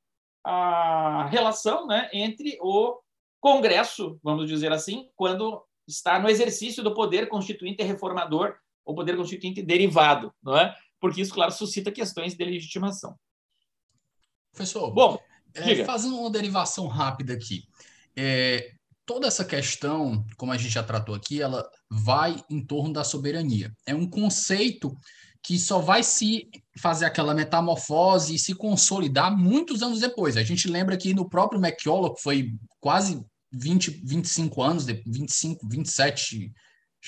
a 0.44 1.28
relação 1.28 1.88
né, 1.88 2.10
entre 2.14 2.58
o 2.62 3.00
Congresso, 3.40 4.20
vamos 4.24 4.48
dizer 4.48 4.72
assim, 4.72 5.10
quando 5.16 5.64
está 5.88 6.20
no 6.20 6.30
exercício 6.30 6.84
do 6.84 6.94
poder 6.94 7.28
constituinte 7.28 7.84
reformador 7.84 8.56
ou 8.86 8.96
poder 8.96 9.18
constituinte 9.18 9.62
derivado, 9.62 10.34
não 10.42 10.58
é? 10.58 10.76
Porque 11.00 11.22
isso, 11.22 11.34
claro, 11.34 11.52
suscita 11.52 11.92
questões 11.92 12.36
de 12.36 12.46
legitimação. 12.46 13.16
Professor, 14.52 14.92
bom, 14.92 15.18
é, 15.54 15.84
fazendo 15.84 16.20
uma 16.20 16.30
derivação 16.30 16.88
rápida 16.88 17.34
aqui, 17.34 17.64
é, 18.16 18.74
toda 19.06 19.28
essa 19.28 19.44
questão, 19.44 20.24
como 20.38 20.52
a 20.52 20.58
gente 20.58 20.74
já 20.74 20.84
tratou 20.84 21.16
aqui, 21.16 21.42
ela 21.42 21.68
vai 21.90 22.36
em 22.50 22.64
torno 22.64 22.94
da 22.94 23.04
soberania. 23.04 23.74
É 23.86 23.96
um 23.96 24.10
conceito 24.10 24.96
que 25.44 25.58
só 25.58 25.80
vai 25.80 26.04
se 26.04 26.48
fazer 26.80 27.06
aquela 27.06 27.34
metamorfose 27.34 28.36
e 28.36 28.40
se 28.40 28.54
consolidar 28.54 29.36
muitos 29.36 29.82
anos 29.82 30.00
depois. 30.00 30.38
A 30.38 30.44
gente 30.44 30.68
lembra 30.68 30.98
que 30.98 31.14
no 31.14 31.28
próprio 31.28 31.60
McCulloch, 31.60 32.22
foi 32.22 32.54
quase 32.80 33.24
20, 33.52 34.02
25 34.04 34.62
anos, 34.62 34.86
25, 34.86 35.68
27, 35.68 36.52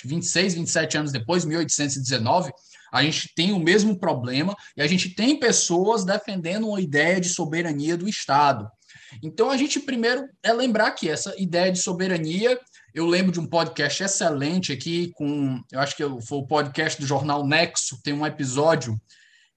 26, 0.04 0.56
27 0.56 0.98
anos 0.98 1.12
depois, 1.12 1.46
1819, 1.46 2.52
a 2.92 3.04
gente 3.04 3.34
tem 3.36 3.54
o 3.54 3.60
mesmo 3.60 3.98
problema 3.98 4.56
e 4.76 4.82
a 4.82 4.88
gente 4.88 5.10
tem 5.10 5.40
pessoas 5.40 6.04
defendendo 6.04 6.68
uma 6.68 6.82
ideia 6.82 7.20
de 7.20 7.30
soberania 7.30 7.98
do 7.98 8.08
Estado. 8.08 8.70
Então, 9.22 9.50
a 9.50 9.58
gente 9.58 9.80
primeiro 9.80 10.28
é 10.42 10.52
lembrar 10.54 10.92
que 10.92 11.10
essa 11.10 11.34
ideia 11.38 11.72
de 11.72 11.80
soberania 11.80 12.60
eu 12.94 13.08
lembro 13.08 13.32
de 13.32 13.39
um 13.39 13.48
podcast 13.48 14.04
excelente 14.04 14.72
aqui, 14.72 15.12
com. 15.16 15.62
Eu 15.72 15.80
acho 15.80 15.96
que 15.96 16.04
foi 16.04 16.38
o 16.38 16.46
podcast 16.46 17.02
do 17.02 17.08
jornal 17.08 17.46
Nexo, 17.46 18.00
tem 18.04 18.14
um 18.14 18.26
episódio. 18.26 19.00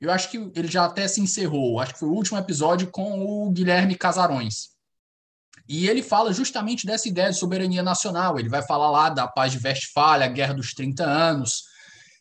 Eu 0.01 0.11
acho 0.11 0.30
que 0.30 0.51
ele 0.55 0.68
já 0.68 0.87
até 0.87 1.07
se 1.07 1.20
encerrou. 1.20 1.78
Acho 1.78 1.95
que 1.95 2.01
foi 2.01 2.09
o 2.09 2.14
último 2.14 2.39
episódio 2.39 2.91
com 2.91 3.20
o 3.20 3.51
Guilherme 3.51 3.95
Casarões. 3.95 4.70
E 5.68 5.89
ele 5.89 6.03
fala 6.03 6.32
justamente 6.32 6.87
dessa 6.87 7.09
ideia 7.09 7.30
de 7.30 7.39
soberania 7.39 7.82
nacional. 7.82 8.39
Ele 8.39 8.49
vai 8.49 8.62
falar 8.62 8.91
lá 8.91 9.09
da 9.11 9.26
paz 9.26 9.53
de 9.53 9.59
Westfália, 9.62 10.26
a 10.26 10.30
Guerra 10.30 10.55
dos 10.55 10.72
30 10.72 11.05
Anos, 11.05 11.64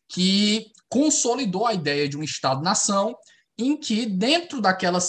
que 0.10 0.68
consolidou 0.90 1.66
a 1.66 1.74
ideia 1.74 2.10
de 2.10 2.18
um 2.18 2.24
Estado-nação 2.24 3.16
em 3.58 3.78
que 3.78 4.06
dentro 4.06 4.60
daquela, 4.60 5.00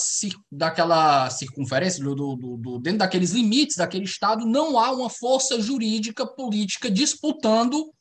daquela 0.51 1.29
circunferência, 1.29 2.03
do, 2.03 2.15
do, 2.15 2.57
do, 2.57 2.79
dentro 2.79 2.99
daqueles 2.99 3.31
limites 3.31 3.75
daquele 3.75 4.05
Estado, 4.05 4.45
não 4.45 4.79
há 4.79 4.91
uma 4.91 5.09
força 5.09 5.59
jurídica 5.61 6.25
política 6.25 6.89
disputando 6.89 7.93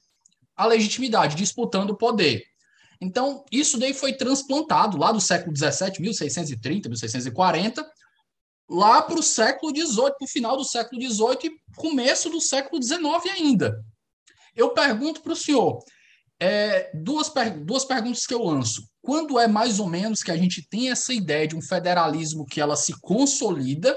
a 0.56 0.66
legitimidade, 0.66 1.34
disputando 1.34 1.90
o 1.90 1.96
poder. 1.96 2.44
Então, 3.00 3.44
isso 3.50 3.78
daí 3.78 3.92
foi 3.92 4.12
transplantado 4.12 4.96
lá 4.96 5.12
do 5.12 5.20
século 5.20 5.54
XVII, 5.54 6.00
1630, 6.00 6.88
1640, 6.88 7.86
lá 8.70 9.02
para 9.02 9.18
o 9.18 9.22
século 9.22 9.74
XVIII, 9.74 10.14
para 10.16 10.24
o 10.24 10.28
final 10.28 10.56
do 10.56 10.64
século 10.64 11.00
XVIII 11.02 11.38
e 11.44 11.76
começo 11.76 12.30
do 12.30 12.40
século 12.40 12.82
XIX 12.82 13.04
ainda. 13.34 13.84
Eu 14.54 14.70
pergunto 14.70 15.20
para 15.20 15.32
o 15.32 15.36
senhor, 15.36 15.84
é, 16.40 16.90
duas, 16.94 17.28
per 17.28 17.58
duas 17.64 17.84
perguntas 17.84 18.26
que 18.26 18.34
eu 18.34 18.42
lanço. 18.42 18.88
Quando 19.02 19.38
é 19.38 19.46
mais 19.46 19.78
ou 19.78 19.86
menos 19.86 20.22
que 20.22 20.30
a 20.30 20.36
gente 20.36 20.66
tem 20.68 20.90
essa 20.90 21.12
ideia 21.12 21.46
de 21.46 21.56
um 21.56 21.62
federalismo 21.62 22.44
que 22.44 22.60
ela 22.60 22.76
se 22.76 22.98
consolida 23.00 23.96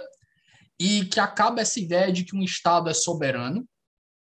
e 0.80 1.06
que 1.06 1.20
acaba 1.20 1.62
essa 1.62 1.80
ideia 1.80 2.12
de 2.12 2.24
que 2.24 2.36
um 2.36 2.44
Estado 2.44 2.90
é 2.90 2.94
soberano? 2.94 3.68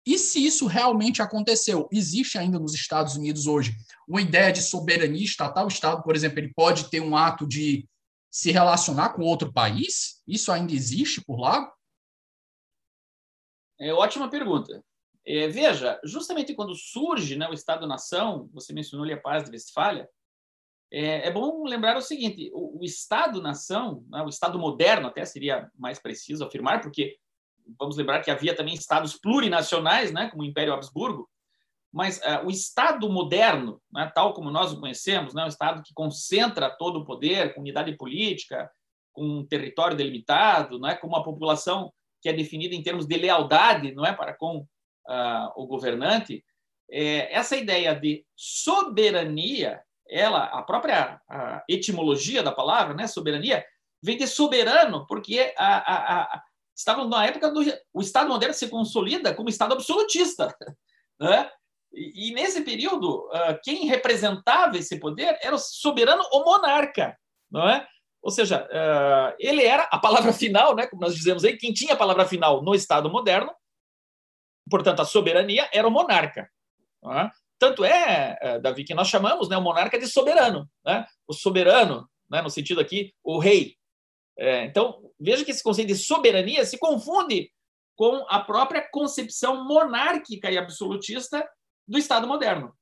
E 0.06 0.18
se 0.18 0.46
isso 0.46 0.68
realmente 0.68 1.22
aconteceu? 1.22 1.88
Existe 1.92 2.38
ainda 2.38 2.60
nos 2.60 2.74
Estados 2.74 3.16
Unidos 3.16 3.48
hoje 3.48 3.74
uma 4.08 4.22
ideia 4.22 4.52
de 4.52 4.62
soberania 4.62 5.24
estatal? 5.24 5.66
O 5.66 5.70
Estado, 5.70 6.04
por 6.04 6.16
exemplo, 6.16 6.40
ele 6.40 6.54
pode 6.54 6.90
ter 6.90 7.00
um 7.00 7.16
ato 7.16 7.48
de 7.48 7.88
se 8.30 8.52
relacionar 8.52 9.10
com 9.10 9.24
outro 9.24 9.52
país? 9.54 10.22
Isso 10.28 10.52
ainda 10.52 10.74
existe 10.74 11.22
por 11.22 11.40
lá? 11.40 11.72
É 13.80 13.94
ótima 13.94 14.30
pergunta. 14.30 14.84
É, 15.26 15.48
veja, 15.48 16.00
justamente 16.04 16.54
quando 16.54 16.76
surge 16.76 17.36
né, 17.38 17.48
o 17.48 17.54
Estado-nação, 17.54 18.50
você 18.54 18.74
mencionou 18.74 19.06
ali 19.06 19.14
a 19.14 19.22
paz 19.22 19.46
de 19.46 19.52
Westfália, 19.52 20.08
é, 20.92 21.28
é 21.28 21.32
bom 21.32 21.64
lembrar 21.64 21.98
o 21.98 22.02
seguinte: 22.02 22.52
o, 22.54 22.80
o 22.80 22.84
Estado-nação, 22.84 24.06
né, 24.10 24.22
o 24.22 24.30
Estado 24.30 24.60
moderno, 24.60 25.08
até 25.08 25.26
seria 25.26 25.72
mais 25.78 25.98
preciso 25.98 26.46
afirmar, 26.46 26.82
porque 26.82 27.18
vamos 27.80 27.98
lembrar 27.98 28.22
que 28.22 28.30
havia 28.30 28.56
também 28.56 28.74
Estados 28.74 29.18
plurinacionais, 29.18 30.12
né, 30.12 30.30
como 30.30 30.44
o 30.44 30.46
Império 30.46 30.74
Habsburgo, 30.74 31.30
mas 31.92 32.18
uh, 32.18 32.46
o 32.46 32.52
Estado 32.52 33.10
moderno, 33.10 33.82
né, 33.92 34.12
tal 34.14 34.34
como 34.34 34.52
nós 34.52 34.74
o 34.74 34.80
conhecemos, 34.80 35.34
né, 35.34 35.46
um 35.46 35.48
Estado 35.48 35.82
que 35.82 35.94
concentra 35.94 36.70
todo 36.70 37.00
o 37.00 37.06
poder, 37.06 37.54
com 37.54 37.62
unidade 37.62 37.96
política, 37.96 38.70
com 39.14 39.24
um 39.24 39.46
território 39.46 39.96
delimitado, 39.96 40.80
né, 40.80 40.96
com 40.96 41.08
uma 41.08 41.24
população 41.24 41.94
que 42.22 42.30
é 42.30 42.34
definida 42.34 42.76
em 42.76 42.82
termos 42.82 43.06
de 43.06 43.18
lealdade, 43.18 43.94
não 43.94 44.06
é, 44.06 44.14
para 44.14 44.34
com 44.34 44.66
uh, 45.08 45.52
o 45.56 45.68
governante, 45.68 46.44
é, 46.92 47.34
essa 47.34 47.56
ideia 47.56 47.96
de 47.96 48.26
soberania, 48.36 49.82
ela, 50.08 50.44
a 50.46 50.62
própria 50.62 51.20
a 51.30 51.64
etimologia 51.68 52.44
da 52.44 52.52
palavra, 52.52 52.94
né, 52.94 53.08
soberania, 53.08 53.66
vem 54.02 54.18
de 54.18 54.28
soberano, 54.28 55.08
porque 55.08 55.54
a, 55.58 55.78
a, 55.78 56.22
a, 56.24 57.06
na 57.08 57.26
época 57.26 57.50
do 57.50 57.62
o 57.94 58.02
Estado 58.02 58.28
moderno 58.28 58.54
se 58.54 58.68
consolida 58.68 59.34
como 59.34 59.50
Estado 59.50 59.74
absolutista, 59.74 60.56
né? 61.20 61.50
E, 61.94 62.30
e 62.30 62.34
nesse 62.34 62.62
período, 62.62 63.28
uh, 63.28 63.60
quem 63.64 63.86
representava 63.86 64.78
esse 64.78 65.00
poder 65.00 65.38
era 65.42 65.56
o 65.56 65.60
soberano 65.60 66.24
ou 66.32 66.44
monarca, 66.44 67.18
não 67.50 67.70
é? 67.70 67.88
Ou 68.22 68.32
seja, 68.32 68.66
uh, 68.66 69.36
ele 69.38 69.64
era 69.64 69.84
a 69.84 70.00
palavra 70.00 70.34
final, 70.34 70.76
né, 70.76 70.88
como 70.88 71.02
nós 71.02 71.16
dizemos 71.16 71.44
aí, 71.44 71.58
quem 71.58 71.74
tinha 71.74 71.94
a 71.94 71.98
palavra 71.98 72.26
final 72.26 72.62
no 72.64 72.74
Estado 72.74 73.10
moderno 73.10 73.54
Portanto, 74.70 75.02
a 75.02 75.06
soberania 75.06 75.70
era 75.74 75.88
o 75.88 75.92
monarca. 75.92 76.50
É? 77.06 77.30
Tanto 77.60 77.84
é, 77.84 78.38
é, 78.42 78.60
Davi, 78.60 78.84
que 78.84 78.94
nós 78.94 79.08
chamamos 79.08 79.50
né, 79.50 79.58
o 79.58 79.62
monarca 79.62 80.00
de 80.00 80.08
soberano. 80.08 80.70
Né? 80.86 81.06
O 81.28 81.34
soberano, 81.34 82.10
né, 82.30 82.42
no 82.42 82.50
sentido 82.50 82.80
aqui, 82.80 83.14
o 83.24 83.40
rei. 83.40 83.76
É, 84.38 84.66
então, 84.66 85.12
veja 85.20 85.46
que 85.46 85.52
esse 85.52 85.64
conceito 85.64 85.90
de 85.90 85.96
soberania 85.96 86.66
se 86.66 86.78
confunde 86.78 87.52
com 87.96 88.26
a 88.28 88.40
própria 88.40 88.82
concepção 88.90 89.66
monárquica 89.66 90.50
e 90.50 90.58
absolutista 90.58 91.48
do 91.88 91.98
Estado 91.98 92.28
moderno. 92.28 92.76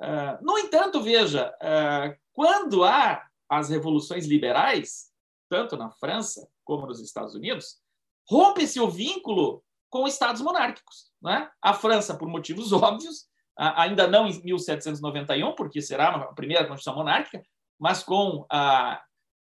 Uh, 0.00 0.44
no 0.44 0.58
entanto, 0.58 1.00
veja, 1.00 1.54
uh, 1.62 2.14
quando 2.32 2.84
há 2.84 3.26
as 3.48 3.70
revoluções 3.70 4.26
liberais, 4.26 5.10
tanto 5.48 5.76
na 5.76 5.90
França 5.90 6.48
como 6.64 6.86
nos 6.86 7.00
Estados 7.00 7.34
Unidos, 7.34 7.80
rompe-se 8.28 8.80
o 8.80 8.90
vínculo 8.90 9.64
com 9.94 10.08
estados 10.08 10.42
monárquicos. 10.42 11.12
Né? 11.22 11.48
A 11.62 11.72
França, 11.72 12.18
por 12.18 12.26
motivos 12.26 12.72
óbvios, 12.74 13.28
ainda 13.56 14.08
não 14.08 14.26
em 14.26 14.42
1791, 14.42 15.54
porque 15.54 15.80
será 15.80 16.08
a 16.08 16.34
primeira 16.34 16.66
Constituição 16.66 16.96
monárquica, 16.96 17.40
mas 17.78 18.02
com 18.02 18.44
a, 18.50 19.00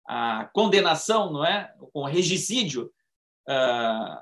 a 0.08 0.50
condenação, 0.52 1.32
não 1.32 1.46
é, 1.46 1.72
com 1.94 2.00
o 2.00 2.08
regicídio 2.08 2.92
uh, 3.48 4.18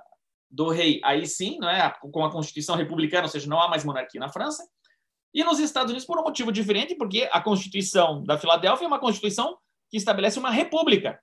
do 0.52 0.68
rei, 0.68 1.00
aí 1.02 1.26
sim, 1.26 1.58
não 1.60 1.70
é, 1.70 1.90
com 2.12 2.26
a 2.26 2.32
Constituição 2.32 2.76
republicana, 2.76 3.24
ou 3.24 3.30
seja, 3.30 3.48
não 3.48 3.62
há 3.62 3.70
mais 3.70 3.86
monarquia 3.86 4.20
na 4.20 4.28
França. 4.28 4.68
E 5.34 5.46
nos 5.46 5.60
Estados 5.60 5.92
Unidos 5.92 6.06
por 6.06 6.20
um 6.20 6.24
motivo 6.24 6.52
diferente, 6.52 6.94
porque 6.94 7.30
a 7.32 7.40
Constituição 7.40 8.22
da 8.26 8.38
Filadélfia 8.38 8.84
é 8.84 8.88
uma 8.88 9.00
Constituição 9.00 9.58
que 9.90 9.96
estabelece 9.96 10.38
uma 10.38 10.52
república, 10.52 11.22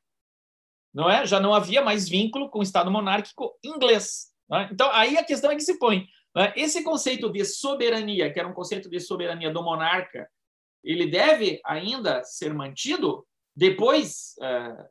não 0.94 1.11
é? 1.11 1.26
Já 1.26 1.38
não 1.38 1.52
havia 1.52 1.82
mais 1.82 2.09
vínculo 2.09 2.48
com 2.48 2.61
o 2.61 2.62
Estado 2.62 2.90
monárquico 2.90 3.52
inglês. 3.62 4.32
É? 4.53 4.68
Então 4.70 4.90
aí 4.92 5.16
a 5.16 5.24
questão 5.24 5.51
é 5.51 5.57
que 5.57 5.62
se 5.62 5.78
põe 5.78 6.07
né? 6.34 6.53
Esse 6.57 6.82
conceito 6.82 7.30
de 7.30 7.45
soberania, 7.45 8.32
que 8.32 8.38
era 8.38 8.49
um 8.49 8.55
conceito 8.55 8.90
de 8.90 8.99
soberania 8.99 9.53
do 9.53 9.62
monarca, 9.62 10.28
ele 10.82 11.07
deve 11.07 11.61
ainda 11.64 12.24
ser 12.24 12.53
mantido 12.53 13.26
depois 13.57 14.34
uh, 14.40 14.84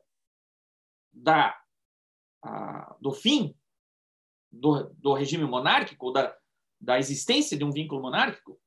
da, 1.12 1.56
do 3.00 3.12
fim 3.12 3.54
do, 4.50 4.84
do 4.94 5.12
regime 5.12 5.44
monárquico, 5.44 6.10
da, 6.10 6.34
da 6.80 6.98
existência 6.98 7.56
de 7.56 7.64
um 7.64 7.70
vínculo 7.70 8.00
monárquico. 8.00 8.58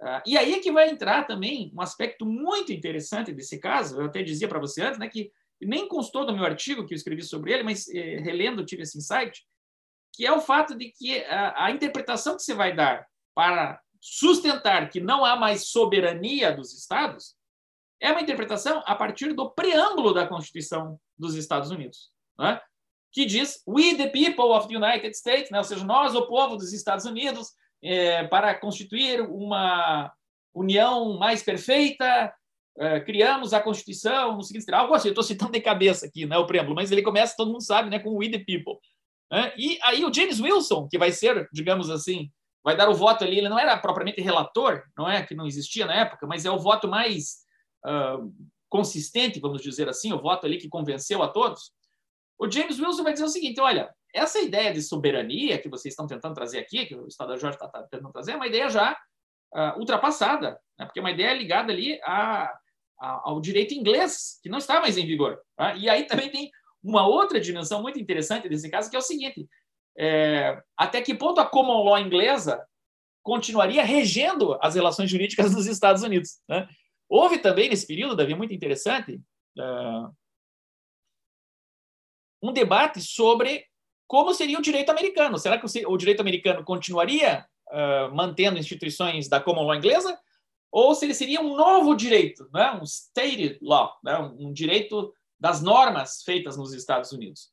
Uh, 0.00 0.20
e 0.26 0.36
aí 0.36 0.54
é 0.54 0.60
que 0.60 0.72
vai 0.72 0.90
entrar 0.90 1.26
também 1.26 1.72
um 1.74 1.80
aspecto 1.80 2.26
muito 2.26 2.72
interessante 2.72 3.32
desse 3.32 3.58
caso. 3.58 4.00
Eu 4.00 4.06
até 4.06 4.22
dizia 4.22 4.48
para 4.48 4.58
você 4.58 4.82
antes, 4.82 4.98
né, 4.98 5.08
que 5.08 5.30
nem 5.62 5.88
constou 5.88 6.26
do 6.26 6.34
meu 6.34 6.44
artigo 6.44 6.84
que 6.84 6.92
eu 6.92 6.96
escrevi 6.96 7.22
sobre 7.22 7.52
ele, 7.52 7.62
mas 7.62 7.88
eh, 7.88 8.18
relendo 8.18 8.66
tive 8.66 8.82
esse 8.82 8.98
insight 8.98 9.46
que 10.14 10.24
é 10.24 10.32
o 10.32 10.40
fato 10.40 10.76
de 10.76 10.90
que 10.90 11.24
a, 11.24 11.66
a 11.66 11.70
interpretação 11.72 12.36
que 12.36 12.42
você 12.42 12.54
vai 12.54 12.74
dar 12.74 13.06
para 13.34 13.80
sustentar 14.00 14.88
que 14.88 15.00
não 15.00 15.24
há 15.24 15.34
mais 15.34 15.68
soberania 15.68 16.52
dos 16.52 16.72
Estados 16.72 17.34
é 18.00 18.12
uma 18.12 18.20
interpretação 18.20 18.82
a 18.86 18.94
partir 18.94 19.32
do 19.32 19.50
preâmbulo 19.50 20.12
da 20.12 20.26
Constituição 20.26 21.00
dos 21.18 21.34
Estados 21.34 21.70
Unidos, 21.70 22.10
né? 22.38 22.60
que 23.10 23.24
diz 23.24 23.62
We 23.66 23.94
the 23.96 24.08
people 24.08 24.52
of 24.52 24.68
the 24.68 24.76
United 24.76 25.16
States, 25.16 25.50
né? 25.50 25.58
ou 25.58 25.64
seja, 25.64 25.84
nós, 25.84 26.14
o 26.14 26.26
povo 26.26 26.56
dos 26.56 26.72
Estados 26.72 27.06
Unidos, 27.06 27.52
é, 27.82 28.24
para 28.24 28.54
constituir 28.54 29.20
uma 29.22 30.12
união 30.52 31.18
mais 31.18 31.42
perfeita, 31.42 32.32
é, 32.76 33.00
criamos 33.00 33.54
a 33.54 33.60
Constituição 33.60 34.36
no 34.36 34.42
seguinte 34.42 34.72
algo 34.72 34.94
assim, 34.94 35.08
eu 35.08 35.12
estou 35.12 35.24
citando 35.24 35.52
de 35.52 35.60
cabeça 35.60 36.06
aqui, 36.06 36.26
né, 36.26 36.36
o 36.36 36.46
preâmbulo, 36.46 36.74
mas 36.74 36.92
ele 36.92 37.02
começa, 37.02 37.36
todo 37.36 37.52
mundo 37.52 37.64
sabe, 37.64 37.88
né, 37.88 37.98
com 37.98 38.16
We 38.16 38.28
the 38.28 38.38
people. 38.38 38.78
Né? 39.34 39.52
E 39.56 39.80
aí 39.82 40.04
o 40.04 40.14
James 40.14 40.38
Wilson, 40.38 40.86
que 40.88 40.96
vai 40.96 41.10
ser, 41.10 41.48
digamos 41.52 41.90
assim, 41.90 42.30
vai 42.62 42.76
dar 42.76 42.88
o 42.88 42.94
voto 42.94 43.24
ali, 43.24 43.38
ele 43.38 43.48
não 43.48 43.58
era 43.58 43.76
propriamente 43.76 44.20
relator, 44.20 44.84
não 44.96 45.10
é 45.10 45.26
que 45.26 45.34
não 45.34 45.44
existia 45.44 45.84
na 45.86 45.94
época, 45.94 46.24
mas 46.24 46.44
é 46.44 46.50
o 46.52 46.58
voto 46.58 46.86
mais 46.86 47.38
uh, 47.84 48.32
consistente, 48.68 49.40
vamos 49.40 49.60
dizer 49.60 49.88
assim, 49.88 50.12
o 50.12 50.20
voto 50.20 50.46
ali 50.46 50.56
que 50.56 50.68
convenceu 50.68 51.20
a 51.20 51.26
todos. 51.26 51.72
O 52.38 52.48
James 52.48 52.78
Wilson 52.78 53.02
vai 53.02 53.12
dizer 53.12 53.24
o 53.24 53.28
seguinte: 53.28 53.60
olha, 53.60 53.92
essa 54.14 54.38
ideia 54.38 54.72
de 54.72 54.80
soberania 54.80 55.58
que 55.58 55.68
vocês 55.68 55.92
estão 55.92 56.06
tentando 56.06 56.34
trazer 56.34 56.58
aqui, 56.58 56.86
que 56.86 56.94
o 56.94 57.08
Estado 57.08 57.30
da 57.30 57.36
Jorge 57.36 57.56
está 57.56 57.68
tá 57.68 57.82
tentando 57.82 58.12
trazer, 58.12 58.32
é 58.32 58.36
uma 58.36 58.46
ideia 58.46 58.68
já 58.68 58.96
uh, 59.52 59.78
ultrapassada, 59.80 60.60
né? 60.78 60.86
porque 60.86 61.00
é 61.00 61.02
uma 61.02 61.10
ideia 61.10 61.34
ligada 61.34 61.72
ali 61.72 62.00
a, 62.04 62.44
a, 63.00 63.30
ao 63.30 63.40
direito 63.40 63.74
inglês, 63.74 64.38
que 64.40 64.48
não 64.48 64.58
está 64.58 64.80
mais 64.80 64.96
em 64.96 65.04
vigor. 65.04 65.40
Tá? 65.56 65.74
E 65.74 65.88
aí 65.88 66.04
também 66.04 66.30
tem 66.30 66.50
uma 66.84 67.06
outra 67.06 67.40
dimensão 67.40 67.80
muito 67.80 67.98
interessante 67.98 68.48
desse 68.48 68.70
caso, 68.70 68.90
que 68.90 68.96
é 68.96 68.98
o 68.98 69.02
seguinte: 69.02 69.48
é, 69.98 70.62
até 70.76 71.00
que 71.00 71.14
ponto 71.14 71.40
a 71.40 71.46
common 71.46 71.82
law 71.82 71.98
inglesa 71.98 72.64
continuaria 73.22 73.82
regendo 73.82 74.58
as 74.60 74.74
relações 74.74 75.10
jurídicas 75.10 75.54
dos 75.54 75.66
Estados 75.66 76.02
Unidos? 76.02 76.40
Né? 76.46 76.68
Houve 77.08 77.38
também 77.38 77.68
nesse 77.70 77.86
período, 77.86 78.14
Davi, 78.14 78.34
muito 78.34 78.52
interessante, 78.52 79.20
uh, 79.58 80.14
um 82.42 82.52
debate 82.52 83.00
sobre 83.00 83.64
como 84.06 84.34
seria 84.34 84.58
o 84.58 84.62
direito 84.62 84.90
americano. 84.90 85.38
Será 85.38 85.58
que 85.58 85.86
o, 85.86 85.96
direito 85.96 86.20
americano 86.20 86.62
continuaria 86.62 87.46
uh, 87.68 88.14
mantendo 88.14 88.58
instituições 88.58 89.28
da 89.28 89.40
common 89.40 89.62
law 89.62 89.74
inglesa? 89.74 90.18
Ou 90.70 90.94
se 90.94 91.06
ele 91.06 91.14
seria 91.14 91.40
um 91.40 91.56
novo 91.56 91.94
direito, 91.94 92.48
né? 92.52 92.72
um 92.72 92.82
state 92.82 93.58
law, 93.62 93.96
né? 94.04 94.18
um 94.18 94.52
direito 94.52 95.14
das 95.44 95.60
normas 95.60 96.22
feitas 96.22 96.56
nos 96.56 96.72
Estados 96.72 97.12
Unidos. 97.12 97.52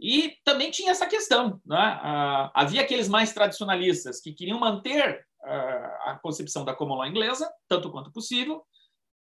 E 0.00 0.36
também 0.42 0.72
tinha 0.72 0.90
essa 0.90 1.06
questão. 1.06 1.60
Né? 1.64 1.76
Ah, 1.78 2.50
havia 2.52 2.80
aqueles 2.80 3.08
mais 3.08 3.32
tradicionalistas 3.32 4.20
que 4.20 4.32
queriam 4.32 4.58
manter 4.58 5.24
ah, 5.44 6.00
a 6.06 6.18
concepção 6.20 6.64
da 6.64 6.74
common 6.74 6.96
law 6.96 7.06
inglesa, 7.06 7.48
tanto 7.68 7.88
quanto 7.92 8.10
possível, 8.10 8.66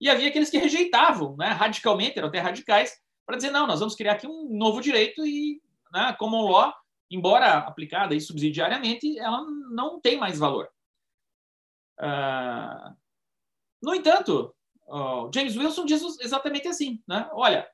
e 0.02 0.10
havia 0.10 0.28
aqueles 0.28 0.50
que 0.50 0.58
rejeitavam 0.58 1.38
né, 1.38 1.48
radicalmente, 1.48 2.20
eram 2.20 2.28
até 2.28 2.40
radicais, 2.40 2.94
para 3.26 3.38
dizer: 3.38 3.52
não, 3.52 3.66
nós 3.66 3.80
vamos 3.80 3.96
criar 3.96 4.16
aqui 4.16 4.28
um 4.28 4.50
novo 4.58 4.82
direito 4.82 5.26
e 5.26 5.62
né, 5.94 6.14
common 6.20 6.52
law, 6.52 6.74
embora 7.10 7.60
aplicada 7.60 8.20
subsidiariamente, 8.20 9.18
ela 9.18 9.46
não 9.72 9.98
tem 10.02 10.18
mais 10.18 10.38
valor. 10.38 10.70
Uh, 11.98 12.94
no 13.82 13.96
entanto, 13.96 14.54
James 15.34 15.56
Wilson 15.56 15.86
diz 15.86 16.02
exatamente 16.20 16.68
assim: 16.68 17.02
né? 17.08 17.30
olha, 17.32 17.66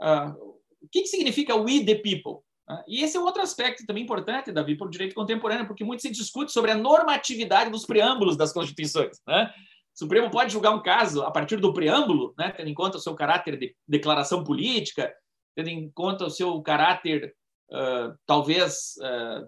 Uh, 0.00 0.58
o 0.80 0.88
que, 0.90 1.02
que 1.02 1.08
significa 1.08 1.54
we 1.56 1.84
the 1.84 1.96
people? 1.96 2.44
Uh, 2.68 2.82
e 2.86 3.02
esse 3.02 3.16
é 3.16 3.20
outro 3.20 3.42
aspecto 3.42 3.84
também 3.86 4.04
importante, 4.04 4.52
Davi, 4.52 4.76
para 4.76 4.86
o 4.86 4.90
direito 4.90 5.14
contemporâneo, 5.14 5.66
porque 5.66 5.84
muito 5.84 6.02
se 6.02 6.10
discute 6.10 6.52
sobre 6.52 6.70
a 6.70 6.76
normatividade 6.76 7.70
dos 7.70 7.84
preâmbulos 7.84 8.36
das 8.36 8.52
constituições. 8.52 9.20
Né? 9.26 9.52
O 9.94 9.98
Supremo 9.98 10.30
pode 10.30 10.52
julgar 10.52 10.74
um 10.74 10.82
caso 10.82 11.22
a 11.22 11.30
partir 11.30 11.56
do 11.56 11.72
preâmbulo, 11.72 12.34
né, 12.38 12.52
tendo 12.56 12.68
em 12.68 12.74
conta 12.74 12.98
o 12.98 13.00
seu 13.00 13.14
caráter 13.14 13.58
de 13.58 13.74
declaração 13.86 14.44
política, 14.44 15.12
tendo 15.56 15.70
em 15.70 15.90
conta 15.90 16.24
o 16.24 16.30
seu 16.30 16.60
caráter, 16.62 17.34
uh, 17.72 18.16
talvez, 18.24 18.94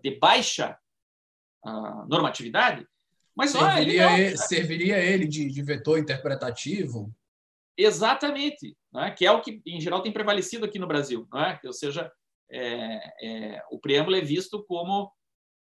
de 0.03 0.18
baixa 0.18 0.76
normatividade. 2.09 2.86
Mas 3.36 3.51
serviria, 3.51 4.07
olha, 4.07 4.14
ele, 4.14 4.26
ele, 4.28 4.36
serviria 4.36 4.98
ele 4.98 5.26
de, 5.26 5.48
de 5.51 5.62
vetor 5.62 5.98
interpretativo? 5.98 7.14
Exatamente, 7.83 8.76
né? 8.93 9.11
que 9.11 9.24
é 9.24 9.33
o 9.33 9.41
que, 9.41 9.62
em 9.66 9.81
geral, 9.81 10.03
tem 10.03 10.12
prevalecido 10.12 10.66
aqui 10.66 10.78
no 10.78 10.87
Brasil. 10.87 11.26
Né? 11.33 11.59
Ou 11.64 11.72
seja, 11.72 12.12
é, 12.51 13.01
é, 13.22 13.62
o 13.70 13.78
preâmbulo 13.78 14.16
é 14.16 14.20
visto 14.20 14.62
como 14.64 15.11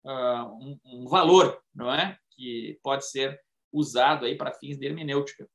uh, 0.04 0.44
um, 0.60 0.80
um, 0.84 1.06
valor 1.06 1.62
não 1.72 1.92
é? 1.92 2.18
que 2.32 2.80
pode 2.82 3.08
ser 3.08 3.40
usado 3.72 4.26
aí 4.26 4.36
para 4.36 4.52
fins 4.52 4.76
de 4.76 4.86
hermenêutica. 4.86 5.48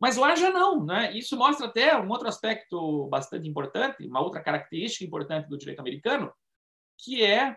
Mas 0.00 0.16
lá 0.16 0.36
já 0.36 0.50
não. 0.50 0.84
Né? 0.84 1.16
Isso 1.16 1.36
mostra 1.36 1.66
até 1.66 1.98
um 1.98 2.08
outro 2.08 2.28
aspecto 2.28 3.08
bastante 3.08 3.48
importante, 3.48 4.06
uma 4.06 4.20
outra 4.20 4.40
característica 4.40 5.04
importante 5.04 5.48
do 5.48 5.58
direito 5.58 5.80
americano, 5.80 6.32
que 6.96 7.24
é 7.24 7.56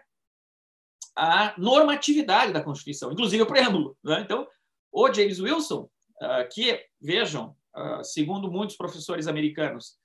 a 1.16 1.54
normatividade 1.60 2.54
da 2.54 2.64
Constituição, 2.64 3.12
inclusive 3.12 3.44
o 3.44 3.48
preâmbulo. 3.48 3.96
Né? 4.04 4.22
Então, 4.22 4.48
o 4.92 5.14
James 5.14 5.40
Wilson, 5.40 5.88
uh, 6.24 6.50
que, 6.52 6.84
vejam, 7.00 7.50
ah, 7.50 7.61
segundo 8.04 8.52
muitos 8.52 8.76
professores 8.76 9.28
americanos, 9.28 9.98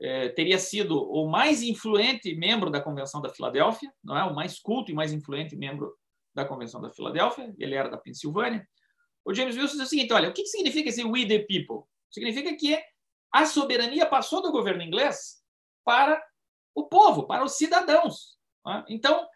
é, 0.00 0.28
teria 0.30 0.58
sido 0.58 1.00
o 1.00 1.28
mais 1.30 1.62
influente 1.62 2.34
membro 2.34 2.70
da 2.70 2.80
Convenção 2.80 3.20
da 3.20 3.28
Filadélfia, 3.28 3.92
não 4.02 4.16
é? 4.16 4.24
O 4.24 4.34
mais 4.34 4.58
culto 4.58 4.90
e 4.90 4.94
mais 4.94 5.12
influente 5.12 5.54
membro 5.54 5.96
da 6.34 6.44
Convenção 6.44 6.80
da 6.80 6.90
Filadélfia. 6.90 7.54
Ele 7.56 7.74
era 7.74 7.88
da 7.88 7.96
Pensilvânia. 7.96 8.66
O 9.24 9.32
James 9.32 9.56
Wilson 9.56 9.76
diz 9.76 9.86
o 9.86 9.90
seguinte: 9.90 10.12
olha, 10.12 10.28
o 10.28 10.32
que 10.32 10.44
significa 10.46 10.88
esse 10.88 11.04
"we 11.04 11.26
the 11.26 11.38
people"? 11.40 11.86
Significa 12.10 12.54
que 12.56 12.76
a 13.32 13.46
soberania 13.46 14.04
passou 14.04 14.42
do 14.42 14.50
governo 14.50 14.82
inglês 14.82 15.42
para 15.84 16.20
o 16.74 16.84
povo, 16.88 17.26
para 17.26 17.44
os 17.44 17.52
cidadãos. 17.52 18.36
É? 18.66 18.84
Então, 18.88 19.26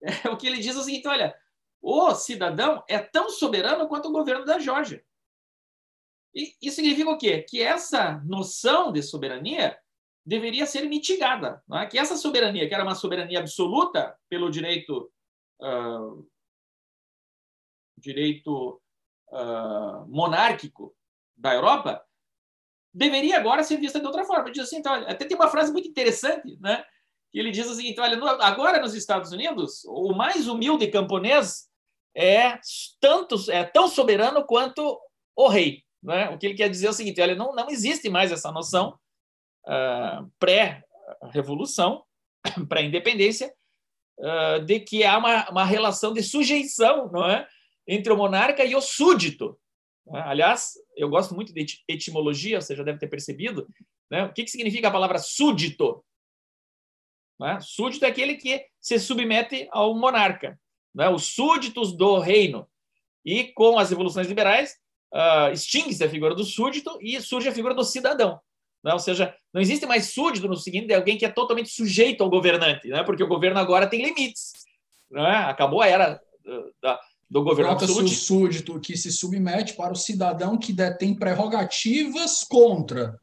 o 0.32 0.36
que 0.36 0.46
ele 0.46 0.58
diz 0.58 0.76
é 0.76 0.78
o 0.78 0.82
seguinte: 0.82 1.08
olha, 1.08 1.34
o 1.82 2.14
cidadão 2.14 2.84
é 2.88 2.98
tão 2.98 3.30
soberano 3.30 3.88
quanto 3.88 4.08
o 4.08 4.12
governo 4.12 4.44
da 4.44 4.60
Geórgia. 4.60 5.04
E 6.34 6.54
isso 6.60 6.76
significa 6.76 7.10
o 7.10 7.18
quê? 7.18 7.42
Que 7.42 7.62
essa 7.62 8.20
noção 8.24 8.92
de 8.92 9.02
soberania 9.02 9.78
deveria 10.26 10.66
ser 10.66 10.82
mitigada. 10.88 11.62
É? 11.72 11.86
Que 11.86 11.98
essa 11.98 12.16
soberania, 12.16 12.66
que 12.66 12.74
era 12.74 12.82
uma 12.82 12.94
soberania 12.94 13.38
absoluta 13.38 14.18
pelo 14.28 14.50
direito 14.50 15.12
uh, 15.60 16.26
direito 17.96 18.80
uh, 19.30 20.06
monárquico 20.08 20.94
da 21.36 21.54
Europa, 21.54 22.04
deveria 22.92 23.38
agora 23.38 23.62
ser 23.62 23.76
vista 23.78 24.00
de 24.00 24.06
outra 24.06 24.24
forma. 24.24 24.50
Diz 24.50 24.64
assim, 24.64 24.76
então, 24.76 24.94
até 24.94 25.24
tem 25.24 25.36
uma 25.36 25.48
frase 25.48 25.72
muito 25.72 25.88
interessante, 25.88 26.56
né? 26.60 26.84
Que 27.30 27.38
ele 27.38 27.50
diz 27.50 27.68
assim, 27.68 27.88
então, 27.88 28.04
olha, 28.04 28.16
agora 28.42 28.80
nos 28.80 28.94
Estados 28.94 29.32
Unidos, 29.32 29.84
o 29.86 30.12
mais 30.14 30.46
humilde 30.48 30.86
camponês 30.88 31.68
é 32.16 32.58
tanto 33.00 33.50
é 33.50 33.64
tão 33.64 33.88
soberano 33.88 34.44
quanto 34.46 35.00
o 35.36 35.48
rei. 35.48 35.83
Né? 36.04 36.28
O 36.28 36.38
que 36.38 36.46
ele 36.46 36.54
quer 36.54 36.68
dizer 36.68 36.88
é 36.88 36.90
o 36.90 36.94
seguinte: 36.94 37.20
olha, 37.20 37.34
não, 37.34 37.54
não 37.54 37.70
existe 37.70 38.10
mais 38.10 38.30
essa 38.30 38.52
noção 38.52 38.98
uh, 39.66 40.30
pré-revolução, 40.38 42.04
pré-independência, 42.68 43.52
uh, 44.18 44.62
de 44.64 44.80
que 44.80 45.02
há 45.02 45.16
uma, 45.16 45.48
uma 45.50 45.64
relação 45.64 46.12
de 46.12 46.22
sujeição 46.22 47.10
não 47.10 47.28
é? 47.28 47.48
entre 47.88 48.12
o 48.12 48.16
monarca 48.16 48.62
e 48.64 48.76
o 48.76 48.82
súdito. 48.82 49.58
Né? 50.06 50.20
Aliás, 50.26 50.74
eu 50.94 51.08
gosto 51.08 51.34
muito 51.34 51.54
de 51.54 51.64
etimologia, 51.88 52.60
você 52.60 52.76
já 52.76 52.82
deve 52.82 52.98
ter 52.98 53.08
percebido. 53.08 53.66
Né? 54.10 54.24
O 54.24 54.32
que, 54.32 54.44
que 54.44 54.50
significa 54.50 54.88
a 54.88 54.92
palavra 54.92 55.18
súdito? 55.18 56.04
Né? 57.40 57.58
Súdito 57.62 58.04
é 58.04 58.08
aquele 58.08 58.36
que 58.36 58.62
se 58.78 58.98
submete 58.98 59.66
ao 59.72 59.96
monarca, 59.96 60.60
né? 60.94 61.08
os 61.08 61.34
súditos 61.34 61.96
do 61.96 62.18
reino. 62.18 62.68
E 63.24 63.44
com 63.54 63.78
as 63.78 63.88
revoluções 63.88 64.28
liberais, 64.28 64.76
uh, 65.14 65.52
extingue-se 65.52 66.02
a 66.02 66.10
figura 66.10 66.34
do 66.34 66.44
súdito 66.44 66.98
e 67.00 67.20
surge 67.20 67.48
a 67.48 67.52
figura 67.52 67.74
do 67.74 67.84
cidadão. 67.84 68.40
Né? 68.82 68.92
Ou 68.92 68.98
seja, 68.98 69.34
não 69.52 69.62
existe 69.62 69.86
mais 69.86 70.12
súdito 70.12 70.48
no 70.48 70.56
seguinte 70.56 70.88
de 70.88 70.94
alguém 70.94 71.16
que 71.16 71.24
é 71.24 71.30
totalmente 71.30 71.70
sujeito 71.70 72.22
ao 72.22 72.30
governante, 72.30 72.88
né? 72.88 73.02
porque 73.04 73.22
o 73.22 73.28
governo 73.28 73.58
agora 73.58 73.86
tem 73.86 74.04
limites. 74.04 74.52
Né? 75.10 75.26
Acabou 75.26 75.80
a 75.80 75.86
era 75.86 76.20
uh, 76.44 76.74
da, 76.82 77.00
do 77.30 77.42
governo 77.42 77.76
Trata-se 77.76 77.98
o 77.98 78.08
súdito 78.08 78.80
que 78.80 78.96
se 78.96 79.10
submete 79.10 79.74
para 79.74 79.92
o 79.92 79.96
cidadão 79.96 80.58
que 80.58 80.72
detém 80.72 81.14
prerrogativas 81.14 82.44
contra. 82.44 83.18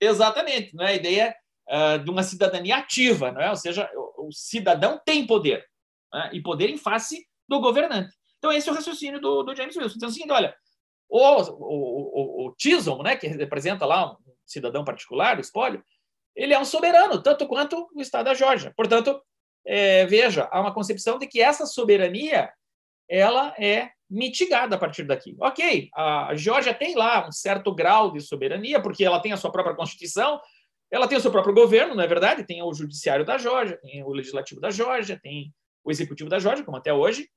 Exatamente, 0.00 0.74
não 0.74 0.84
é 0.84 0.90
a 0.90 0.94
ideia 0.94 1.34
uh, 1.68 1.98
de 1.98 2.10
uma 2.10 2.22
cidadania 2.22 2.76
ativa, 2.76 3.32
não 3.32 3.40
é? 3.40 3.50
Ou 3.50 3.56
seja, 3.56 3.90
o, 3.94 4.28
o 4.28 4.32
cidadão 4.32 5.00
tem 5.04 5.26
poder 5.26 5.64
né? 6.12 6.30
e 6.32 6.40
poder 6.40 6.68
em 6.70 6.76
face 6.76 7.26
do 7.48 7.60
governante. 7.60 8.14
Então 8.38 8.52
esse 8.52 8.68
é 8.68 8.72
o 8.72 8.74
raciocínio 8.74 9.20
do, 9.20 9.42
do 9.42 9.54
James 9.54 9.76
Wilson. 9.76 9.94
Então, 9.96 10.08
assim, 10.08 10.28
olha, 10.30 10.54
o, 11.12 11.42
o, 11.42 12.46
o, 12.46 12.48
o 12.48 12.54
Chisholm, 12.58 13.02
né, 13.02 13.16
que 13.16 13.26
representa 13.26 13.84
lá 13.84 14.12
um 14.12 14.16
cidadão 14.46 14.82
particular, 14.82 15.36
o 15.36 15.40
espólio, 15.40 15.84
ele 16.34 16.54
é 16.54 16.58
um 16.58 16.64
soberano, 16.64 17.22
tanto 17.22 17.46
quanto 17.46 17.90
o 17.94 18.00
Estado 18.00 18.24
da 18.24 18.34
Geórgia. 18.34 18.72
Portanto, 18.74 19.20
é, 19.66 20.06
veja, 20.06 20.48
há 20.50 20.58
uma 20.58 20.72
concepção 20.72 21.18
de 21.18 21.26
que 21.26 21.40
essa 21.40 21.66
soberania 21.66 22.50
ela 23.08 23.54
é 23.58 23.90
mitigada 24.08 24.76
a 24.76 24.78
partir 24.78 25.04
daqui. 25.04 25.36
Ok, 25.38 25.90
a 25.94 26.34
Geórgia 26.34 26.72
tem 26.72 26.94
lá 26.94 27.28
um 27.28 27.32
certo 27.32 27.74
grau 27.74 28.10
de 28.10 28.20
soberania, 28.20 28.80
porque 28.80 29.04
ela 29.04 29.20
tem 29.20 29.32
a 29.32 29.36
sua 29.36 29.52
própria 29.52 29.76
constituição, 29.76 30.40
ela 30.90 31.06
tem 31.06 31.18
o 31.18 31.20
seu 31.20 31.30
próprio 31.30 31.54
governo, 31.54 31.94
não 31.94 32.02
é 32.02 32.06
verdade? 32.06 32.46
Tem 32.46 32.62
o 32.62 32.72
judiciário 32.72 33.24
da 33.24 33.36
Geórgia, 33.36 33.78
tem 33.78 34.02
o 34.02 34.10
legislativo 34.10 34.60
da 34.60 34.70
Geórgia, 34.70 35.20
tem 35.22 35.52
o 35.84 35.90
executivo 35.90 36.30
da 36.30 36.38
Geórgia, 36.38 36.64
como 36.64 36.76
até 36.78 36.92
hoje, 36.92 37.28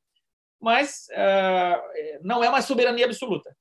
mas 0.62 1.08
uh, 1.12 2.22
não 2.22 2.44
é 2.44 2.50
uma 2.50 2.62
soberania 2.62 3.06
absoluta, 3.06 3.56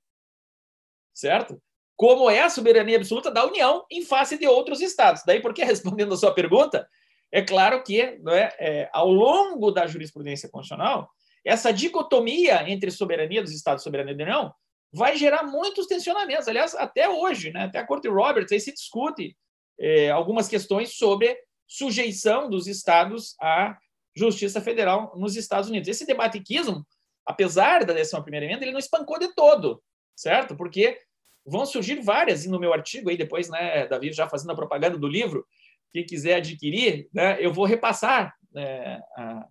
certo? 1.14 1.60
Como 1.96 2.28
é 2.28 2.40
a 2.40 2.50
soberania 2.50 2.96
absoluta 2.96 3.30
da 3.30 3.46
União 3.46 3.86
em 3.90 4.04
face 4.04 4.36
de 4.36 4.46
outros 4.46 4.80
estados. 4.80 5.22
Daí, 5.24 5.40
porque 5.40 5.62
respondendo 5.64 6.12
a 6.14 6.16
sua 6.16 6.34
pergunta, 6.34 6.86
é 7.32 7.40
claro 7.42 7.82
que 7.82 8.18
não 8.22 8.32
é, 8.32 8.52
é 8.58 8.90
ao 8.92 9.08
longo 9.10 9.70
da 9.70 9.86
jurisprudência 9.86 10.48
constitucional 10.48 11.08
essa 11.44 11.72
dicotomia 11.72 12.68
entre 12.68 12.90
soberania 12.90 13.42
dos 13.42 13.52
Estados 13.52 13.82
e 13.82 13.84
soberania 13.84 14.16
da 14.16 14.24
União 14.24 14.54
vai 14.92 15.16
gerar 15.16 15.42
muitos 15.42 15.86
tensionamentos. 15.86 16.48
Aliás, 16.48 16.74
até 16.74 17.08
hoje, 17.08 17.52
né, 17.52 17.64
até 17.64 17.78
a 17.78 17.86
Corte 17.86 18.08
Roberts, 18.08 18.52
aí 18.52 18.60
se 18.60 18.72
discute 18.72 19.36
é, 19.78 20.10
algumas 20.10 20.48
questões 20.48 20.96
sobre 20.96 21.36
sujeição 21.66 22.48
dos 22.48 22.66
Estados 22.66 23.34
à 23.40 23.76
Justiça 24.16 24.60
Federal 24.60 25.12
nos 25.16 25.36
Estados 25.36 25.68
Unidos. 25.68 25.88
Esse 25.88 26.06
debate 26.06 26.40
Kism, 26.40 26.80
apesar 27.26 27.84
da 27.84 27.92
11 27.92 28.14
emenda, 28.28 28.64
ele 28.64 28.72
não 28.72 28.78
espancou 28.78 29.18
de 29.18 29.34
todo, 29.34 29.82
certo? 30.16 30.56
Porque 30.56 30.98
vão 31.44 31.66
surgir 31.66 32.00
várias, 32.00 32.44
e 32.44 32.48
no 32.48 32.58
meu 32.58 32.72
artigo 32.72 33.10
aí 33.10 33.16
depois, 33.16 33.48
né, 33.48 33.86
Davi 33.86 34.12
já 34.12 34.28
fazendo 34.28 34.52
a 34.52 34.56
propaganda 34.56 34.96
do 34.96 35.08
livro, 35.08 35.46
quem 35.92 36.04
quiser 36.04 36.36
adquirir, 36.36 37.08
né, 37.12 37.36
eu 37.38 37.52
vou 37.52 37.64
repassar 37.64 38.34
né, 38.52 39.00
a, 39.16 39.46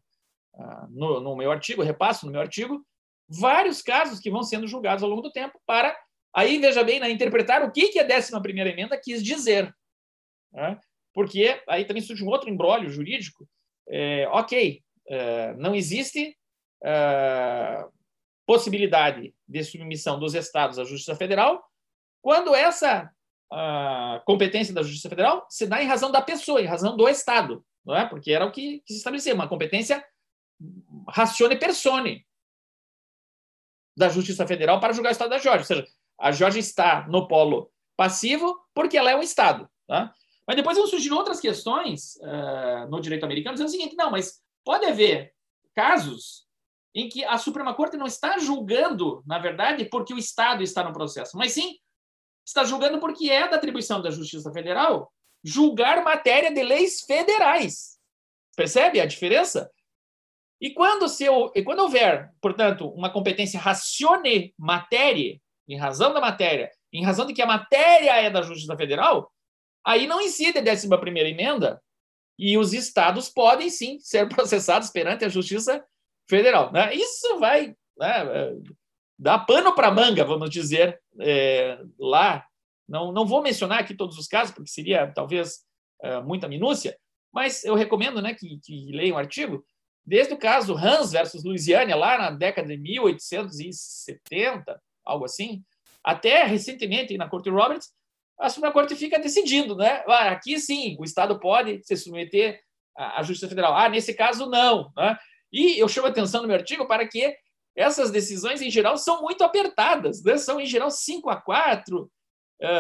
ah, 0.55 0.88
no, 0.89 1.20
no 1.20 1.36
meu 1.36 1.51
artigo, 1.51 1.82
repasso 1.82 2.26
no 2.26 2.32
meu 2.32 2.41
artigo, 2.41 2.86
vários 3.28 3.82
casos 3.82 4.20
que 4.20 4.30
vão 4.30 4.43
sendo 4.43 4.68
julgados 4.68 5.03
ao 5.03 5.09
longo 5.09 5.22
do 5.22 5.32
tempo 5.32 5.59
para, 5.66 5.97
aí 6.34 6.59
veja 6.59 6.84
bem, 6.84 6.99
né, 6.99 7.09
interpretar 7.09 7.64
o 7.64 7.72
que, 7.72 7.89
que 7.89 7.99
a 7.99 8.05
11 8.05 8.32
emenda 8.45 8.99
quis 9.01 9.24
dizer. 9.24 9.74
Né? 10.51 10.80
Porque 11.14 11.61
aí 11.68 11.86
também 11.86 12.01
surge 12.01 12.24
um 12.24 12.30
outro 12.30 12.49
embrólio 12.49 12.89
jurídico. 12.89 13.47
É, 13.88 14.28
ok, 14.30 14.82
é, 15.07 15.53
não 15.55 15.76
existe 15.76 16.38
é, 16.84 17.86
possibilidade 18.45 19.33
de 19.47 19.63
submissão 19.63 20.19
dos 20.19 20.33
estados 20.33 20.77
à 20.77 20.83
Justiça 20.83 21.15
Federal 21.15 21.63
quando 22.21 22.55
essa 22.55 23.11
competência 24.25 24.73
da 24.73 24.81
Justiça 24.81 25.09
Federal 25.09 25.45
se 25.49 25.67
dá 25.67 25.81
em 25.83 25.87
razão 25.87 26.11
da 26.11 26.21
pessoa, 26.21 26.61
em 26.61 26.65
razão 26.65 26.97
do 26.97 27.07
Estado, 27.07 27.63
não 27.85 27.95
é? 27.95 28.07
porque 28.07 28.31
era 28.31 28.45
o 28.45 28.51
que, 28.51 28.79
que 28.79 28.93
se 28.93 28.97
estabelecia, 28.97 29.35
uma 29.35 29.47
competência 29.47 30.03
ratione 31.09 31.55
persone 31.57 32.25
da 33.95 34.09
Justiça 34.09 34.47
Federal 34.47 34.79
para 34.79 34.93
julgar 34.93 35.09
o 35.09 35.11
Estado 35.11 35.29
da 35.29 35.37
Geórgia. 35.37 35.61
Ou 35.61 35.65
seja, 35.65 35.87
a 36.19 36.31
Geórgia 36.31 36.59
está 36.59 37.07
no 37.07 37.27
polo 37.27 37.71
passivo 37.95 38.59
porque 38.73 38.97
ela 38.97 39.11
é 39.11 39.15
um 39.15 39.21
Estado. 39.21 39.69
Tá? 39.87 40.13
Mas 40.47 40.55
depois 40.55 40.77
vão 40.77 40.87
surgir 40.87 41.11
outras 41.11 41.39
questões 41.39 42.15
uh, 42.15 42.89
no 42.89 42.99
direito 42.99 43.23
americano 43.23 43.53
dizendo 43.53 43.67
o 43.67 43.71
seguinte: 43.71 43.95
não, 43.95 44.09
mas 44.09 44.41
pode 44.63 44.85
haver 44.85 45.33
casos 45.75 46.47
em 46.95 47.09
que 47.09 47.23
a 47.23 47.37
Suprema 47.37 47.73
Corte 47.73 47.97
não 47.97 48.05
está 48.05 48.37
julgando, 48.37 49.23
na 49.25 49.39
verdade, 49.39 49.85
porque 49.85 50.13
o 50.13 50.17
Estado 50.17 50.61
está 50.61 50.83
no 50.83 50.93
processo, 50.93 51.37
mas 51.37 51.51
sim 51.51 51.77
está 52.45 52.63
julgando 52.63 52.99
porque 52.99 53.29
é 53.29 53.47
da 53.47 53.55
atribuição 53.55 54.01
da 54.01 54.11
Justiça 54.11 54.51
Federal 54.51 55.11
julgar 55.43 56.03
matéria 56.03 56.53
de 56.53 56.63
leis 56.63 57.01
federais. 57.01 57.97
Percebe 58.55 59.01
a 59.01 59.05
diferença? 59.05 59.69
E 60.61 60.71
quando, 60.71 61.09
se 61.09 61.25
eu, 61.25 61.51
e 61.53 61.63
quando 61.63 61.79
houver, 61.79 62.31
portanto, 62.39 62.87
uma 62.89 63.11
competência 63.11 63.59
ratione 63.59 64.53
matéria, 64.57 65.37
em 65.67 65.77
razão 65.77 66.13
da 66.13 66.21
matéria, 66.21 66.71
em 66.91 67.03
razão 67.03 67.25
de 67.25 67.33
que 67.33 67.41
a 67.41 67.47
matéria 67.47 68.15
é 68.21 68.29
da 68.29 68.41
Justiça 68.41 68.77
Federal, 68.77 69.31
aí 69.83 70.07
não 70.07 70.21
incide 70.21 70.57
a 70.57 70.61
11 70.61 70.87
emenda 71.27 71.81
e 72.39 72.57
os 72.57 72.73
estados 72.73 73.27
podem 73.27 73.69
sim 73.69 73.99
ser 73.99 74.29
processados 74.29 74.89
perante 74.89 75.25
a 75.25 75.29
Justiça 75.29 75.83
Federal. 76.30 76.71
Né? 76.71 76.95
Isso 76.95 77.39
vai 77.39 77.76
né, 77.97 78.07
é, 78.07 78.53
dar 79.17 79.39
pano 79.39 79.74
para 79.74 79.91
manga, 79.91 80.24
vamos 80.24 80.49
dizer, 80.49 81.01
é, 81.19 81.80
lá. 81.99 82.45
Não, 82.88 83.11
não 83.11 83.26
vou 83.26 83.41
mencionar 83.41 83.80
aqui 83.80 83.95
todos 83.95 84.17
os 84.17 84.28
casos, 84.28 84.53
porque 84.53 84.69
seria 84.69 85.07
talvez 85.07 85.61
é, 86.01 86.21
muita 86.21 86.49
minúcia, 86.49 86.97
mas 87.32 87.63
eu 87.63 87.76
recomendo 87.76 88.21
né, 88.21 88.34
que, 88.34 88.59
que 88.59 88.91
leiam 88.91 89.15
o 89.15 89.19
artigo, 89.19 89.65
desde 90.05 90.34
o 90.34 90.38
caso 90.38 90.78
Hans 90.78 91.13
versus 91.13 91.43
Louisiana, 91.43 91.95
lá 91.95 92.17
na 92.17 92.30
década 92.30 92.67
de 92.67 92.78
1870, 92.78 94.82
algo 95.05 95.26
assim, 95.26 95.63
até 96.03 96.43
recentemente 96.43 97.17
na 97.17 97.30
Corte 97.30 97.49
Roberts, 97.49 97.89
a 98.38 98.49
Suprema 98.49 98.74
Corte 98.74 98.95
fica 98.95 99.19
decidindo, 99.19 99.76
né? 99.76 100.03
Ah, 100.07 100.32
aqui 100.32 100.59
sim, 100.59 100.97
o 100.99 101.05
Estado 101.05 101.39
pode 101.39 101.82
se 101.84 101.95
submeter 101.95 102.59
à 102.95 103.24
Justiça 103.24 103.47
Federal. 103.47 103.76
Ah, 103.76 103.88
nesse 103.88 104.13
caso, 104.13 104.49
não. 104.49 104.91
Né? 104.97 105.17
E 105.54 105.80
eu 105.80 105.88
chamo 105.88 106.08
a 106.08 106.10
atenção 106.10 106.41
no 106.41 106.47
meu 106.47 106.58
artigo 106.58 106.88
para 106.88 107.08
que 107.08 107.36
essas 107.76 108.10
decisões, 108.12 108.62
em 108.62 108.72
geral, 108.72 108.97
são 108.97 109.22
muito 109.22 109.43
apertadas, 109.43 110.24
né? 110.24 110.38
são, 110.38 110.60
em 110.60 110.66
geral, 110.66 110.89
5 110.89 111.30
a 111.30 111.36
4, 111.36 112.12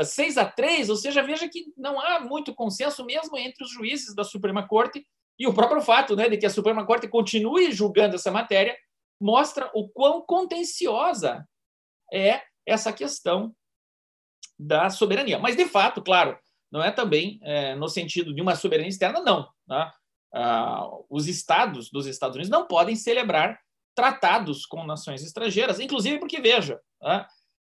6 0.05 0.37
a 0.37 0.45
3, 0.45 0.89
ou 0.89 0.95
seja, 0.95 1.21
veja 1.21 1.47
que 1.47 1.65
não 1.77 1.99
há 1.99 2.19
muito 2.19 2.53
consenso 2.53 3.05
mesmo 3.05 3.37
entre 3.37 3.63
os 3.63 3.71
juízes 3.71 4.15
da 4.15 4.23
Suprema 4.23 4.67
Corte 4.67 5.05
e 5.37 5.47
o 5.47 5.53
próprio 5.53 5.81
fato 5.81 6.15
né, 6.15 6.29
de 6.29 6.37
que 6.37 6.45
a 6.45 6.49
Suprema 6.49 6.85
Corte 6.85 7.07
continue 7.07 7.71
julgando 7.71 8.15
essa 8.15 8.31
matéria 8.31 8.77
mostra 9.19 9.69
o 9.73 9.89
quão 9.89 10.21
contenciosa 10.21 11.47
é 12.11 12.41
essa 12.65 12.93
questão 12.93 13.53
da 14.57 14.89
soberania. 14.89 15.39
Mas, 15.39 15.55
de 15.55 15.65
fato, 15.65 16.01
claro, 16.01 16.37
não 16.71 16.83
é 16.83 16.91
também 16.91 17.39
é, 17.43 17.75
no 17.75 17.87
sentido 17.87 18.33
de 18.33 18.41
uma 18.41 18.55
soberania 18.55 18.89
externa, 18.89 19.21
não. 19.21 19.47
Né? 19.67 19.91
Ah, 20.33 20.87
os 21.09 21.27
estados 21.27 21.89
dos 21.91 22.05
Estados 22.05 22.35
Unidos 22.35 22.49
não 22.49 22.67
podem 22.67 22.95
celebrar 22.95 23.59
tratados 23.95 24.65
com 24.65 24.85
nações 24.85 25.23
estrangeiras, 25.23 25.79
inclusive 25.79 26.17
porque, 26.19 26.41
veja, 26.41 26.79
né, 27.01 27.25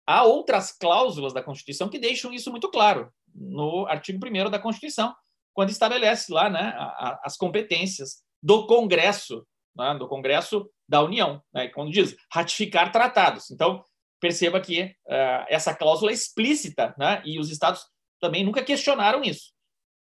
há 0.05 0.23
outras 0.23 0.71
cláusulas 0.71 1.31
da 1.33 1.41
Constituição 1.41 1.87
que 1.87 1.97
deixam 1.97 2.33
isso 2.33 2.51
muito 2.51 2.69
claro. 2.69 3.11
No 3.33 3.85
artigo 3.87 4.19
1 4.25 4.49
da 4.49 4.59
Constituição, 4.59 5.15
quando 5.53 5.69
estabelece 5.69 6.31
lá 6.33 6.49
né, 6.49 6.73
a, 6.77 6.83
a, 6.83 7.21
as 7.23 7.37
competências 7.37 8.21
do 8.43 8.67
Congresso 8.67 9.45
né, 9.79 9.95
do 9.97 10.07
Congresso 10.07 10.69
da 10.87 11.01
União, 11.01 11.41
né, 11.53 11.69
quando 11.69 11.91
diz 11.91 12.15
ratificar 12.31 12.91
tratados. 12.91 13.49
Então, 13.49 13.83
perceba 14.19 14.59
que 14.59 14.83
uh, 14.83 15.45
essa 15.47 15.73
cláusula 15.73 16.11
é 16.11 16.13
explícita, 16.13 16.93
né, 16.97 17.21
e 17.25 17.39
os 17.39 17.49
estados 17.49 17.85
também 18.19 18.43
nunca 18.43 18.63
questionaram 18.63 19.23
isso. 19.23 19.53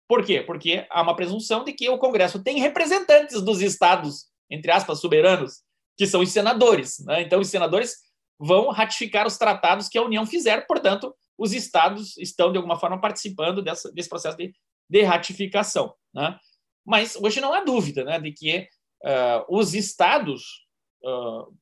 Por 0.07 0.23
quê? 0.23 0.41
Porque 0.41 0.85
há 0.89 1.01
uma 1.01 1.15
presunção 1.15 1.63
de 1.63 1.73
que 1.73 1.89
o 1.89 1.97
Congresso 1.97 2.43
tem 2.43 2.59
representantes 2.59 3.41
dos 3.41 3.61
estados, 3.61 4.25
entre 4.49 4.71
aspas, 4.71 4.99
soberanos, 4.99 5.63
que 5.97 6.05
são 6.05 6.21
os 6.21 6.31
senadores. 6.31 6.99
Né? 7.05 7.21
Então, 7.21 7.39
os 7.39 7.49
senadores 7.49 7.95
vão 8.39 8.69
ratificar 8.69 9.25
os 9.25 9.37
tratados 9.37 9.87
que 9.87 9.97
a 9.97 10.03
União 10.03 10.25
fizer, 10.25 10.67
portanto, 10.67 11.15
os 11.37 11.53
estados 11.53 12.17
estão, 12.17 12.51
de 12.51 12.57
alguma 12.57 12.79
forma, 12.79 12.99
participando 12.99 13.61
dessa, 13.61 13.91
desse 13.91 14.09
processo 14.09 14.37
de, 14.37 14.53
de 14.89 15.01
ratificação. 15.01 15.93
Né? 16.13 16.37
Mas 16.85 17.15
hoje 17.15 17.41
não 17.41 17.53
há 17.53 17.63
dúvida 17.63 18.03
né, 18.03 18.19
de 18.19 18.31
que 18.31 18.67
uh, 19.03 19.45
os 19.49 19.73
estados 19.73 20.65
uh, 21.03 21.53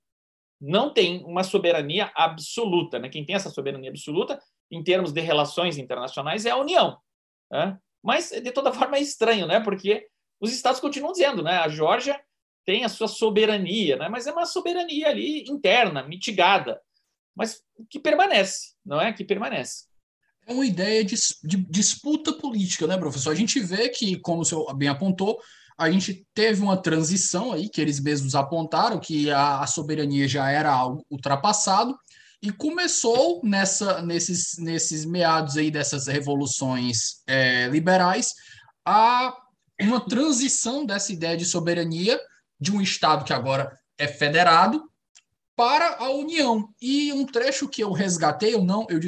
não 0.60 0.94
têm 0.94 1.24
uma 1.26 1.44
soberania 1.44 2.12
absoluta. 2.16 3.00
Né? 3.00 3.10
Quem 3.10 3.26
tem 3.26 3.36
essa 3.36 3.50
soberania 3.50 3.90
absoluta, 3.90 4.40
em 4.70 4.84
termos 4.84 5.12
de 5.12 5.22
relações 5.22 5.78
internacionais, 5.78 6.46
é 6.46 6.52
a 6.52 6.58
União. 6.58 6.98
Né? 7.52 7.78
Mas, 8.04 8.30
de 8.30 8.52
toda 8.52 8.74
forma, 8.74 8.98
é 8.98 9.02
estranho, 9.02 9.48
né? 9.48 9.60
porque 9.60 10.08
os 10.40 10.52
estados 10.52 10.80
continuam 10.80 11.14
dizendo, 11.14 11.42
né? 11.42 11.58
a 11.58 11.70
Geórgia 11.70 12.20
tem 12.66 12.84
a 12.84 12.90
sua 12.90 13.08
soberania, 13.08 13.98
né? 13.98 14.10
mas 14.10 14.28
é 14.28 14.32
uma 14.32 14.46
soberania 14.46 15.10
ali 15.10 15.44
interna, 15.50 16.04
mitigada, 16.04 16.82
mas 17.36 17.62
que 17.90 18.00
permanece, 18.00 18.74
não 18.86 19.02
é? 19.02 19.12
Que 19.12 19.24
permanece. 19.24 19.86
É 20.46 20.54
uma 20.54 20.66
ideia 20.66 21.04
de, 21.04 21.16
de 21.44 21.58
disputa 21.58 22.34
política, 22.34 22.86
né, 22.86 22.98
professor? 22.98 23.32
A 23.32 23.36
gente 23.36 23.60
vê 23.60 23.90
que, 23.90 24.20
como 24.20 24.42
o 24.42 24.46
senhor 24.46 24.74
bem 24.76 24.90
apontou, 24.90 25.40
a 25.78 25.90
gente 25.90 26.26
teve 26.34 26.62
uma 26.62 26.78
transição 26.78 27.54
aí, 27.54 27.70
que 27.70 27.82
eles 27.82 28.00
mesmos 28.00 28.36
apontaram, 28.36 29.00
que 29.00 29.32
a, 29.32 29.62
a 29.62 29.68
soberania 29.68 30.28
já 30.28 30.50
era 30.50 30.72
algo 30.72 31.06
ultrapassado, 31.10 31.98
e 32.44 32.52
começou 32.52 33.40
nessa, 33.42 34.02
nesses, 34.02 34.58
nesses 34.58 35.06
meados 35.06 35.56
aí 35.56 35.72
dessas 35.72 36.08
revoluções 36.08 37.24
é, 37.26 37.70
liberais 37.70 38.34
a 38.86 39.34
uma 39.80 40.06
transição 40.06 40.86
dessa 40.86 41.14
ideia 41.14 41.38
de 41.38 41.46
soberania 41.46 42.20
de 42.60 42.70
um 42.70 42.82
Estado 42.82 43.24
que 43.24 43.32
agora 43.32 43.72
é 43.98 44.10
federado 44.10 44.84
para 45.56 45.96
a 46.00 46.10
União. 46.10 46.68
E 46.82 47.14
um 47.14 47.26
trecho 47.26 47.70
que 47.70 47.82
eu 47.82 47.94
resgatei, 47.94 48.54
eu 48.54 48.64
não, 48.64 48.86
eu 48.90 49.00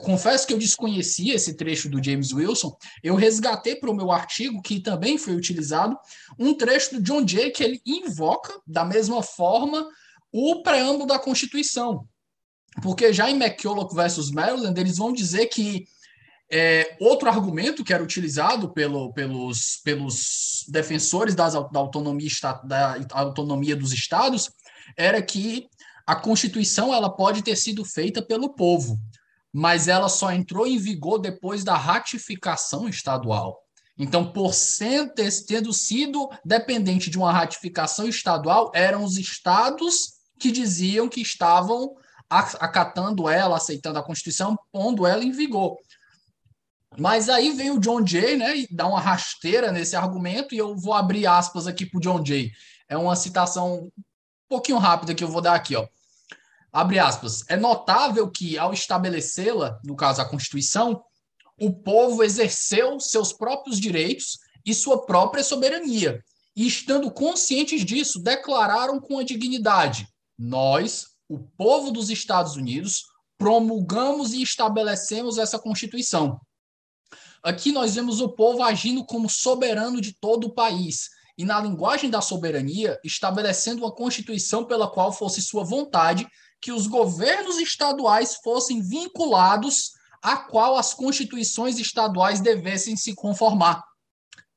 confesso 0.00 0.46
que 0.46 0.54
eu 0.54 0.58
desconhecia 0.58 1.34
esse 1.34 1.58
trecho 1.58 1.90
do 1.90 2.02
James 2.02 2.32
Wilson, 2.32 2.74
eu 3.02 3.16
resgatei 3.16 3.76
para 3.76 3.90
o 3.90 3.94
meu 3.94 4.10
artigo, 4.10 4.62
que 4.62 4.80
também 4.80 5.18
foi 5.18 5.34
utilizado, 5.34 5.94
um 6.38 6.54
trecho 6.54 6.94
do 6.94 7.02
John 7.02 7.26
Jay 7.26 7.50
que 7.50 7.62
ele 7.62 7.82
invoca, 7.84 8.58
da 8.66 8.82
mesma 8.82 9.22
forma, 9.22 9.86
o 10.32 10.62
preâmbulo 10.62 11.06
da 11.06 11.18
Constituição. 11.18 12.08
Porque 12.82 13.12
já 13.12 13.30
em 13.30 13.34
McCulloch 13.34 13.94
versus 13.94 14.30
Maryland, 14.30 14.78
eles 14.78 14.98
vão 14.98 15.12
dizer 15.12 15.46
que 15.46 15.86
é, 16.50 16.96
outro 17.00 17.28
argumento 17.28 17.84
que 17.84 17.92
era 17.92 18.02
utilizado 18.02 18.72
pelo, 18.72 19.12
pelos, 19.12 19.80
pelos 19.84 20.64
defensores 20.68 21.34
das, 21.34 21.52
da, 21.52 21.78
autonomia, 21.78 22.30
da 22.64 22.96
autonomia 23.10 23.76
dos 23.76 23.92
estados 23.92 24.50
era 24.96 25.20
que 25.20 25.68
a 26.06 26.16
Constituição 26.16 26.94
ela 26.94 27.10
pode 27.10 27.42
ter 27.42 27.54
sido 27.54 27.84
feita 27.84 28.22
pelo 28.22 28.54
povo, 28.54 28.98
mas 29.52 29.88
ela 29.88 30.08
só 30.08 30.32
entrou 30.32 30.66
em 30.66 30.78
vigor 30.78 31.18
depois 31.18 31.62
da 31.62 31.76
ratificação 31.76 32.88
estadual. 32.88 33.62
Então, 33.98 34.32
por 34.32 34.54
ser, 34.54 35.12
tendo 35.46 35.72
sido 35.72 36.30
dependente 36.44 37.10
de 37.10 37.18
uma 37.18 37.32
ratificação 37.32 38.08
estadual, 38.08 38.70
eram 38.72 39.04
os 39.04 39.18
estados 39.18 40.14
que 40.38 40.52
diziam 40.52 41.08
que 41.08 41.20
estavam 41.20 41.94
acatando 42.30 43.28
ela, 43.28 43.56
aceitando 43.56 43.98
a 43.98 44.02
Constituição, 44.02 44.58
pondo 44.70 45.06
ela 45.06 45.24
em 45.24 45.30
vigor. 45.30 45.76
Mas 46.96 47.28
aí 47.28 47.52
vem 47.52 47.70
o 47.70 47.78
John 47.78 48.06
Jay, 48.06 48.36
né, 48.36 48.56
e 48.56 48.68
dá 48.70 48.86
uma 48.86 49.00
rasteira 49.00 49.70
nesse 49.70 49.94
argumento, 49.94 50.54
e 50.54 50.58
eu 50.58 50.76
vou 50.76 50.94
abrir 50.94 51.26
aspas 51.26 51.66
aqui 51.66 51.86
para 51.86 51.98
o 51.98 52.00
John 52.00 52.24
Jay. 52.24 52.50
É 52.88 52.96
uma 52.96 53.14
citação 53.14 53.84
um 53.84 53.90
pouquinho 54.48 54.78
rápida 54.78 55.14
que 55.14 55.22
eu 55.22 55.28
vou 55.28 55.40
dar 55.40 55.54
aqui, 55.54 55.76
ó. 55.76 55.86
Abre 56.72 56.98
aspas. 56.98 57.44
É 57.48 57.56
notável 57.56 58.30
que, 58.30 58.58
ao 58.58 58.72
estabelecê-la, 58.72 59.78
no 59.84 59.96
caso 59.96 60.20
a 60.20 60.28
Constituição, 60.28 61.02
o 61.60 61.72
povo 61.72 62.22
exerceu 62.22 63.00
seus 63.00 63.32
próprios 63.32 63.80
direitos 63.80 64.38
e 64.64 64.74
sua 64.74 65.04
própria 65.04 65.42
soberania. 65.42 66.22
E, 66.54 66.66
estando 66.66 67.10
conscientes 67.10 67.84
disso, 67.84 68.22
declararam 68.22 69.00
com 69.00 69.18
a 69.18 69.24
dignidade: 69.24 70.08
Nós, 70.38 71.06
o 71.28 71.38
povo 71.38 71.90
dos 71.90 72.10
Estados 72.10 72.56
Unidos, 72.56 73.04
promulgamos 73.36 74.32
e 74.32 74.42
estabelecemos 74.42 75.38
essa 75.38 75.58
Constituição 75.58 76.40
Aqui 77.42 77.70
nós 77.70 77.94
vemos 77.94 78.20
o 78.20 78.28
povo 78.28 78.62
agindo 78.62 79.04
como 79.04 79.28
soberano 79.28 80.00
de 80.00 80.12
todo 80.12 80.48
o 80.48 80.54
país 80.54 81.08
e, 81.36 81.44
na 81.44 81.60
linguagem 81.60 82.10
da 82.10 82.20
soberania, 82.20 82.98
estabelecendo 83.04 83.82
uma 83.82 83.94
constituição 83.94 84.64
pela 84.64 84.90
qual 84.90 85.12
fosse 85.12 85.40
sua 85.40 85.64
vontade 85.64 86.26
que 86.60 86.72
os 86.72 86.88
governos 86.88 87.58
estaduais 87.58 88.36
fossem 88.42 88.82
vinculados 88.82 89.92
a 90.20 90.36
qual 90.36 90.76
as 90.76 90.92
constituições 90.92 91.78
estaduais 91.78 92.40
devessem 92.40 92.96
se 92.96 93.14
conformar. 93.14 93.84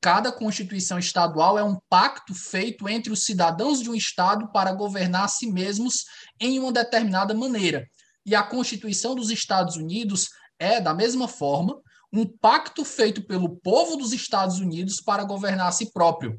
Cada 0.02 0.32
constituição 0.32 0.98
estadual 0.98 1.56
é 1.56 1.62
um 1.62 1.78
pacto 1.88 2.34
feito 2.34 2.88
entre 2.88 3.12
os 3.12 3.24
cidadãos 3.24 3.80
de 3.80 3.88
um 3.88 3.94
estado 3.94 4.50
para 4.50 4.72
governar 4.72 5.26
a 5.26 5.28
si 5.28 5.46
mesmos 5.46 6.04
em 6.40 6.58
uma 6.58 6.72
determinada 6.72 7.32
maneira. 7.32 7.86
E 8.26 8.34
a 8.34 8.42
Constituição 8.42 9.14
dos 9.14 9.30
Estados 9.30 9.76
Unidos 9.76 10.28
é, 10.58 10.80
da 10.80 10.92
mesma 10.92 11.28
forma, 11.28 11.80
um 12.12 12.26
pacto 12.26 12.84
feito 12.84 13.22
pelo 13.22 13.56
povo 13.60 13.96
dos 13.96 14.12
Estados 14.12 14.58
Unidos 14.58 15.00
para 15.00 15.22
governar 15.22 15.68
a 15.68 15.72
si 15.72 15.92
próprio, 15.92 16.36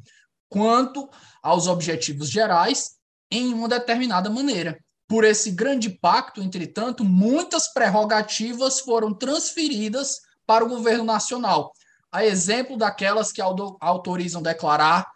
quanto 0.49 1.09
aos 1.41 1.66
objetivos 1.66 2.30
gerais, 2.30 2.97
em 3.32 3.53
uma 3.53 3.70
determinada 3.70 4.30
maneira. 4.30 4.78
Por 5.07 5.24
esse 5.24 5.51
grande 5.51 5.89
pacto, 5.89 6.41
entretanto, 6.41 7.05
muitas 7.05 7.72
prerrogativas 7.72 8.82
foram 8.82 9.14
transferidas 9.14 10.20
para 10.45 10.66
o 10.66 10.70
governo 10.70 11.05
nacional, 11.05 11.72
a 12.14 12.24
exemplo 12.24 12.78
daquelas 12.78 13.32
que 13.32 13.41
autorizam 13.41 14.41
declarar 14.41 15.11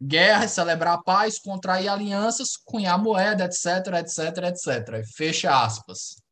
guerra, 0.00 0.48
celebrar 0.48 1.02
paz, 1.02 1.38
contrair 1.38 1.88
alianças, 1.88 2.56
cunhar 2.56 3.02
moeda, 3.02 3.44
etc, 3.44 3.98
etc, 3.98 4.44
etc. 4.44 5.04
Fecha 5.14 5.62
aspas. 5.62 6.22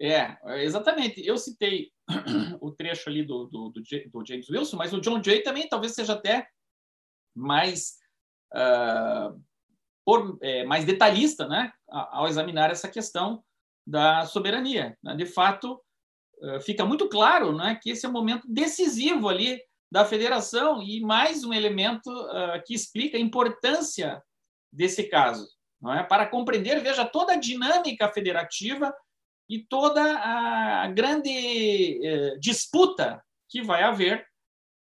É, 0.00 0.36
exatamente. 0.62 1.26
Eu 1.26 1.36
citei 1.36 1.90
o 2.60 2.70
trecho 2.70 3.08
ali 3.08 3.24
do, 3.24 3.46
do, 3.46 3.70
do, 3.70 3.82
do, 3.82 4.26
James 4.26 4.48
Wilson, 4.48 4.76
mas 4.76 4.92
o 4.92 5.00
John 5.00 5.22
Jay 5.22 5.42
também 5.42 5.68
talvez 5.68 5.94
seja 5.94 6.12
até 6.12 6.46
mais, 7.34 7.96
uh, 8.54 9.42
por, 10.04 10.38
é, 10.42 10.64
mais 10.64 10.84
detalhista 10.84 11.48
né, 11.48 11.72
ao 11.88 12.28
examinar 12.28 12.70
essa 12.70 12.88
questão 12.88 13.42
da 13.84 14.26
soberania. 14.26 14.96
Né? 15.02 15.16
De 15.16 15.26
fato, 15.26 15.82
fica 16.62 16.84
muito 16.84 17.08
claro 17.08 17.56
né, 17.56 17.78
que 17.82 17.90
esse 17.90 18.06
é 18.06 18.08
um 18.08 18.12
momento 18.12 18.46
decisivo 18.48 19.28
ali 19.28 19.60
da 19.90 20.04
federação 20.04 20.82
e 20.82 21.00
mais 21.00 21.44
um 21.44 21.52
elemento 21.52 22.10
uh, 22.10 22.62
que 22.66 22.74
explica 22.74 23.16
a 23.16 23.20
importância 23.20 24.22
desse 24.72 25.04
caso. 25.04 25.48
Não 25.80 25.94
é? 25.94 26.02
Para 26.02 26.26
compreender, 26.26 26.80
veja, 26.82 27.04
toda 27.04 27.34
a 27.34 27.38
dinâmica 27.38 28.08
federativa 28.08 28.94
e 29.48 29.60
toda 29.60 30.02
a 30.02 30.88
grande 30.88 31.30
eh, 32.04 32.36
disputa 32.38 33.22
que 33.48 33.62
vai 33.62 33.82
haver 33.82 34.26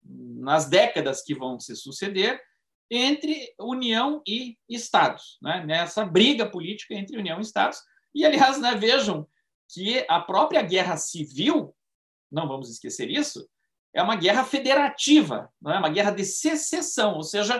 nas 0.02 0.68
décadas 0.68 1.22
que 1.22 1.34
vão 1.34 1.60
se 1.60 1.76
suceder 1.76 2.40
entre 2.90 3.54
União 3.60 4.22
e 4.26 4.56
Estados, 4.68 5.38
né? 5.42 5.64
nessa 5.64 6.04
briga 6.04 6.48
política 6.48 6.94
entre 6.94 7.18
União 7.18 7.38
e 7.38 7.42
Estados. 7.42 7.78
E, 8.14 8.24
aliás, 8.24 8.60
né, 8.60 8.74
vejam 8.74 9.28
que 9.68 10.04
a 10.08 10.20
própria 10.20 10.62
guerra 10.62 10.96
civil, 10.96 11.74
não 12.30 12.48
vamos 12.48 12.70
esquecer 12.70 13.10
isso, 13.10 13.48
é 13.94 14.02
uma 14.02 14.16
guerra 14.16 14.44
federativa, 14.44 15.50
não 15.60 15.72
é 15.72 15.78
uma 15.78 15.88
guerra 15.88 16.10
de 16.10 16.24
secessão, 16.24 17.14
ou 17.14 17.22
seja, 17.22 17.58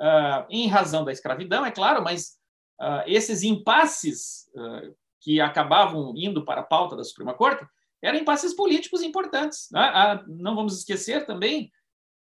uh, 0.00 0.46
em 0.48 0.66
razão 0.68 1.04
da 1.04 1.12
escravidão, 1.12 1.64
é 1.64 1.70
claro, 1.70 2.02
mas 2.02 2.38
uh, 2.80 3.02
esses 3.06 3.42
impasses 3.42 4.50
uh, 4.54 4.96
que 5.20 5.40
acabavam 5.40 6.12
indo 6.16 6.44
para 6.44 6.60
a 6.62 6.64
pauta 6.64 6.96
da 6.96 7.04
Suprema 7.04 7.34
Corte 7.34 7.66
eram 8.02 8.18
impasses 8.18 8.54
políticos 8.54 9.02
importantes. 9.02 9.68
Né? 9.72 9.80
Ah, 9.80 10.24
não 10.26 10.54
vamos 10.54 10.78
esquecer 10.78 11.26
também, 11.26 11.72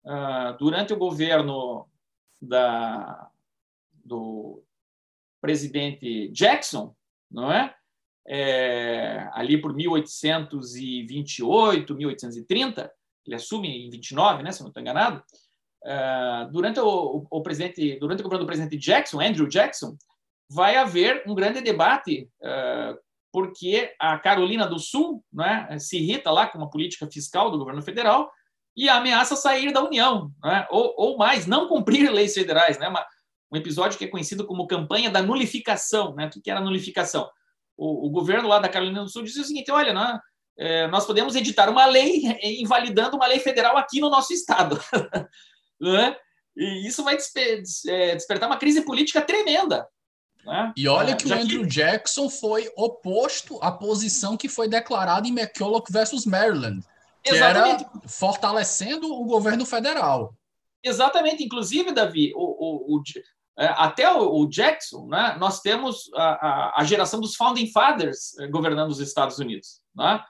ah, 0.05 0.51
durante 0.59 0.93
o 0.93 0.97
governo 0.97 1.87
da, 2.41 3.29
do 4.03 4.63
presidente 5.39 6.29
Jackson, 6.29 6.95
não 7.29 7.51
é? 7.51 7.75
É? 8.27 9.27
ali 9.33 9.59
por 9.59 9.73
1828, 9.73 11.95
1830, 11.95 12.91
ele 13.25 13.35
assume 13.35 13.67
em 13.67 13.89
29, 13.89 14.43
né, 14.43 14.51
se 14.51 14.61
não 14.61 14.67
estou 14.69 14.81
enganado, 14.81 15.23
uh, 15.85 16.51
durante 16.51 16.79
o, 16.79 17.25
o, 17.29 17.41
presidente, 17.41 17.97
durante 17.99 18.21
o 18.21 18.23
governo 18.23 18.45
do 18.45 18.47
presidente 18.47 18.77
Jackson, 18.77 19.21
Andrew 19.21 19.47
Jackson, 19.47 19.95
vai 20.49 20.75
haver 20.75 21.23
um 21.27 21.35
grande 21.35 21.61
debate 21.61 22.29
uh, 22.41 22.97
porque 23.31 23.93
a 23.97 24.19
Carolina 24.19 24.67
do 24.67 24.77
Sul 24.77 25.23
né, 25.31 25.77
se 25.79 25.97
irrita 25.97 26.29
lá 26.31 26.47
com 26.47 26.61
a 26.61 26.69
política 26.69 27.09
fiscal 27.09 27.49
do 27.49 27.57
governo 27.57 27.81
federal 27.81 28.29
e 28.75 28.89
ameaça 28.89 29.35
sair 29.35 29.71
da 29.71 29.83
União, 29.83 30.31
né, 30.43 30.67
ou, 30.69 30.93
ou, 30.97 31.17
mais, 31.17 31.45
não 31.45 31.67
cumprir 31.67 32.11
leis 32.11 32.33
federais. 32.33 32.77
Né, 32.77 32.87
uma, 32.87 33.05
um 33.51 33.57
episódio 33.57 33.97
que 33.97 34.05
é 34.05 34.09
conhecido 34.09 34.45
como 34.45 34.67
campanha 34.67 35.09
da 35.09 35.21
nulificação. 35.21 36.13
Né, 36.15 36.29
o 36.35 36.41
que 36.41 36.51
era 36.51 36.59
nulificação? 36.59 37.29
O, 37.81 38.07
o 38.07 38.09
governo 38.11 38.47
lá 38.47 38.59
da 38.59 38.69
Carolina 38.69 39.01
do 39.03 39.09
Sul 39.09 39.23
dizia 39.23 39.41
o 39.41 39.45
seguinte: 39.45 39.71
olha, 39.71 39.93
nós, 39.93 40.19
é, 40.57 40.87
nós 40.87 41.05
podemos 41.05 41.35
editar 41.35 41.69
uma 41.69 41.85
lei 41.85 42.21
invalidando 42.61 43.15
uma 43.15 43.27
lei 43.27 43.39
federal 43.39 43.77
aqui 43.77 43.99
no 43.99 44.09
nosso 44.09 44.33
estado. 44.33 44.79
né? 45.81 46.15
E 46.55 46.87
isso 46.87 47.03
vai 47.03 47.15
desper, 47.15 47.63
é, 47.87 48.15
despertar 48.15 48.47
uma 48.47 48.57
crise 48.57 48.81
política 48.83 49.21
tremenda 49.21 49.87
né? 50.45 50.73
E 50.75 50.87
olha 50.87 51.11
é, 51.11 51.15
que 51.15 51.27
o 51.27 51.33
Andrew 51.33 51.61
que... 51.61 51.67
Jackson 51.67 52.29
foi 52.29 52.69
oposto 52.75 53.59
à 53.61 53.71
posição 53.71 54.37
que 54.37 54.49
foi 54.49 54.67
declarada 54.67 55.27
em 55.27 55.31
McCulloch 55.31 55.91
versus 55.91 56.25
Maryland, 56.25 56.83
que 57.23 57.33
Exatamente. 57.33 57.83
era 57.83 58.07
fortalecendo 58.07 59.11
o 59.13 59.25
governo 59.25 59.65
federal. 59.65 60.35
Exatamente. 60.83 61.43
Inclusive, 61.43 61.91
Davi, 61.91 62.33
o, 62.35 62.39
o, 62.39 62.97
o 62.97 63.01
é, 63.01 63.21
até 63.57 64.11
o, 64.11 64.45
Jackson, 64.47 65.07
né, 65.07 65.35
nós 65.39 65.59
temos 65.61 66.09
a, 66.15 66.47
a, 66.47 66.81
a, 66.81 66.83
geração 66.83 67.19
dos 67.19 67.35
Founding 67.35 67.71
Fathers 67.71 68.37
é, 68.39 68.47
governando 68.47 68.89
os 68.89 68.99
Estados 68.99 69.39
Unidos. 69.39 69.81
Né? 69.95 70.23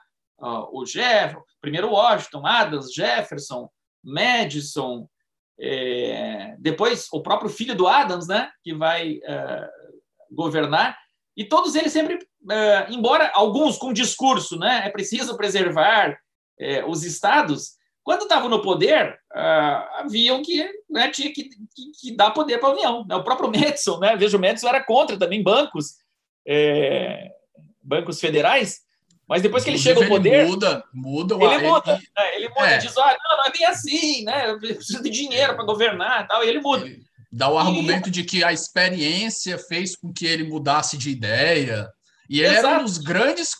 O 0.72 0.84
Jefferson, 0.84 1.42
primeiro 1.60 1.90
Washington, 1.90 2.44
Adams, 2.44 2.92
Jefferson, 2.92 3.70
Madison, 4.02 5.06
é, 5.60 6.56
depois 6.58 7.08
o 7.12 7.22
próprio 7.22 7.48
filho 7.48 7.76
do 7.76 7.86
Adams, 7.86 8.26
né, 8.26 8.50
que 8.64 8.74
vai 8.74 9.20
é, 9.22 9.70
governar, 10.30 10.98
e 11.36 11.44
todos 11.44 11.74
eles 11.74 11.92
sempre, 11.92 12.18
é, 12.50 12.86
embora 12.90 13.30
alguns 13.34 13.78
com 13.78 13.92
discurso, 13.92 14.58
né, 14.58 14.82
é 14.84 14.90
preciso 14.90 15.36
preservar 15.36 16.18
é, 16.58 16.84
os 16.84 17.04
estados, 17.04 17.76
quando 18.04 18.22
estavam 18.22 18.48
no 18.48 18.62
poder, 18.62 19.18
uh, 19.32 20.00
haviam 20.00 20.42
que, 20.42 20.68
né, 20.90 21.10
tinha 21.10 21.32
que, 21.32 21.44
que, 21.44 21.92
que, 22.00 22.16
dar 22.16 22.32
poder 22.32 22.58
para 22.58 22.70
a 22.70 22.72
União. 22.72 23.06
Né? 23.06 23.14
O 23.14 23.22
próprio 23.22 23.50
Madison, 23.52 23.98
né? 23.98 24.16
veja, 24.16 24.36
o 24.36 24.40
Madison 24.40 24.68
era 24.68 24.84
contra 24.84 25.18
também 25.18 25.42
bancos, 25.42 25.94
é, 26.46 27.30
bancos 27.82 28.18
federais, 28.20 28.80
mas 29.28 29.40
depois 29.40 29.62
que 29.64 29.70
ele 29.70 29.78
chega 29.78 30.02
ao 30.02 30.08
poder. 30.08 30.40
Ele 30.40 30.48
muda, 30.48 30.84
muda 30.92 31.34
ele 31.36 31.68
muda. 31.68 31.92
Ele, 31.92 32.08
né? 32.16 32.36
ele 32.36 32.48
muda, 32.48 32.66
é. 32.66 32.78
diz: 32.78 32.96
olha, 32.96 33.16
não, 33.24 33.36
não 33.38 33.46
é 33.46 33.50
bem 33.50 33.64
assim, 33.66 34.24
né? 34.24 34.50
Eu 34.50 34.58
preciso 34.58 35.02
de 35.02 35.10
dinheiro 35.10 35.54
para 35.54 35.64
governar 35.64 36.26
tal, 36.26 36.44
e 36.44 36.48
ele 36.48 36.60
muda. 36.60 36.84
Ele 36.84 37.02
Dá 37.34 37.48
o 37.48 37.56
argumento 37.56 38.10
de 38.10 38.24
que 38.24 38.44
a 38.44 38.52
experiência 38.52 39.56
fez 39.56 39.96
com 39.96 40.12
que 40.12 40.26
ele 40.26 40.44
mudasse 40.44 40.98
de 40.98 41.08
ideia. 41.08 41.88
E 42.32 42.40
ele 42.40 42.54
Exato. 42.54 42.66
era 42.66 42.80
um 42.80 42.84
dos 42.84 42.96
grandes 42.96 43.50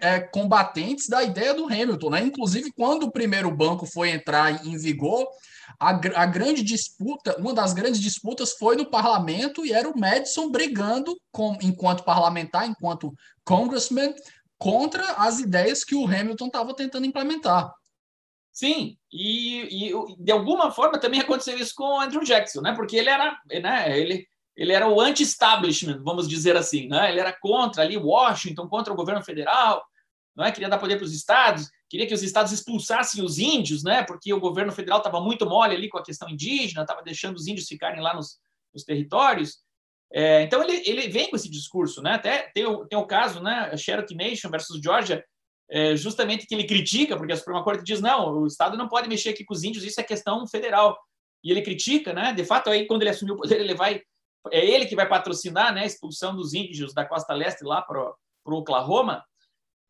é, 0.00 0.20
combatentes 0.20 1.08
da 1.08 1.24
ideia 1.24 1.52
do 1.52 1.64
Hamilton, 1.64 2.10
né? 2.10 2.20
Inclusive, 2.20 2.70
quando 2.70 3.02
o 3.02 3.10
primeiro 3.10 3.50
banco 3.50 3.84
foi 3.84 4.10
entrar 4.10 4.64
em 4.64 4.78
vigor, 4.78 5.26
a, 5.76 5.90
a, 5.90 6.26
grande 6.26 6.62
disputa, 6.62 7.36
uma 7.36 7.52
das 7.52 7.72
grandes 7.72 8.00
disputas 8.00 8.52
foi 8.52 8.76
no 8.76 8.88
parlamento 8.88 9.66
e 9.66 9.72
era 9.72 9.88
o 9.88 9.98
Madison 9.98 10.52
brigando 10.52 11.20
com, 11.32 11.58
enquanto 11.60 12.04
parlamentar, 12.04 12.64
enquanto 12.64 13.12
congressman, 13.44 14.14
contra 14.56 15.02
as 15.14 15.40
ideias 15.40 15.82
que 15.82 15.96
o 15.96 16.06
Hamilton 16.06 16.46
estava 16.46 16.72
tentando 16.72 17.06
implementar. 17.06 17.74
Sim, 18.52 18.96
e, 19.12 19.88
e, 19.90 20.16
de 20.16 20.30
alguma 20.30 20.70
forma 20.70 21.00
também 21.00 21.18
aconteceu 21.18 21.58
isso 21.58 21.74
com 21.74 21.96
o 21.96 22.00
Andrew 22.00 22.22
Jackson, 22.22 22.60
né? 22.60 22.72
Porque 22.72 22.96
ele 22.96 23.10
era, 23.10 23.36
né? 23.60 23.98
Ele, 23.98 24.28
ele 24.60 24.74
era 24.74 24.86
o 24.86 25.00
anti-establishment, 25.00 26.02
vamos 26.04 26.28
dizer 26.28 26.54
assim, 26.54 26.86
né? 26.86 27.10
Ele 27.10 27.18
era 27.18 27.32
contra 27.32 27.82
ali 27.82 27.96
Washington, 27.96 28.68
contra 28.68 28.92
o 28.92 28.96
governo 28.96 29.24
federal, 29.24 29.82
não 30.36 30.44
é? 30.44 30.52
Queria 30.52 30.68
dar 30.68 30.76
poder 30.76 30.96
para 30.96 31.06
os 31.06 31.14
estados, 31.14 31.66
queria 31.88 32.06
que 32.06 32.12
os 32.12 32.22
estados 32.22 32.52
expulsassem 32.52 33.24
os 33.24 33.38
índios, 33.38 33.82
né? 33.82 34.02
Porque 34.02 34.34
o 34.34 34.38
governo 34.38 34.70
federal 34.70 34.98
estava 34.98 35.18
muito 35.18 35.48
mole 35.48 35.74
ali 35.74 35.88
com 35.88 35.96
a 35.96 36.04
questão 36.04 36.28
indígena, 36.28 36.82
estava 36.82 37.02
deixando 37.02 37.36
os 37.36 37.46
índios 37.46 37.66
ficarem 37.66 38.02
lá 38.02 38.14
nos, 38.14 38.38
nos 38.74 38.84
territórios. 38.84 39.60
É, 40.12 40.42
então 40.42 40.62
ele, 40.62 40.82
ele 40.84 41.08
vem 41.08 41.30
com 41.30 41.36
esse 41.36 41.48
discurso, 41.48 42.02
né? 42.02 42.12
Até 42.12 42.50
tem 42.52 42.66
o, 42.66 42.84
tem 42.84 42.98
o 42.98 43.06
caso, 43.06 43.42
né? 43.42 43.74
Cherokee 43.78 44.14
Nation 44.14 44.50
versus 44.50 44.78
Georgia, 44.78 45.24
é, 45.70 45.96
justamente 45.96 46.46
que 46.46 46.54
ele 46.54 46.64
critica, 46.64 47.16
porque 47.16 47.32
a 47.32 47.36
Suprema 47.36 47.64
Corte 47.64 47.82
diz 47.82 48.02
não, 48.02 48.42
o 48.42 48.46
Estado 48.46 48.76
não 48.76 48.88
pode 48.88 49.08
mexer 49.08 49.30
aqui 49.30 49.42
com 49.42 49.54
os 49.54 49.64
índios, 49.64 49.84
isso 49.84 49.98
é 49.98 50.04
questão 50.04 50.46
federal. 50.46 50.98
E 51.42 51.50
ele 51.50 51.62
critica, 51.62 52.12
né? 52.12 52.34
De 52.34 52.44
fato, 52.44 52.68
aí 52.68 52.86
quando 52.86 53.00
ele 53.00 53.10
assumiu 53.10 53.36
o 53.36 53.38
poder, 53.38 53.58
ele 53.58 53.74
vai 53.74 54.02
é 54.50 54.64
ele 54.64 54.86
que 54.86 54.96
vai 54.96 55.08
patrocinar, 55.08 55.74
né, 55.74 55.82
a 55.82 55.86
expulsão 55.86 56.34
dos 56.34 56.54
índios 56.54 56.94
da 56.94 57.04
costa 57.04 57.34
leste 57.34 57.64
lá 57.64 57.82
para 57.82 58.00
o 58.46 58.52
Oklahoma. 58.52 59.24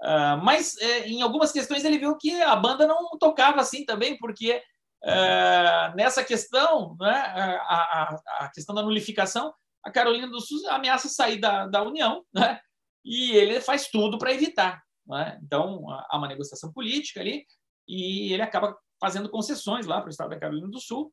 Uh, 0.03 0.43
mas 0.43 0.77
é, 0.79 1.09
em 1.09 1.21
algumas 1.21 1.53
questões 1.53 1.85
ele 1.85 1.99
viu 1.99 2.17
que 2.17 2.41
a 2.41 2.57
banda 2.57 2.87
não 2.87 3.11
tocava 3.19 3.61
assim 3.61 3.85
também, 3.85 4.17
porque 4.17 4.63
uh, 5.05 5.95
nessa 5.95 6.25
questão, 6.25 6.97
né, 6.99 7.11
a, 7.11 7.75
a, 7.75 8.21
a, 8.45 8.51
questão 8.51 8.75
da 8.75 8.83
nulificação, 8.83 9.53
a 9.85 9.91
Carolina 9.91 10.27
do 10.27 10.41
Sul 10.41 10.59
ameaça 10.71 11.09
sair 11.09 11.39
da, 11.39 11.67
da 11.67 11.83
União, 11.83 12.25
né, 12.33 12.59
e 13.05 13.33
ele 13.33 13.61
faz 13.61 13.89
tudo 13.89 14.19
para 14.19 14.33
evitar. 14.33 14.83
Né? 15.07 15.39
Então, 15.43 15.85
há 16.09 16.17
uma 16.17 16.29
negociação 16.29 16.73
política 16.73 17.21
ali 17.21 17.45
e 17.89 18.33
ele 18.33 18.43
acaba 18.43 18.77
fazendo 19.01 19.29
concessões 19.29 19.87
lá 19.87 20.01
para 20.01 20.09
o 20.09 20.11
estado 20.11 20.31
da 20.31 20.39
Carolina 20.39 20.69
do 20.69 20.79
Sul. 20.79 21.13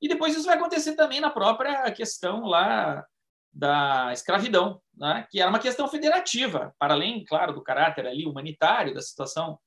E 0.00 0.08
depois 0.08 0.34
isso 0.34 0.46
vai 0.46 0.56
acontecer 0.56 0.94
também 0.94 1.20
na 1.20 1.30
própria 1.30 1.90
questão 1.90 2.44
lá 2.44 3.04
da 3.52 4.12
escravidão, 4.12 4.82
né? 4.96 5.26
que 5.30 5.40
era 5.40 5.48
uma 5.48 5.60
questão 5.60 5.86
federativa, 5.86 6.74
para 6.78 6.94
além, 6.94 7.24
claro, 7.24 7.52
do 7.52 7.62
caráter 7.62 8.06
ali 8.06 8.26
humanitário 8.26 8.92
da 8.92 9.00
situação 9.00 9.58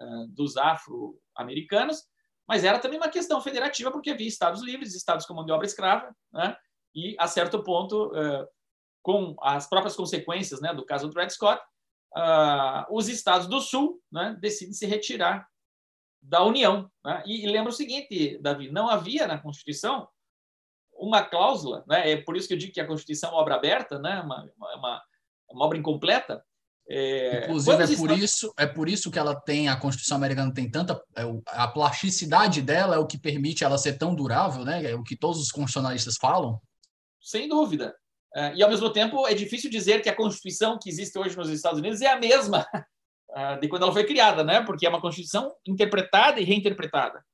uh, 0.00 0.28
dos 0.28 0.56
afro-americanos, 0.56 2.04
mas 2.46 2.62
era 2.62 2.78
também 2.78 2.98
uma 2.98 3.08
questão 3.08 3.40
federativa 3.40 3.90
porque 3.90 4.10
havia 4.10 4.28
estados 4.28 4.62
livres, 4.62 4.94
estados 4.94 5.26
com 5.26 5.34
mão 5.34 5.44
de 5.44 5.52
obra 5.52 5.66
escrava, 5.66 6.14
né? 6.32 6.56
e 6.94 7.16
a 7.18 7.26
certo 7.26 7.62
ponto, 7.62 8.12
uh, 8.12 8.46
com 9.02 9.34
as 9.40 9.68
próprias 9.68 9.96
consequências 9.96 10.60
né, 10.60 10.72
do 10.72 10.86
caso 10.86 11.08
do 11.08 11.12
Dred 11.12 11.30
Scott, 11.30 11.60
uh, 12.16 12.86
os 12.88 13.08
estados 13.08 13.48
do 13.48 13.60
Sul 13.60 14.00
né, 14.12 14.36
decidem 14.40 14.72
se 14.72 14.86
retirar 14.86 15.46
da 16.24 16.42
União. 16.42 16.90
Né? 17.04 17.22
E, 17.26 17.44
e 17.44 17.46
lembra 17.46 17.70
o 17.70 17.74
seguinte, 17.74 18.38
Davi, 18.40 18.70
não 18.70 18.88
havia 18.88 19.26
na 19.26 19.38
Constituição 19.38 20.08
uma 20.92 21.22
cláusula, 21.22 21.84
né? 21.88 22.12
é 22.12 22.16
por 22.16 22.36
isso 22.36 22.48
que 22.48 22.54
eu 22.54 22.58
digo 22.58 22.72
que 22.72 22.80
a 22.80 22.86
Constituição 22.86 23.30
é 23.30 23.32
uma 23.32 23.40
obra 23.40 23.56
aberta, 23.56 23.98
né? 23.98 24.20
uma, 24.20 24.48
uma, 24.56 25.02
uma 25.50 25.64
obra 25.64 25.76
incompleta, 25.76 26.42
é, 26.86 27.44
Inclusive, 27.44 27.82
é 27.82 27.96
por, 27.96 28.10
isso, 28.10 28.54
é 28.58 28.66
por 28.66 28.88
isso 28.88 29.10
que 29.10 29.18
ela 29.18 29.34
tem, 29.34 29.68
a 29.68 29.76
Constituição 29.76 30.18
americana 30.18 30.52
tem 30.52 30.70
tanta. 30.70 31.00
É, 31.16 31.22
a 31.46 31.66
plasticidade 31.66 32.60
dela 32.60 32.96
é 32.96 32.98
o 32.98 33.06
que 33.06 33.16
permite 33.16 33.64
ela 33.64 33.78
ser 33.78 33.94
tão 33.94 34.14
durável, 34.14 34.64
né? 34.64 34.90
É 34.90 34.94
o 34.94 35.02
que 35.02 35.16
todos 35.16 35.40
os 35.40 35.50
constitucionalistas 35.50 36.16
falam. 36.20 36.60
Sem 37.20 37.48
dúvida. 37.48 37.96
É, 38.36 38.54
e, 38.54 38.62
ao 38.62 38.68
mesmo 38.68 38.92
tempo, 38.92 39.26
é 39.26 39.32
difícil 39.32 39.70
dizer 39.70 40.02
que 40.02 40.10
a 40.10 40.16
Constituição 40.16 40.78
que 40.78 40.90
existe 40.90 41.18
hoje 41.18 41.36
nos 41.36 41.48
Estados 41.48 41.78
Unidos 41.78 42.02
é 42.02 42.08
a 42.08 42.18
mesma 42.18 42.66
de 43.60 43.68
quando 43.68 43.82
ela 43.82 43.92
foi 43.92 44.04
criada, 44.04 44.44
né? 44.44 44.62
porque 44.62 44.86
é 44.86 44.88
uma 44.88 45.00
Constituição 45.00 45.54
interpretada 45.66 46.40
e 46.40 46.44
reinterpretada. 46.44 47.24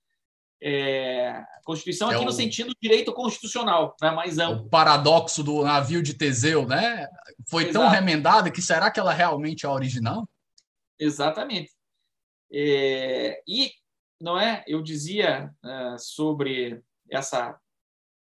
É, 0.63 1.43
Constituição 1.65 2.11
é 2.11 2.15
aqui 2.15 2.23
o, 2.23 2.27
no 2.27 2.33
sentido 2.33 2.75
direito 2.81 3.13
constitucional, 3.13 3.97
né? 4.01 4.11
mais 4.11 4.39
amplo. 4.39 4.67
O 4.67 4.69
paradoxo 4.69 5.43
do 5.43 5.63
navio 5.65 6.03
de 6.03 6.15
Teseu, 6.15 6.67
né? 6.67 7.07
Foi 7.49 7.65
Exato. 7.65 7.79
tão 7.79 7.89
remendada 7.89 8.51
que 8.51 8.61
será 8.61 8.91
que 8.91 9.01
ela 9.01 9.13
realmente 9.13 9.65
é 9.65 9.69
original? 9.69 10.29
Exatamente. 10.99 11.71
É, 12.53 13.43
e 13.47 13.71
não 14.21 14.39
é? 14.39 14.63
Eu 14.67 14.83
dizia 14.83 15.51
uh, 15.65 15.99
sobre 15.99 16.83
essa 17.11 17.59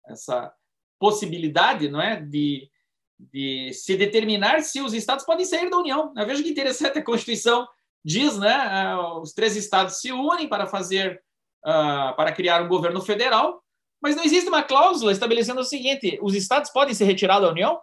essa 0.09 0.53
possibilidade 0.99 1.89
não 1.89 2.01
é, 2.01 2.21
de, 2.21 2.71
de 3.19 3.73
se 3.73 3.97
determinar 3.97 4.63
se 4.63 4.81
os 4.81 4.93
estados 4.93 5.25
podem 5.25 5.45
sair 5.45 5.71
da 5.71 5.79
União. 5.79 6.13
Eu 6.17 6.27
vejo 6.27 6.43
que 6.43 6.51
interessante 6.51 6.99
a 6.99 7.05
Constituição 7.05 7.67
diz, 8.05 8.39
né, 8.39 8.97
os 9.21 9.33
três 9.33 9.57
estados 9.57 10.01
se 10.01 10.13
unem 10.13 10.49
para 10.49 10.67
fazer, 10.67 11.23
uh, 11.65 12.15
para 12.15 12.33
criar 12.33 12.63
um 12.63 12.69
governo 12.69 13.01
federal, 13.01 13.63
mas 14.01 14.15
não 14.15 14.23
existe 14.23 14.49
uma 14.49 14.63
cláusula 14.63 15.11
estabelecendo 15.11 15.61
o 15.61 15.65
seguinte: 15.65 16.19
os 16.23 16.35
estados 16.35 16.71
podem 16.71 16.95
se 16.95 17.05
retirar 17.05 17.41
da 17.41 17.51
União? 17.51 17.81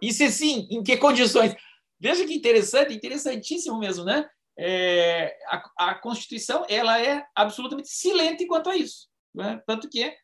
E 0.00 0.12
se 0.12 0.30
sim, 0.30 0.68
em 0.70 0.82
que 0.82 0.96
condições? 0.96 1.56
Veja 1.98 2.24
que 2.26 2.34
interessante, 2.34 2.94
interessantíssimo 2.94 3.78
mesmo, 3.78 4.04
né? 4.04 4.28
É, 4.56 5.36
a, 5.48 5.90
a, 5.90 5.94
Constituição 5.96 6.64
ela 6.68 7.00
é 7.00 7.26
absolutamente 7.34 7.88
silente 7.88 8.46
quanto 8.46 8.70
a 8.70 8.76
isso, 8.76 9.08
né? 9.34 9.60
tanto 9.66 9.88
que 9.88 10.14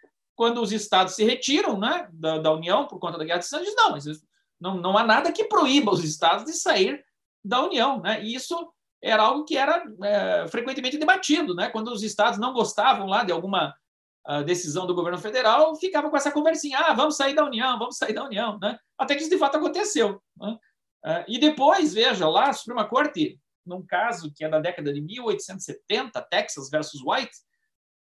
quando 0.40 0.62
os 0.62 0.72
estados 0.72 1.16
se 1.16 1.22
retiram 1.22 1.78
né, 1.78 2.08
da, 2.14 2.38
da 2.38 2.50
União 2.50 2.86
por 2.86 2.98
conta 2.98 3.18
da 3.18 3.24
Guerra 3.26 3.40
de 3.40 3.46
diz, 3.62 3.74
não, 3.76 3.98
não, 4.58 4.80
não 4.80 4.96
há 4.96 5.04
nada 5.04 5.30
que 5.30 5.44
proíba 5.44 5.92
os 5.92 6.02
estados 6.02 6.46
de 6.46 6.54
sair 6.54 7.04
da 7.44 7.62
União. 7.62 8.00
Né? 8.00 8.24
E 8.24 8.34
isso 8.34 8.72
era 9.02 9.22
algo 9.22 9.44
que 9.44 9.54
era 9.54 9.84
é, 10.02 10.48
frequentemente 10.48 10.96
debatido. 10.96 11.54
Né? 11.54 11.68
Quando 11.68 11.88
os 11.88 12.02
estados 12.02 12.38
não 12.38 12.54
gostavam 12.54 13.06
lá 13.06 13.22
de 13.22 13.30
alguma 13.32 13.76
a 14.24 14.40
decisão 14.40 14.86
do 14.86 14.94
governo 14.94 15.18
federal, 15.18 15.76
ficava 15.76 16.08
com 16.08 16.16
essa 16.16 16.32
conversinha: 16.32 16.78
ah, 16.78 16.94
vamos 16.94 17.18
sair 17.18 17.34
da 17.34 17.44
União, 17.44 17.78
vamos 17.78 17.98
sair 17.98 18.14
da 18.14 18.24
União. 18.24 18.58
Né? 18.58 18.78
Até 18.96 19.16
que 19.16 19.20
isso 19.20 19.30
de 19.30 19.36
fato 19.36 19.58
aconteceu. 19.58 20.22
Né? 20.38 20.56
Uh, 21.04 21.24
e 21.28 21.38
depois, 21.38 21.92
veja, 21.92 22.26
lá 22.26 22.48
a 22.48 22.54
Suprema 22.54 22.88
Corte, 22.88 23.38
num 23.66 23.84
caso 23.84 24.32
que 24.34 24.42
é 24.42 24.48
da 24.48 24.58
década 24.58 24.90
de 24.90 25.02
1870, 25.02 26.18
Texas 26.30 26.70
versus 26.70 27.02
White, 27.04 27.30
é 27.30 27.40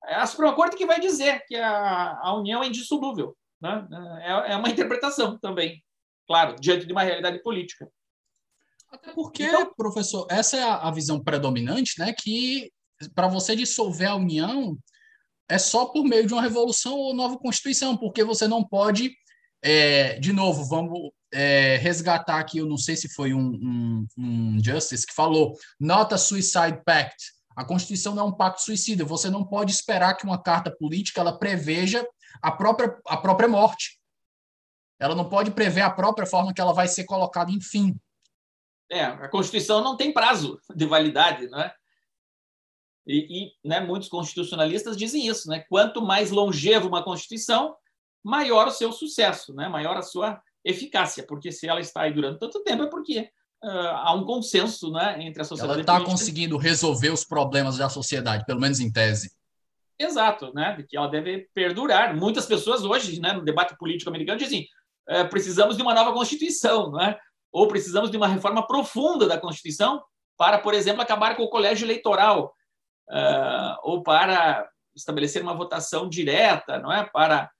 a 0.04 0.26
Suprema 0.26 0.56
Corte 0.56 0.76
que 0.76 0.86
vai 0.86 0.99
dizer 0.99 1.43
que 1.47 1.56
a, 1.56 2.20
a 2.22 2.36
União 2.36 2.64
é 2.64 2.68
indissolúvel. 2.68 3.36
Né? 3.62 3.88
É, 4.22 4.54
é 4.54 4.56
uma 4.56 4.70
interpretação 4.72 5.38
também, 5.39 5.84
claro, 6.28 6.56
diante 6.60 6.86
de 6.86 6.91
uma 6.91 7.04
realidade 7.04 7.41
política. 7.41 7.89
Até 8.91 9.14
porque, 9.14 9.43
então, 9.43 9.74
professor, 9.76 10.28
essa 10.30 10.58
é 10.58 10.64
a 10.64 10.91
visão 10.91 11.24
predominante, 11.24 11.97
né? 11.97 12.14
Que 12.14 12.70
para 13.16 13.28
você 13.28 13.56
dissolver 13.56 14.10
a 14.10 14.16
União 14.16 14.78
é 15.49 15.58
só 15.58 15.86
por 15.86 16.04
meio 16.04 16.28
de 16.28 16.34
uma 16.34 16.41
revolução 16.41 16.97
ou 16.97 17.14
nova 17.14 17.38
constituição, 17.38 17.95
porque 17.95 18.24
você 18.24 18.47
não 18.47 18.64
pode, 18.64 19.14
é, 19.62 20.20
de 20.20 20.34
novo, 20.34 20.66
vamos 20.66 21.12
é, 21.34 21.78
resgatar 21.78 22.39
aqui, 22.39 22.58
eu 22.58 22.66
não 22.66 22.78
sei 22.78 22.95
se 22.95 23.14
foi 23.14 23.34
um, 23.34 23.39
um, 23.39 24.08
um 24.18 24.64
Justice 24.64 25.06
que 25.06 25.14
falou, 25.14 25.54
not 25.80 26.14
a 26.14 26.18
suicide 26.18 26.82
pact. 26.86 27.16
A 27.56 27.66
Constituição 27.66 28.16
não 28.16 28.24
é 28.24 28.28
um 28.28 28.32
pacto 28.32 28.62
suicida. 28.62 29.04
Você 29.06 29.30
não 29.30 29.45
pode 29.45 29.72
esperar 29.72 30.16
que 30.16 30.24
uma 30.24 30.41
carta 30.41 30.72
política 30.72 31.22
ela 31.22 31.38
preveja 31.38 32.06
a 32.41 32.52
própria, 32.52 32.97
a 33.08 33.18
própria 33.18 33.47
morte. 33.47 33.99
Ela 34.99 35.16
não 35.16 35.28
pode 35.28 35.52
prever 35.52 35.82
a 35.82 35.89
própria 35.89 36.28
forma 36.28 36.54
que 36.54 36.62
ela 36.62 36.74
vai 36.74 36.88
ser 36.88 37.06
colocada 37.06 37.52
em 37.52 37.60
fim. 37.60 37.95
É, 38.89 39.04
a 39.04 39.28
Constituição 39.28 39.82
não 39.82 39.97
tem 39.97 40.14
prazo 40.14 40.60
de 40.76 40.86
validade, 40.86 41.47
não 41.47 41.60
é? 41.60 41.74
E, 43.08 43.45
e 43.45 43.68
né, 43.68 43.80
muitos 43.80 44.10
constitucionalistas 44.10 44.95
dizem 44.95 45.28
isso, 45.28 45.49
né? 45.49 45.66
Quanto 45.68 46.02
mais 46.02 46.30
longevo 46.30 46.88
uma 46.88 47.04
Constituição, 47.04 47.76
maior 48.24 48.68
o 48.68 48.72
seu 48.72 48.91
sucesso, 48.91 49.54
né? 49.54 49.68
Maior 49.68 49.97
a 49.97 50.02
sua 50.02 50.41
eficácia, 50.64 51.26
porque 51.26 51.52
se 51.52 51.68
ela 51.68 51.80
está 51.80 52.02
aí 52.02 52.14
durante 52.14 52.39
tanto 52.39 52.64
tempo 52.64 52.84
é 52.84 52.89
porque 52.89 53.32
uh, 53.64 53.88
há 53.95 54.14
um 54.14 54.24
consenso, 54.24 54.91
né, 54.91 55.18
entre 55.22 55.41
a 55.41 55.45
sociedade. 55.45 55.82
Ela 55.82 55.82
está 55.82 56.03
conseguindo 56.03 56.57
resolver 56.57 57.09
os 57.09 57.24
problemas 57.24 57.78
da 57.78 57.89
sociedade, 57.89 58.45
pelo 58.45 58.59
menos 58.59 58.80
em 58.80 58.91
tese. 58.91 59.32
Exato, 59.99 60.51
né? 60.53 60.76
De 60.76 60.84
que 60.84 60.97
ela 60.97 61.07
deve 61.07 61.47
perdurar. 61.53 62.16
Muitas 62.16 62.45
pessoas 62.45 62.84
hoje, 62.84 63.20
né, 63.20 63.34
no 63.34 63.43
debate 63.43 63.78
político 63.78 64.09
americano, 64.09 64.39
dizem: 64.39 64.68
uh, 65.09 65.30
precisamos 65.30 65.78
de 65.78 65.84
uma 65.84 65.93
nova 65.93 66.12
Constituição, 66.14 66.91
né? 66.91 67.18
ou 67.51 67.68
precisamos 67.68 68.09
de 68.09 68.18
uma 68.18 68.28
reforma 68.28 68.66
profunda 68.66 69.28
da 69.28 69.38
Constituição 69.38 70.01
para, 70.38 70.57
por 70.57 70.74
exemplo, 70.74 71.01
acabar 71.01 71.36
com 71.36 71.43
o 71.43 71.49
colégio 71.49 71.86
eleitoral, 71.86 72.53
uh, 73.09 73.78
ou 73.84 74.01
para 74.01 74.68
estabelecer 74.95 75.41
uma 75.41 75.53
votação 75.53 76.07
direta, 76.09 76.80
não 76.80 76.91
é? 76.91 77.03
Para 77.03 77.51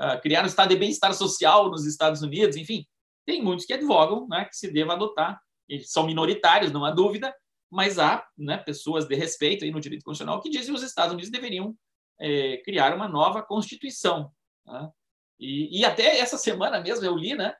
uh, 0.00 0.20
criar 0.22 0.44
um 0.44 0.46
estado 0.46 0.68
de 0.68 0.76
bem-estar 0.76 1.12
social 1.12 1.68
nos 1.68 1.84
Estados 1.84 2.22
Unidos, 2.22 2.56
enfim, 2.56 2.86
tem 3.26 3.42
muitos 3.42 3.66
que 3.66 3.72
advogam, 3.72 4.26
né, 4.28 4.44
que 4.44 4.56
se 4.56 4.72
deva 4.72 4.94
adotar, 4.94 5.40
são 5.84 6.06
minoritários, 6.06 6.72
não 6.72 6.84
há 6.84 6.90
dúvida, 6.90 7.34
mas 7.70 7.98
há 7.98 8.26
né, 8.36 8.58
pessoas 8.58 9.06
de 9.06 9.14
respeito 9.14 9.64
aí 9.64 9.70
no 9.70 9.80
direito 9.80 10.04
constitucional 10.04 10.40
que 10.40 10.50
dizem 10.50 10.66
que 10.66 10.72
os 10.72 10.82
Estados 10.82 11.12
Unidos 11.12 11.30
deveriam 11.30 11.76
é, 12.18 12.56
criar 12.58 12.94
uma 12.94 13.08
nova 13.08 13.42
constituição. 13.42 14.32
Né? 14.66 14.90
E, 15.38 15.80
e, 15.80 15.84
até 15.84 16.18
essa 16.18 16.36
semana 16.36 16.80
mesmo 16.80 17.04
eu 17.06 17.16
li, 17.16 17.34
né, 17.34 17.54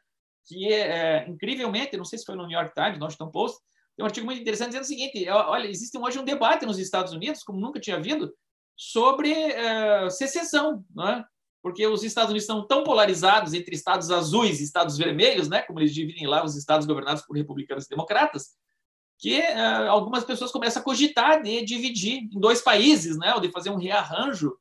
que 0.46 0.72
é, 0.72 1.28
incrivelmente, 1.28 1.96
não 1.96 2.04
sei 2.04 2.18
se 2.18 2.24
foi 2.24 2.34
no 2.34 2.46
New 2.46 2.58
York 2.58 2.74
Times, 2.74 2.98
no 2.98 3.04
Washington 3.04 3.30
Post, 3.30 3.60
tem 3.96 4.04
um 4.04 4.06
artigo 4.06 4.26
muito 4.26 4.40
interessante 4.40 4.68
dizendo 4.68 4.84
o 4.84 4.86
seguinte: 4.86 5.28
olha, 5.28 5.68
existe 5.68 5.96
hoje 5.98 6.18
um 6.18 6.24
debate 6.24 6.66
nos 6.66 6.78
Estados 6.78 7.12
Unidos, 7.12 7.42
como 7.42 7.60
nunca 7.60 7.80
tinha 7.80 7.96
havido, 7.96 8.34
sobre 8.76 9.32
é, 9.32 10.08
secessão, 10.10 10.84
não 10.94 11.08
é? 11.08 11.24
Porque 11.62 11.86
os 11.86 12.02
Estados 12.02 12.30
Unidos 12.30 12.44
estão 12.44 12.66
tão 12.66 12.82
polarizados 12.82 13.52
entre 13.52 13.74
estados 13.74 14.10
azuis 14.10 14.60
e 14.60 14.64
estados 14.64 14.96
vermelhos, 14.96 15.48
né? 15.48 15.62
Como 15.62 15.78
eles 15.78 15.92
dividem 15.92 16.26
lá 16.26 16.44
os 16.44 16.56
estados 16.56 16.86
governados 16.86 17.22
por 17.22 17.36
republicanos 17.36 17.84
e 17.84 17.88
democratas, 17.88 18.50
que 19.18 19.34
é, 19.34 19.86
algumas 19.88 20.24
pessoas 20.24 20.50
começam 20.50 20.80
a 20.80 20.84
cogitar 20.84 21.42
de 21.42 21.62
dividir 21.62 22.20
em 22.32 22.40
dois 22.40 22.62
países, 22.62 23.18
né? 23.18 23.34
Ou 23.34 23.40
de 23.40 23.50
fazer 23.50 23.70
um 23.70 23.76
rearranjo 23.76 24.56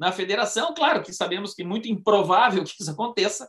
na 0.00 0.10
federação. 0.10 0.74
Claro 0.74 1.02
que 1.02 1.12
sabemos 1.12 1.54
que 1.54 1.62
é 1.62 1.64
muito 1.64 1.86
improvável 1.86 2.64
que 2.64 2.74
isso 2.80 2.90
aconteça, 2.90 3.48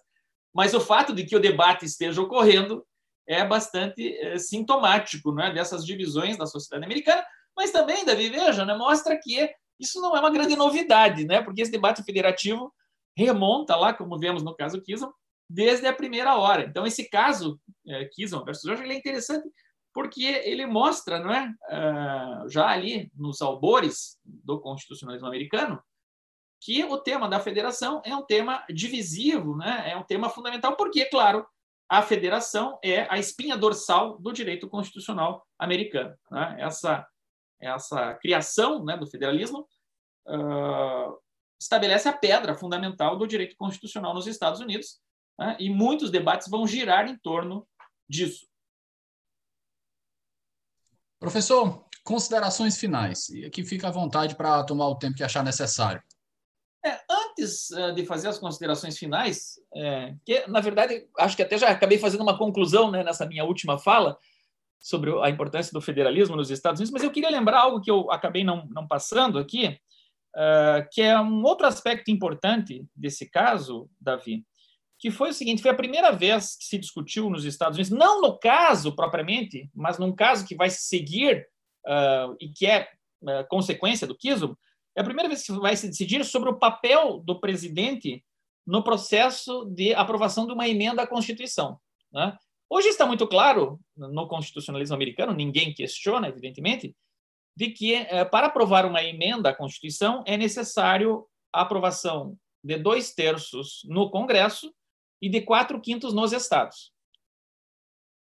mas 0.54 0.74
o 0.74 0.82
fato 0.82 1.14
de 1.14 1.26
que 1.26 1.36
o 1.36 1.40
debate 1.40 1.86
esteja 1.86 2.22
ocorrendo 2.22 2.86
é 3.28 3.46
bastante 3.46 4.16
é, 4.18 4.38
sintomático 4.38 5.32
né, 5.32 5.52
dessas 5.54 5.86
divisões 5.86 6.38
da 6.38 6.46
sociedade 6.46 6.84
americana, 6.84 7.24
mas 7.56 7.72
também, 7.72 8.04
Davi, 8.04 8.30
veja, 8.30 8.66
né, 8.66 8.76
mostra 8.76 9.18
que 9.18 9.50
isso 9.80 10.02
não 10.02 10.16
é 10.16 10.20
uma 10.20 10.30
grande 10.30 10.56
novidade, 10.56 11.26
né, 11.26 11.42
porque 11.42 11.62
esse 11.62 11.72
debate 11.72 12.04
federativo 12.04 12.74
remonta 13.22 13.76
lá, 13.76 13.94
como 13.94 14.20
vemos 14.20 14.44
no 14.44 14.56
caso 14.56 14.82
Kisson, 14.82 15.12
desde 15.50 15.88
a 15.88 15.94
primeira 15.94 16.36
hora. 16.36 16.64
Então, 16.64 16.86
esse 16.86 17.10
caso, 17.10 17.60
é, 17.88 18.06
Kisson 18.06 18.44
versus 18.44 18.64
George, 18.64 18.84
ele 18.84 18.94
é 18.94 18.98
interessante 18.98 19.50
porque 19.94 20.24
ele 20.24 20.66
mostra, 20.66 21.20
não 21.20 21.34
é, 21.34 21.54
uh, 21.70 22.50
já 22.50 22.68
ali 22.68 23.12
nos 23.14 23.42
albores 23.42 24.18
do 24.24 24.60
constitucionalismo 24.60 25.28
americano, 25.28 25.82
que 26.62 26.84
o 26.86 26.98
tema 26.98 27.28
da 27.28 27.40
federação 27.40 28.02
é 28.06 28.16
um 28.16 28.24
tema 28.24 28.64
divisivo, 28.70 29.58
né? 29.58 29.92
é 29.92 29.98
um 29.98 30.04
tema 30.04 30.30
fundamental, 30.30 30.78
porque, 30.78 31.06
claro, 31.06 31.46
a 31.90 32.02
federação 32.02 32.80
é 32.84 33.06
a 33.10 33.18
espinha 33.18 33.58
dorsal 33.58 34.18
do 34.20 34.32
direito 34.32 34.70
constitucional 34.70 35.46
americano. 35.60 36.16
Né? 36.30 36.58
Essa, 36.60 37.06
essa 37.60 38.14
criação 38.14 38.86
né, 38.86 38.96
do 38.96 39.08
federalismo 39.08 39.68
uh, 40.28 41.20
estabelece 41.62 42.10
a 42.10 42.14
pedra 42.14 42.56
fundamental 42.56 43.16
do 43.16 43.28
direito 43.28 43.56
constitucional 43.56 44.16
nos 44.16 44.26
Estados 44.26 44.60
Unidos, 44.60 45.00
né? 45.40 45.56
e 45.60 45.70
muitos 45.70 46.10
debates 46.10 46.50
vão 46.50 46.66
girar 46.66 47.08
em 47.08 47.16
torno 47.18 47.68
disso. 48.10 48.48
Professor, 51.20 51.86
considerações 52.04 52.80
finais. 52.80 53.30
E 53.30 53.46
aqui 53.46 53.64
fica 53.64 53.90
à 53.90 53.92
vontade 53.92 54.36
para 54.36 54.64
tomar 54.64 54.88
o 54.88 54.98
tempo 54.98 55.16
que 55.16 55.24
achar 55.24 55.44
necessário. 55.44 56.02
É, 56.84 57.00
antes 57.08 57.70
uh, 57.70 57.94
de 57.94 58.08
fazer 58.08 58.28
as 58.28 58.40
considerações 58.40 58.98
finais, 58.98 59.60
é, 59.76 60.16
que 60.26 60.48
na 60.48 60.62
verdade 60.62 61.08
acho 61.20 61.36
que 61.36 61.44
até 61.44 61.56
já 61.60 61.70
acabei 61.70 62.00
fazendo 62.00 62.22
uma 62.22 62.40
conclusão 62.40 62.90
né, 62.90 63.04
nessa 63.04 63.28
minha 63.28 63.46
última 63.46 63.78
fala 63.78 64.18
sobre 64.80 65.12
a 65.22 65.30
importância 65.30 65.72
do 65.72 65.80
federalismo 65.80 66.36
nos 66.36 66.50
Estados 66.50 66.80
Unidos, 66.80 66.92
mas 66.92 67.04
eu 67.04 67.12
queria 67.12 67.30
lembrar 67.30 67.60
algo 67.60 67.82
que 67.82 67.92
eu 67.92 68.10
acabei 68.10 68.44
não, 68.44 68.66
não 68.72 68.88
passando 68.88 69.38
aqui, 69.38 69.80
uh, 70.36 70.88
que 70.92 71.02
é 71.02 71.20
um 71.20 71.44
outro 71.44 71.68
aspecto 71.68 72.12
importante 72.12 72.86
desse 72.96 73.30
caso, 73.30 73.90
Davi, 74.00 74.44
que 75.00 75.12
foi 75.12 75.30
o 75.30 75.34
seguinte: 75.34 75.62
foi 75.62 75.72
a 75.72 75.76
primeira 75.76 76.12
vez 76.12 76.56
que 76.56 76.66
se 76.66 76.78
discutiu 76.78 77.30
nos 77.30 77.46
Estados 77.46 77.78
Unidos, 77.78 77.98
não 77.98 78.22
no 78.22 78.38
caso 78.38 78.96
propriamente, 78.96 79.70
mas 79.74 79.98
num 79.98 80.14
caso 80.14 80.46
que 80.46 80.56
vai 80.56 80.70
se 80.70 80.84
seguir 80.84 81.48
uh, 81.88 82.36
e 82.40 82.50
que 82.50 82.66
é 82.66 82.90
consequência 83.50 84.08
do 84.08 84.18
Kisum, 84.18 84.56
é 84.96 85.02
a 85.02 85.04
primeira 85.04 85.30
vez 85.30 85.44
que 85.44 85.52
vai 85.54 85.76
se 85.76 85.88
decidir 85.88 86.26
sobre 86.26 86.50
o 86.50 86.58
papel 86.58 87.20
do 87.20 87.40
presidente 87.40 88.24
no 88.66 88.84
processo 88.84 89.66
de 89.66 89.94
aprovação 89.94 90.48
de 90.48 90.54
uma 90.54 90.68
emenda 90.68 91.04
à 91.04 91.08
Constituição. 91.08 91.80
Né? 92.12 92.36
Hoje 92.70 92.88
está 92.88 93.06
muito 93.06 93.28
claro, 93.28 93.80
no 93.96 94.28
constitucionalismo 94.28 94.96
americano, 94.96 95.34
ninguém 95.34 95.74
questiona, 95.74 96.28
evidentemente, 96.28 96.96
de 97.56 97.70
que 97.70 97.96
eh, 97.96 98.26
para 98.26 98.48
aprovar 98.48 98.86
uma 98.86 99.04
emenda 99.04 99.50
à 99.50 99.56
Constituição 99.56 100.24
é 100.26 100.38
necessário 100.38 101.26
a 101.54 101.62
aprovação 101.62 102.38
de 102.64 102.78
dois 102.78 103.14
terços 103.14 103.82
no 103.86 104.10
Congresso 104.10 104.74
e 105.22 105.30
de 105.30 105.42
quatro 105.42 105.80
quintos 105.80 106.14
nos 106.14 106.32
estados. 106.32 106.92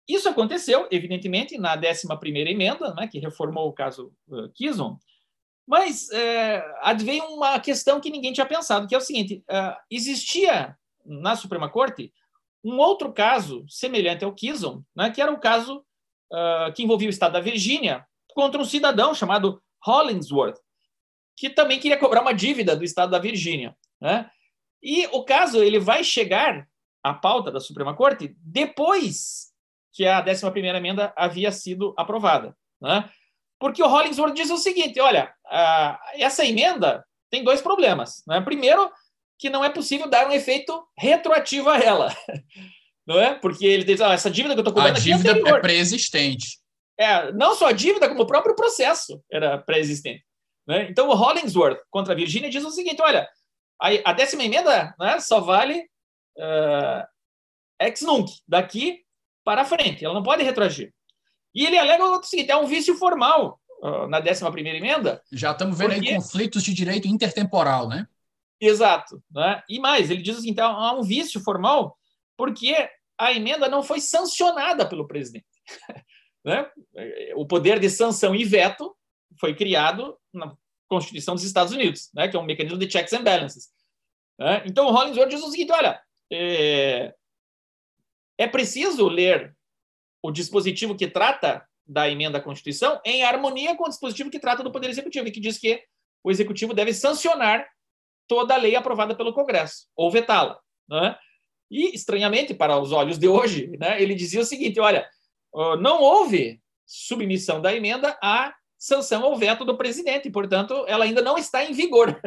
Isso 0.07 0.29
aconteceu, 0.29 0.87
evidentemente, 0.89 1.57
na 1.57 1.77
11ª 1.77 2.47
emenda, 2.47 2.93
né, 2.93 3.07
que 3.07 3.19
reformou 3.19 3.67
o 3.67 3.73
caso 3.73 4.13
uh, 4.29 4.49
Kison, 4.53 4.97
mas 5.67 6.09
é, 6.11 6.63
advém 6.81 7.21
uma 7.21 7.59
questão 7.59 7.99
que 7.99 8.09
ninguém 8.09 8.31
tinha 8.31 8.45
pensado, 8.45 8.87
que 8.87 8.95
é 8.95 8.97
o 8.97 9.01
seguinte: 9.01 9.43
uh, 9.49 9.75
existia 9.91 10.77
na 11.05 11.35
Suprema 11.35 11.69
Corte 11.69 12.13
um 12.63 12.77
outro 12.77 13.11
caso 13.11 13.65
semelhante 13.67 14.23
ao 14.23 14.33
Kison, 14.33 14.81
né, 14.95 15.09
que 15.09 15.21
era 15.21 15.31
o 15.31 15.39
caso 15.39 15.83
uh, 16.31 16.71
que 16.73 16.83
envolvia 16.83 17.09
o 17.09 17.11
Estado 17.11 17.33
da 17.33 17.41
Virgínia 17.41 18.07
contra 18.37 18.61
um 18.61 18.65
cidadão 18.65 19.15
chamado 19.15 19.59
Hollingsworth, 19.83 20.59
que 21.35 21.49
também 21.49 21.79
queria 21.79 21.97
cobrar 21.97 22.21
uma 22.21 22.35
dívida 22.35 22.75
do 22.75 22.83
Estado 22.83 23.09
da 23.09 23.17
Virgínia. 23.17 23.75
Né? 23.99 24.29
E 24.79 25.07
o 25.07 25.23
caso 25.23 25.63
ele 25.63 25.79
vai 25.79 26.03
chegar 26.03 26.67
à 27.03 27.15
pauta 27.15 27.51
da 27.51 27.59
Suprema 27.59 27.95
Corte 27.95 28.35
depois 28.39 29.47
que 29.91 30.05
a 30.05 30.23
11 30.23 30.51
primeira 30.51 30.77
emenda 30.77 31.11
havia 31.17 31.51
sido 31.51 31.95
aprovada. 31.97 32.55
Né? 32.79 33.09
Porque 33.59 33.81
o 33.81 33.87
Hollingsworth 33.87 34.35
diz 34.35 34.51
o 34.51 34.57
seguinte: 34.57 34.99
olha, 34.99 35.33
essa 36.13 36.45
emenda 36.45 37.03
tem 37.31 37.43
dois 37.43 37.59
problemas. 37.59 38.21
Né? 38.27 38.39
Primeiro, 38.41 38.91
que 39.39 39.49
não 39.49 39.65
é 39.65 39.69
possível 39.71 40.07
dar 40.07 40.27
um 40.27 40.31
efeito 40.31 40.87
retroativo 40.95 41.71
a 41.71 41.79
ela. 41.79 42.15
Não 43.07 43.21
é? 43.21 43.35
Porque 43.35 43.65
ele 43.65 43.85
diz: 43.85 44.01
ah, 44.01 44.11
essa 44.11 44.29
dívida 44.29 44.53
que 44.53 44.59
eu 44.59 44.63
estou 44.63 44.73
cobrando 44.73 44.97
a 44.97 45.01
dívida 45.01 45.31
é, 45.31 45.39
é 45.39 45.59
pré-existente. 45.61 46.59
É, 46.97 47.31
não 47.31 47.55
só 47.55 47.67
a 47.67 47.71
dívida, 47.71 48.09
como 48.09 48.23
o 48.23 48.27
próprio 48.27 48.55
processo 48.55 49.21
era 49.31 49.57
pré-existente. 49.57 50.25
Né? 50.67 50.87
Então, 50.89 51.07
o 51.07 51.13
Hollingsworth 51.13 51.79
contra 51.89 52.13
a 52.13 52.15
Virgínia 52.15 52.49
diz 52.49 52.63
o 52.63 52.71
seguinte: 52.71 53.01
olha, 53.01 53.27
a, 53.79 54.13
décima 54.13 54.43
emenda 54.43 54.95
né, 54.99 55.19
só 55.19 55.39
vale 55.39 55.87
uh, 56.37 57.05
ex 57.79 58.01
nunc, 58.01 58.31
daqui 58.47 59.03
para 59.45 59.63
frente, 59.63 60.03
ela 60.03 60.13
não 60.13 60.23
pode 60.23 60.43
retroagir. 60.43 60.93
E 61.55 61.65
ele 61.65 61.77
alega 61.77 62.03
o 62.03 62.23
seguinte: 62.23 62.51
é 62.51 62.57
um 62.57 62.65
vício 62.65 62.95
formal 62.95 63.59
uh, 63.81 64.07
na 64.07 64.19
décima 64.19 64.51
primeira 64.51 64.77
emenda. 64.77 65.21
Já 65.31 65.51
estamos 65.51 65.77
vendo 65.77 65.93
porque... 65.93 66.09
aí 66.09 66.15
conflitos 66.15 66.63
de 66.63 66.73
direito 66.73 67.07
intertemporal, 67.07 67.87
né? 67.87 68.07
Exato. 68.59 69.23
Né? 69.31 69.61
E 69.69 69.79
mais, 69.79 70.09
ele 70.09 70.21
diz 70.21 70.37
assim: 70.37 70.49
então, 70.49 70.75
há 70.75 70.93
um 70.93 71.03
vício 71.03 71.39
formal 71.41 71.97
porque 72.35 72.89
a 73.17 73.31
emenda 73.31 73.67
não 73.67 73.81
foi 73.81 73.99
sancionada 73.99 74.87
pelo 74.87 75.07
presidente. 75.07 75.45
Né? 76.47 76.65
O 77.35 77.45
poder 77.45 77.77
de 77.77 77.89
sanção 77.89 78.33
e 78.33 78.45
veto 78.45 78.95
foi 79.37 79.53
criado 79.53 80.17
na 80.33 80.55
Constituição 80.87 81.35
dos 81.35 81.43
Estados 81.43 81.73
Unidos, 81.73 82.09
né? 82.13 82.29
que 82.29 82.37
é 82.37 82.39
um 82.39 82.45
mecanismo 82.45 82.77
de 82.77 82.89
checks 82.89 83.11
and 83.11 83.21
balances. 83.21 83.67
Né? 84.39 84.63
Então, 84.65 84.87
o 84.87 84.91
Hollingsworth 84.91 85.29
diz 85.29 85.43
o 85.43 85.51
seguinte: 85.51 85.73
olha, 85.73 86.01
é, 86.31 87.13
é 88.37 88.47
preciso 88.47 89.09
ler 89.09 89.53
o 90.23 90.31
dispositivo 90.31 90.95
que 90.95 91.07
trata 91.07 91.67
da 91.85 92.09
emenda 92.09 92.37
à 92.37 92.41
Constituição 92.41 93.01
em 93.03 93.23
harmonia 93.23 93.75
com 93.75 93.83
o 93.83 93.89
dispositivo 93.89 94.31
que 94.31 94.39
trata 94.39 94.63
do 94.63 94.71
Poder 94.71 94.89
Executivo, 94.89 95.27
e 95.27 95.31
que 95.31 95.41
diz 95.41 95.57
que 95.57 95.83
o 96.23 96.31
Executivo 96.31 96.73
deve 96.73 96.93
sancionar 96.93 97.67
toda 98.25 98.55
a 98.55 98.57
lei 98.57 98.73
aprovada 98.73 99.13
pelo 99.13 99.33
Congresso, 99.33 99.87
ou 99.97 100.09
vetá-la. 100.09 100.57
Né? 100.89 101.17
E, 101.69 101.93
estranhamente, 101.93 102.53
para 102.53 102.79
os 102.79 102.93
olhos 102.93 103.17
de 103.17 103.27
hoje, 103.27 103.67
né, 103.77 104.01
ele 104.01 104.15
dizia 104.15 104.39
o 104.39 104.45
seguinte: 104.45 104.79
olha, 104.79 105.09
não 105.79 106.01
houve 106.01 106.61
submissão 106.85 107.61
da 107.61 107.73
emenda 107.73 108.17
à 108.21 108.53
sanção 108.77 109.23
ou 109.23 109.35
veto 109.35 109.65
do 109.65 109.75
presidente, 109.75 110.29
portanto, 110.29 110.85
ela 110.87 111.03
ainda 111.03 111.21
não 111.21 111.37
está 111.37 111.63
em 111.65 111.73
vigor. 111.73 112.19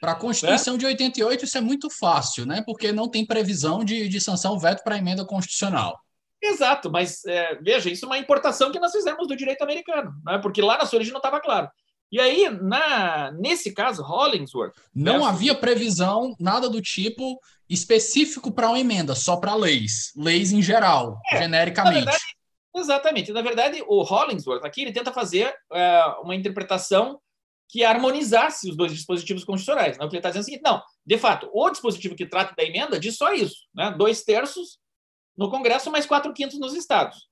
Para 0.00 0.12
a 0.12 0.16
Constituição 0.16 0.74
né? 0.74 0.80
de 0.80 0.86
88, 0.86 1.44
isso 1.44 1.58
é 1.58 1.60
muito 1.60 1.88
fácil, 1.88 2.44
né? 2.44 2.62
porque 2.66 2.92
não 2.92 3.08
tem 3.08 3.24
previsão 3.24 3.82
de, 3.82 4.08
de 4.08 4.20
sanção 4.20 4.52
ou 4.52 4.58
veto 4.58 4.84
para 4.84 4.96
a 4.96 4.98
emenda 4.98 5.24
constitucional. 5.24 5.98
Exato, 6.42 6.90
mas 6.90 7.24
é, 7.24 7.54
veja, 7.54 7.88
isso 7.88 8.04
é 8.04 8.08
uma 8.08 8.18
importação 8.18 8.70
que 8.70 8.78
nós 8.78 8.92
fizemos 8.92 9.26
do 9.26 9.34
direito 9.34 9.62
americano, 9.62 10.12
né? 10.26 10.38
porque 10.38 10.60
lá 10.60 10.76
na 10.76 10.84
sua 10.84 10.98
origem 10.98 11.12
não 11.12 11.20
estava 11.20 11.40
claro. 11.40 11.70
E 12.12 12.20
aí, 12.20 12.48
na, 12.50 13.32
nesse 13.32 13.72
caso, 13.72 14.02
Hollingsworth. 14.02 14.74
Não 14.94 15.14
versus... 15.14 15.28
havia 15.30 15.54
previsão, 15.54 16.36
nada 16.38 16.68
do 16.68 16.80
tipo 16.82 17.40
específico 17.68 18.52
para 18.52 18.68
uma 18.68 18.78
emenda, 18.78 19.14
só 19.14 19.36
para 19.36 19.54
leis. 19.54 20.12
Leis 20.14 20.52
em 20.52 20.62
geral, 20.62 21.18
é, 21.32 21.38
genericamente. 21.38 22.04
Na 22.04 22.12
verdade, 22.12 22.36
exatamente. 22.74 23.32
Na 23.32 23.42
verdade, 23.42 23.82
o 23.86 24.02
Hollingsworth 24.02 24.64
aqui 24.64 24.82
ele 24.82 24.92
tenta 24.92 25.12
fazer 25.12 25.54
é, 25.72 26.04
uma 26.22 26.34
interpretação 26.34 27.20
que 27.68 27.82
harmonizasse 27.82 28.68
os 28.68 28.76
dois 28.76 28.92
dispositivos 28.92 29.44
constitucionais. 29.44 29.98
Né? 29.98 30.04
O 30.04 30.08
que 30.08 30.16
ele 30.16 30.20
está 30.20 30.30
dizendo 30.30 30.42
é 30.42 30.44
o 30.44 30.46
seguinte: 30.46 30.64
não, 30.64 30.82
de 31.06 31.18
fato, 31.18 31.50
o 31.52 31.70
dispositivo 31.70 32.14
que 32.14 32.26
trata 32.26 32.54
da 32.56 32.64
emenda 32.64 32.98
diz 32.98 33.16
só 33.16 33.32
isso, 33.32 33.56
né? 33.74 33.94
dois 33.96 34.22
terços 34.22 34.78
no 35.36 35.50
Congresso, 35.50 35.90
mais 35.90 36.06
quatro 36.06 36.32
quintos 36.32 36.58
nos 36.58 36.74
estados. 36.74 37.28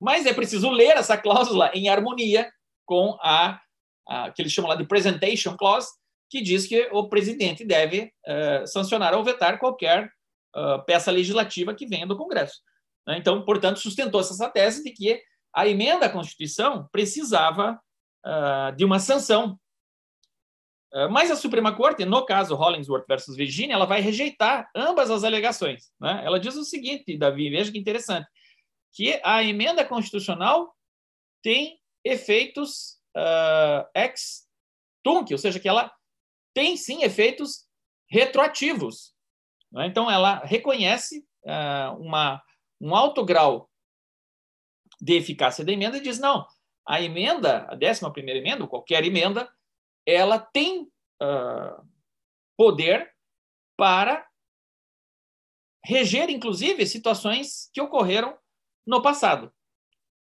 Mas 0.00 0.26
é 0.26 0.32
preciso 0.32 0.70
ler 0.70 0.96
essa 0.96 1.16
cláusula 1.16 1.70
em 1.74 1.88
harmonia 1.88 2.50
com 2.84 3.16
a 3.20 3.60
a, 4.08 4.30
que 4.30 4.40
eles 4.40 4.52
chamam 4.52 4.70
lá 4.70 4.76
de 4.76 4.86
presentation 4.86 5.54
clause, 5.56 5.88
que 6.30 6.40
diz 6.40 6.66
que 6.66 6.88
o 6.92 7.08
presidente 7.08 7.64
deve 7.64 8.10
uh, 8.26 8.66
sancionar 8.66 9.14
ou 9.14 9.22
vetar 9.22 9.58
qualquer 9.58 10.10
uh, 10.56 10.82
peça 10.84 11.10
legislativa 11.10 11.74
que 11.74 11.86
venha 11.86 12.06
do 12.06 12.16
Congresso. 12.16 12.60
Né? 13.08 13.16
Então, 13.16 13.42
portanto, 13.42 13.80
sustentou-se 13.80 14.30
essa 14.30 14.50
tese 14.50 14.84
de 14.84 14.92
que 14.92 15.22
a 15.54 15.66
emenda 15.66 16.04
à 16.04 16.10
Constituição 16.10 16.86
precisava 16.92 17.80
uh, 18.24 18.76
de 18.76 18.84
uma 18.84 18.98
sanção. 18.98 19.58
mas 21.10 21.30
a 21.30 21.36
Suprema 21.36 21.74
Corte, 21.74 22.04
no 22.04 22.24
caso 22.26 22.54
Hollingsworth 22.54 23.06
versus 23.08 23.34
Virginia, 23.34 23.74
ela 23.74 23.86
vai 23.86 24.02
rejeitar 24.02 24.70
ambas 24.76 25.10
as 25.10 25.24
alegações. 25.24 25.90
Né? 25.98 26.22
Ela 26.22 26.38
diz 26.38 26.54
o 26.54 26.64
seguinte, 26.64 27.16
Davi, 27.16 27.48
veja 27.48 27.72
que 27.72 27.78
interessante, 27.78 28.28
que 28.92 29.18
a 29.24 29.42
emenda 29.42 29.84
constitucional 29.84 30.74
tem 31.42 31.80
efeitos 32.04 32.98
uh, 33.16 33.88
ex 33.94 34.46
tunc, 35.02 35.32
ou 35.32 35.38
seja, 35.38 35.58
que 35.58 35.68
ela 35.68 35.90
tem 36.54 36.76
sim 36.76 37.02
efeitos 37.02 37.66
retroativos. 38.10 39.14
Né? 39.72 39.86
Então, 39.86 40.10
ela 40.10 40.40
reconhece 40.44 41.24
uh, 41.44 41.96
uma, 41.98 42.42
um 42.80 42.94
alto 42.94 43.24
grau 43.24 43.70
de 45.00 45.14
eficácia 45.14 45.64
da 45.64 45.72
emenda 45.72 45.98
e 45.98 46.02
diz: 46.02 46.18
não, 46.18 46.46
a 46.86 47.00
emenda, 47.00 47.66
a 47.68 47.74
11 47.74 48.12
primeira 48.12 48.40
emenda, 48.40 48.66
qualquer 48.66 49.04
emenda, 49.04 49.52
ela 50.06 50.38
tem 50.38 50.82
uh, 51.22 51.88
poder 52.56 53.14
para 53.76 54.26
reger, 55.84 56.30
inclusive, 56.30 56.86
situações 56.86 57.70
que 57.72 57.80
ocorreram 57.80 58.36
no 58.86 59.02
passado. 59.02 59.52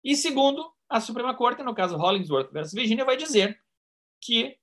E 0.03 0.17
segundo, 0.17 0.73
a 0.89 1.01
Suprema 1.01 1.35
Corte, 1.35 1.63
no 1.63 1.75
caso 1.75 1.97
Hollingsworth 1.97 2.53
versus 2.53 2.75
Virginia, 2.75 3.05
vai 3.05 3.17
dizer 3.17 3.61
que 4.21 4.59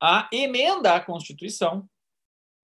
a 0.00 0.28
emenda 0.32 0.94
à 0.94 1.00
Constituição 1.00 1.88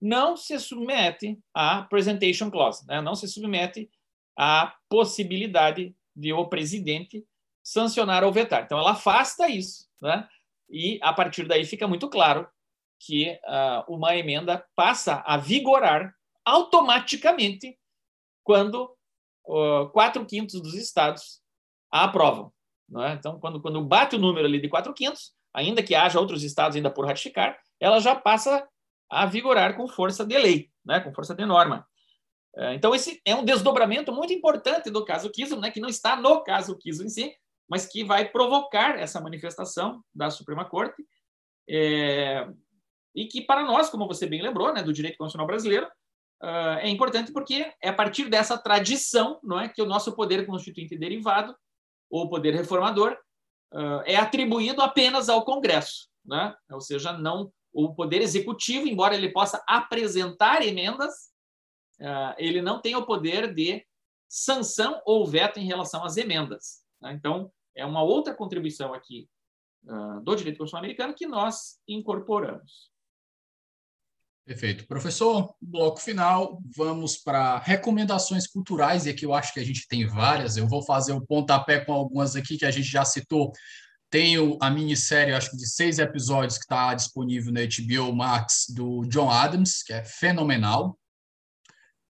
não 0.00 0.36
se 0.36 0.58
submete 0.58 1.38
à 1.54 1.82
presentation 1.82 2.50
clause, 2.50 2.86
né? 2.86 3.00
não 3.00 3.14
se 3.14 3.28
submete 3.28 3.90
à 4.36 4.74
possibilidade 4.88 5.94
de 6.16 6.32
o 6.32 6.46
presidente 6.48 7.24
sancionar 7.62 8.24
ou 8.24 8.32
vetar. 8.32 8.64
Então, 8.64 8.78
ela 8.78 8.92
afasta 8.92 9.48
isso, 9.48 9.88
né? 10.00 10.26
e 10.68 10.98
a 11.02 11.12
partir 11.12 11.46
daí 11.46 11.64
fica 11.64 11.86
muito 11.86 12.08
claro 12.08 12.48
que 12.98 13.38
uh, 13.44 13.94
uma 13.94 14.16
emenda 14.16 14.64
passa 14.74 15.22
a 15.26 15.36
vigorar 15.36 16.14
automaticamente 16.44 17.78
quando 18.42 18.94
uh, 19.46 19.88
quatro 19.90 20.24
quintos 20.26 20.60
dos 20.60 20.74
estados 20.74 21.40
a 21.90 22.04
aprovam. 22.04 22.52
É? 23.06 23.12
Então, 23.12 23.38
quando, 23.38 23.60
quando 23.60 23.82
bate 23.84 24.16
o 24.16 24.18
número 24.18 24.46
ali 24.46 24.60
de 24.60 24.68
400, 24.68 25.32
ainda 25.54 25.82
que 25.82 25.94
haja 25.94 26.18
outros 26.18 26.42
estados 26.42 26.76
ainda 26.76 26.90
por 26.90 27.06
ratificar, 27.06 27.58
ela 27.78 28.00
já 28.00 28.14
passa 28.14 28.66
a 29.10 29.26
vigorar 29.26 29.76
com 29.76 29.88
força 29.88 30.24
de 30.24 30.38
lei, 30.38 30.70
né? 30.84 31.00
com 31.00 31.12
força 31.12 31.34
de 31.34 31.44
norma. 31.44 31.86
É, 32.56 32.74
então, 32.74 32.94
esse 32.94 33.20
é 33.24 33.34
um 33.34 33.44
desdobramento 33.44 34.12
muito 34.12 34.32
importante 34.32 34.90
do 34.90 35.04
caso 35.04 35.30
Kiso, 35.30 35.58
né? 35.58 35.70
que 35.70 35.80
não 35.80 35.88
está 35.88 36.16
no 36.16 36.42
caso 36.42 36.78
Kiso 36.78 37.04
em 37.04 37.08
si, 37.08 37.34
mas 37.68 37.86
que 37.86 38.04
vai 38.04 38.28
provocar 38.28 38.98
essa 38.98 39.20
manifestação 39.20 40.02
da 40.14 40.30
Suprema 40.30 40.64
Corte, 40.64 41.04
é, 41.68 42.48
e 43.14 43.26
que, 43.26 43.42
para 43.42 43.64
nós, 43.64 43.88
como 43.88 44.06
você 44.06 44.26
bem 44.26 44.42
lembrou, 44.42 44.72
né, 44.72 44.82
do 44.82 44.92
direito 44.92 45.16
constitucional 45.16 45.46
brasileiro, 45.46 45.86
uh, 46.42 46.78
é 46.78 46.88
importante 46.88 47.32
porque 47.32 47.72
é 47.82 47.88
a 47.88 47.92
partir 47.92 48.28
dessa 48.28 48.56
tradição 48.56 49.40
não 49.42 49.60
é, 49.60 49.68
que 49.68 49.82
o 49.82 49.86
nosso 49.86 50.14
poder 50.14 50.46
constituinte 50.46 50.96
derivado 50.96 51.54
o 52.08 52.28
poder 52.28 52.54
reformador 52.54 53.16
uh, 53.72 54.02
é 54.04 54.16
atribuído 54.16 54.82
apenas 54.82 55.28
ao 55.28 55.44
Congresso, 55.44 56.08
né? 56.24 56.54
ou 56.70 56.80
seja, 56.80 57.12
não 57.12 57.52
o 57.72 57.94
poder 57.94 58.20
executivo, 58.20 58.86
embora 58.86 59.14
ele 59.14 59.30
possa 59.30 59.62
apresentar 59.66 60.62
emendas, 60.62 61.30
uh, 62.00 62.34
ele 62.38 62.60
não 62.60 62.80
tem 62.80 62.96
o 62.96 63.06
poder 63.06 63.54
de 63.54 63.84
sanção 64.28 65.00
ou 65.04 65.26
veto 65.26 65.58
em 65.58 65.66
relação 65.66 66.04
às 66.04 66.16
emendas. 66.16 66.82
Né? 67.00 67.12
Então, 67.12 67.52
é 67.74 67.84
uma 67.84 68.02
outra 68.02 68.34
contribuição 68.34 68.92
aqui 68.92 69.28
uh, 69.84 70.20
do 70.20 70.34
direito 70.36 70.58
constitucional 70.58 70.84
americano 70.84 71.14
que 71.14 71.26
nós 71.26 71.80
incorporamos. 71.86 72.90
Perfeito. 74.44 74.86
Professor, 74.86 75.54
bloco 75.60 76.00
final, 76.00 76.60
vamos 76.76 77.16
para 77.16 77.58
recomendações 77.58 78.48
culturais, 78.48 79.06
e 79.06 79.10
aqui 79.10 79.24
eu 79.24 79.32
acho 79.32 79.54
que 79.54 79.60
a 79.60 79.64
gente 79.64 79.86
tem 79.86 80.06
várias, 80.06 80.56
eu 80.56 80.66
vou 80.66 80.82
fazer 80.82 81.12
o 81.12 81.24
pontapé 81.24 81.84
com 81.84 81.92
algumas 81.92 82.34
aqui 82.34 82.58
que 82.58 82.66
a 82.66 82.70
gente 82.70 82.88
já 82.88 83.04
citou. 83.04 83.52
Tenho 84.10 84.58
a 84.60 84.70
minissérie, 84.70 85.32
acho 85.32 85.50
que 85.50 85.56
de 85.56 85.68
seis 85.68 85.98
episódios, 85.98 86.58
que 86.58 86.64
está 86.64 86.92
disponível 86.94 87.52
na 87.52 87.60
HBO 87.60 88.14
Max, 88.14 88.66
do 88.68 89.02
John 89.06 89.30
Adams, 89.30 89.82
que 89.82 89.92
é 89.92 90.02
fenomenal. 90.04 90.98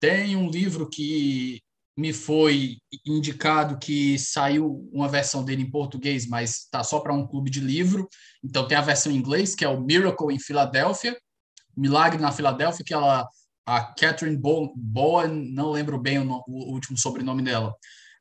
Tem 0.01 0.35
um 0.35 0.48
livro 0.48 0.89
que 0.89 1.62
me 2.01 2.12
foi 2.14 2.78
indicado 3.06 3.78
que 3.78 4.18
saiu 4.18 4.89
uma 4.90 5.09
versão 5.09 5.44
dele 5.44 5.62
em 5.62 5.70
português, 5.70 6.27
mas 6.27 6.62
está 6.62 6.82
só 6.82 7.01
para 7.01 7.12
um 7.12 7.27
clube 7.27 7.51
de 7.51 7.60
livro. 7.60 8.09
Então 8.43 8.66
tem 8.66 8.78
a 8.78 8.82
versão 8.82 9.12
em 9.12 9.16
inglês, 9.16 9.55
que 9.55 9.64
é 9.64 9.68
o 9.68 9.81
Miracle 9.81 10.35
em 10.35 10.39
Filadélfia, 10.39 11.14
Milagre 11.77 12.20
na 12.20 12.32
Filadélfia, 12.32 12.85
que 12.85 12.94
ela, 12.94 13.28
a 13.66 13.82
Catherine 13.94 14.39
Bowen, 14.39 15.52
não 15.52 15.70
lembro 15.70 15.98
bem 15.98 16.18
o, 16.18 16.43
o, 16.47 16.72
último 16.72 16.97
sobrenome 16.97 17.43
dela, 17.43 17.74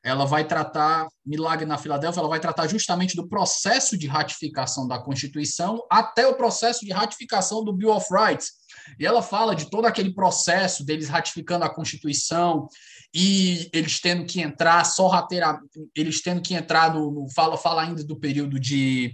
ela 0.04 0.26
vai 0.26 0.48
tratar, 0.48 1.08
Milagre 1.26 1.66
na 1.66 1.78
Filadélfia, 1.78 2.22
ela 2.22 2.30
vai 2.30 2.40
tratar 2.40 2.68
justamente 2.68 3.16
do 3.16 3.28
processo 3.28 3.98
de 3.98 4.08
ratificação 4.08 4.88
da 4.88 4.98
Constituição 4.98 5.84
até 5.90 6.26
o 6.26 6.36
processo 6.36 6.86
de 6.86 6.92
ratificação 6.92 7.64
do 7.64 7.74
Bill 7.74 7.92
of 7.92 8.08
Rights. 8.12 8.52
E 8.98 9.06
ela 9.06 9.22
fala 9.22 9.56
de 9.56 9.70
todo 9.70 9.86
aquele 9.86 10.14
processo 10.14 10.86
deles 10.86 11.10
ratificando 11.10 11.66
a 11.66 11.74
Constituição 11.74 12.68
e 13.14 13.70
eles 13.74 14.00
tendo 14.00 14.26
que 14.26 14.42
entrar 14.42 14.84
sorrateiramente, 14.86 15.68
eles 15.96 16.22
tendo 16.22 16.42
que 16.42 16.54
entrar 16.54 16.94
no, 16.94 17.12
no 17.12 17.30
fala, 17.34 17.58
fala 17.58 17.84
ainda 17.84 18.04
do 18.04 18.18
período 18.18 18.60
de 18.60 19.14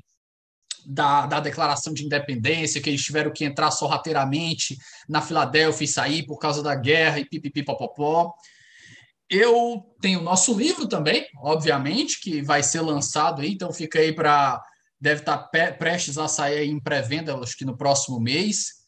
da, 0.85 1.25
da 1.25 1.39
declaração 1.39 1.93
de 1.93 2.05
independência, 2.05 2.79
que 2.79 2.89
eles 2.89 3.03
tiveram 3.03 3.33
que 3.33 3.43
entrar 3.43 3.71
sorrateiramente 3.71 4.77
na 5.09 5.19
Filadélfia 5.19 5.85
e 5.85 5.87
sair 5.87 6.25
por 6.27 6.37
causa 6.37 6.61
da 6.61 6.75
guerra 6.75 7.19
e 7.19 7.25
pipipipopopó. 7.25 8.31
Eu 9.29 9.83
tenho 10.01 10.21
nosso 10.21 10.57
livro 10.57 10.87
também, 10.87 11.27
obviamente, 11.37 12.21
que 12.21 12.41
vai 12.41 12.61
ser 12.61 12.81
lançado 12.81 13.41
aí, 13.41 13.51
então 13.53 13.71
fica 13.73 13.99
aí 13.99 14.13
para. 14.13 14.61
Deve 14.99 15.21
estar 15.21 15.37
tá 15.37 15.73
prestes 15.73 16.17
a 16.17 16.27
sair 16.27 16.69
em 16.69 16.79
pré-venda, 16.79 17.35
acho 17.37 17.57
que 17.57 17.65
no 17.65 17.77
próximo 17.77 18.19
mês 18.19 18.85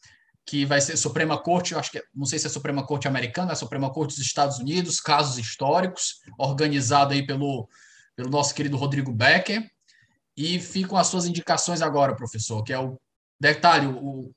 que 0.48 0.64
vai 0.64 0.80
ser 0.80 0.96
Suprema 0.96 1.36
Corte, 1.36 1.74
acho 1.74 1.90
que 1.90 2.02
não 2.14 2.24
sei 2.24 2.38
se 2.38 2.46
é 2.46 2.48
Suprema 2.48 2.82
Corte 2.82 3.06
americana, 3.06 3.52
é 3.52 3.54
Suprema 3.54 3.92
Corte 3.92 4.16
dos 4.16 4.24
Estados 4.24 4.58
Unidos, 4.58 4.98
casos 4.98 5.36
históricos, 5.36 6.20
organizado 6.38 7.12
aí 7.12 7.26
pelo, 7.26 7.68
pelo 8.16 8.30
nosso 8.30 8.54
querido 8.54 8.78
Rodrigo 8.78 9.12
Becker. 9.12 9.70
E 10.34 10.58
ficam 10.58 10.96
as 10.96 11.08
suas 11.08 11.26
indicações 11.26 11.82
agora, 11.82 12.16
professor, 12.16 12.62
que 12.62 12.72
é 12.72 12.78
o 12.78 12.98
detalhe, 13.38 13.88
o, 13.88 14.32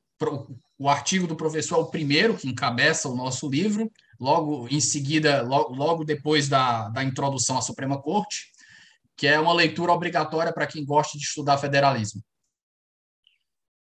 o 0.77 0.89
artigo 0.89 1.27
do 1.27 1.35
professor 1.35 1.77
é 1.77 1.81
o 1.81 1.89
primeiro 1.89 2.35
que 2.35 2.49
encabeça 2.49 3.07
o 3.07 3.15
nosso 3.15 3.49
livro, 3.49 3.89
logo 4.21 4.67
em 4.69 4.79
seguida, 4.79 5.41
logo, 5.41 5.73
logo 5.73 6.05
depois 6.05 6.47
da, 6.47 6.89
da 6.89 7.03
introdução 7.03 7.57
à 7.57 7.61
Suprema 7.61 7.99
Corte, 7.99 8.51
que 9.17 9.25
é 9.25 9.39
uma 9.39 9.51
leitura 9.51 9.91
obrigatória 9.91 10.53
para 10.53 10.67
quem 10.67 10.85
gosta 10.85 11.17
de 11.17 11.23
estudar 11.23 11.57
federalismo. 11.57 12.21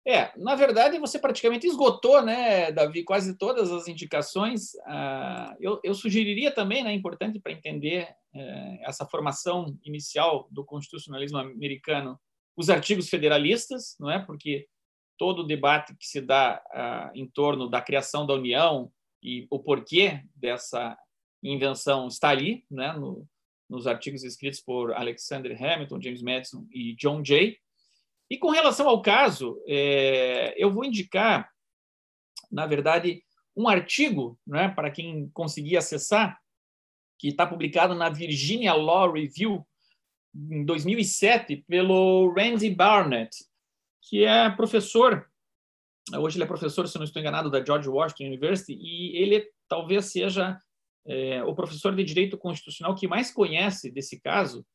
É, 0.05 0.31
na 0.35 0.55
verdade, 0.55 0.97
você 0.97 1.18
praticamente 1.18 1.68
esgotou, 1.68 2.22
né, 2.22 2.72
Davi, 2.72 3.03
quase 3.03 3.38
todas 3.38 3.72
as 3.72 3.88
indicações. 3.88 4.76
Ah, 4.85 5.55
eu, 5.61 5.80
eu 5.84 5.93
sugeriria 5.93 6.51
também, 6.51 6.84
né, 6.84 6.91
importante 6.91 7.39
para 7.39 7.53
entender 7.53 8.10
eh, 8.35 8.80
essa 8.81 9.05
formação 9.05 9.77
inicial 9.84 10.47
do 10.51 10.65
constitucionalismo 10.65 11.38
americano, 11.38 12.19
os 12.57 12.69
artigos 12.69 13.07
federalistas, 13.07 13.95
não 13.97 14.11
é? 14.11 14.19
Porque 14.19 14.68
todo 15.18 15.39
o 15.39 15.47
debate 15.47 15.95
que 15.95 16.05
se 16.05 16.19
dá 16.19 16.61
ah, 16.73 17.11
em 17.14 17.26
torno 17.26 17.69
da 17.69 17.81
criação 17.81 18.26
da 18.26 18.34
União 18.34 18.91
e 19.23 19.47
o 19.49 19.57
porquê 19.57 20.21
dessa 20.35 20.97
invenção 21.41 22.07
está 22.07 22.29
ali, 22.29 22.65
né, 22.69 22.93
no, 22.93 23.27
nos 23.69 23.87
artigos 23.87 24.23
escritos 24.23 24.59
por 24.59 24.93
Alexander 24.93 25.57
Hamilton, 25.61 26.01
James 26.01 26.21
Madison 26.21 26.67
e 26.71 26.93
John 26.95 27.23
Jay. 27.23 27.57
E 28.29 28.37
com 28.37 28.49
relação 28.49 28.87
ao 28.87 29.01
caso, 29.01 29.61
é, 29.67 30.53
eu 30.57 30.71
vou 30.71 30.83
indicar, 30.83 31.49
na 32.51 32.65
verdade, 32.65 33.23
um 33.55 33.67
artigo, 33.67 34.39
né, 34.45 34.69
para 34.69 34.91
quem 34.91 35.29
conseguir 35.29 35.77
acessar, 35.77 36.39
que 37.17 37.29
está 37.29 37.47
publicado 37.47 37.95
na 37.95 38.09
Virginia 38.09 38.73
Law 38.73 39.11
Review, 39.11 39.65
em 40.35 40.65
2007, 40.65 41.63
pelo 41.67 42.33
Randy 42.33 42.69
Barnett, 42.69 43.37
que 44.01 44.25
é 44.25 44.49
professor, 44.49 45.29
hoje 46.15 46.38
ele 46.38 46.43
é 46.43 46.47
professor, 46.47 46.88
se 46.88 46.97
não 46.97 47.05
estou 47.05 47.21
enganado, 47.21 47.49
da 47.49 47.63
George 47.63 47.89
Washington 47.89 48.25
University, 48.25 48.73
e 48.73 49.17
ele 49.17 49.47
talvez 49.67 50.05
seja 50.05 50.57
é, 51.05 51.43
o 51.43 51.55
professor 51.55 51.95
de 51.95 52.03
Direito 52.03 52.38
Constitucional 52.38 52.95
que 52.95 53.07
mais 53.07 53.31
conhece 53.31 53.91
desse 53.91 54.19
caso, 54.19 54.65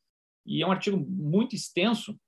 e 0.46 0.62
é 0.62 0.66
um 0.66 0.72
artigo 0.72 0.96
muito 0.96 1.54
extenso, 1.54 2.18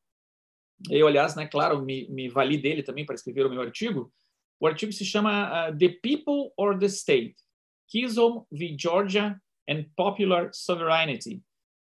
eu, 0.89 1.06
aliás, 1.06 1.35
né, 1.35 1.47
claro, 1.47 1.82
me, 1.82 2.09
me 2.09 2.28
vali 2.28 2.56
dele 2.56 2.82
também 2.82 3.05
para 3.05 3.14
escrever 3.14 3.44
o 3.44 3.51
meu 3.51 3.60
artigo. 3.60 4.12
O 4.59 4.66
artigo 4.66 4.93
se 4.93 5.05
chama 5.05 5.68
uh, 5.70 5.77
The 5.77 5.89
People 6.02 6.52
or 6.56 6.78
the 6.78 6.86
State: 6.86 7.36
Chisholm 7.90 8.44
v. 8.51 8.77
Georgia 8.78 9.40
and 9.68 9.85
Popular 9.97 10.51
Sovereignty. 10.52 11.43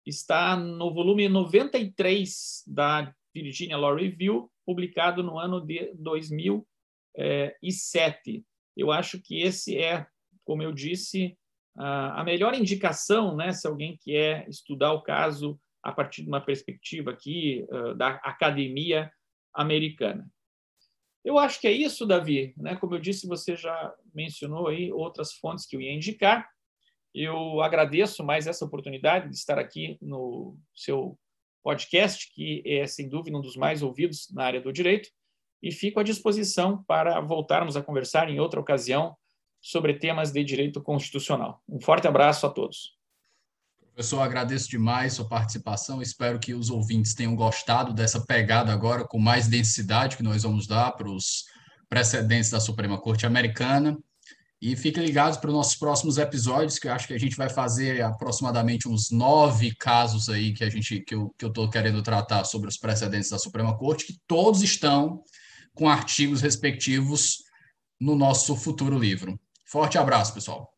Está 0.06 0.56
no 0.56 0.94
volume 0.94 1.30
93 1.30 2.64
da 2.68 3.14
Virginia 3.34 3.78
Law 3.78 3.96
Review, 3.96 4.52
publicado 4.66 5.24
no 5.24 5.40
ano 5.40 5.62
de 5.62 5.94
2007. 7.16 8.44
Eu 8.76 8.92
acho 8.92 9.22
que 9.22 9.42
esse 9.42 9.78
é, 9.78 10.06
como 10.44 10.64
eu 10.64 10.72
disse, 10.72 11.38
a 11.76 12.24
melhor 12.24 12.54
indicação, 12.54 13.36
né, 13.36 13.52
se 13.52 13.68
alguém 13.68 13.98
quer 14.04 14.48
estudar 14.48 14.94
o 14.94 15.02
caso 15.02 15.60
a 15.82 15.92
partir 15.92 16.22
de 16.24 16.30
uma 16.30 16.42
perspectiva 16.42 17.12
aqui 17.12 17.66
uh, 17.70 17.94
da 17.96 18.16
academia 18.24 19.12
americana. 19.54 20.30
Eu 21.26 21.38
acho 21.38 21.60
que 21.60 21.68
é 21.68 21.72
isso, 21.72 22.06
Davi. 22.06 22.54
Né? 22.58 22.76
Como 22.76 22.96
eu 22.96 23.00
disse, 23.00 23.28
você 23.28 23.56
já 23.56 23.94
mencionou 24.14 24.68
aí 24.68 24.92
outras 24.92 25.34
fontes 25.34 25.66
que 25.66 25.76
eu 25.76 25.82
ia 25.82 25.92
indicar. 25.92 26.50
Eu 27.14 27.62
agradeço 27.62 28.24
mais 28.24 28.48
essa 28.48 28.66
oportunidade 28.66 29.30
de 29.30 29.36
estar 29.36 29.60
aqui 29.60 29.98
no 30.02 30.58
seu 30.74 31.18
podcast, 31.62 32.32
que 32.34 32.64
é, 32.66 32.86
sem 32.88 33.08
dúvida, 33.08 33.38
um 33.38 33.42
dos 33.42 33.56
mais 33.56 33.82
ouvidos 33.82 34.30
na 34.32 34.44
área 34.44 34.62
do 34.62 34.74
direito, 34.74 35.10
e 35.64 35.72
fico 35.72 36.02
à 36.02 36.04
disposição 36.04 36.84
para 36.84 37.22
voltarmos 37.22 37.78
a 37.78 37.82
conversar 37.82 38.30
em 38.30 38.38
outra 38.38 38.60
ocasião 38.60 39.16
sobre 39.62 39.94
temas 39.94 40.30
de 40.30 40.44
direito 40.44 40.82
constitucional. 40.82 41.64
Um 41.70 41.80
forte 41.80 42.06
abraço 42.06 42.46
a 42.46 42.50
todos. 42.50 42.98
Professor, 43.80 44.20
agradeço 44.20 44.70
demais 44.70 45.14
sua 45.14 45.30
participação. 45.30 46.02
Espero 46.02 46.38
que 46.38 46.54
os 46.54 46.70
ouvintes 46.70 47.14
tenham 47.14 47.34
gostado 47.34 47.94
dessa 47.94 48.26
pegada 48.26 48.74
agora 48.74 49.08
com 49.08 49.18
mais 49.18 49.48
densidade 49.48 50.18
que 50.18 50.24
nós 50.24 50.44
vamos 50.44 50.68
dar 50.68 50.92
para 50.92 51.10
os 51.10 51.46
precedentes 51.88 52.50
da 52.50 52.60
Suprema 52.60 53.00
Corte 53.00 53.26
Americana. 53.26 53.98
E 54.62 54.76
fiquem 54.76 55.06
ligados 55.06 55.38
para 55.38 55.50
os 55.50 55.56
nossos 55.56 55.76
próximos 55.76 56.18
episódios, 56.18 56.80
que 56.80 56.88
eu 56.88 56.94
acho 56.94 57.08
que 57.08 57.14
a 57.14 57.20
gente 57.20 57.38
vai 57.38 57.50
fazer 57.50 58.02
aproximadamente 58.02 58.88
uns 58.88 59.12
nove 59.12 59.76
casos 59.76 60.28
aí 60.28 60.54
que 60.54 60.64
a 60.64 60.70
gente 60.70 61.02
que 61.02 61.14
eu 61.14 61.34
estou 61.40 61.70
que 61.70 61.74
querendo 61.78 62.02
tratar 62.02 62.44
sobre 62.46 62.70
os 62.70 62.78
precedentes 62.78 63.30
da 63.30 63.38
Suprema 63.38 63.78
Corte, 63.78 64.06
que 64.06 64.18
todos 64.26 64.64
estão 64.64 65.22
com 65.74 65.90
artigos 65.90 66.42
respectivos 66.42 67.44
no 68.00 68.16
nosso 68.16 68.56
futuro 68.56 68.98
livro. 68.98 69.40
Forte 69.66 69.98
abraço, 69.98 70.34
pessoal. 70.34 70.73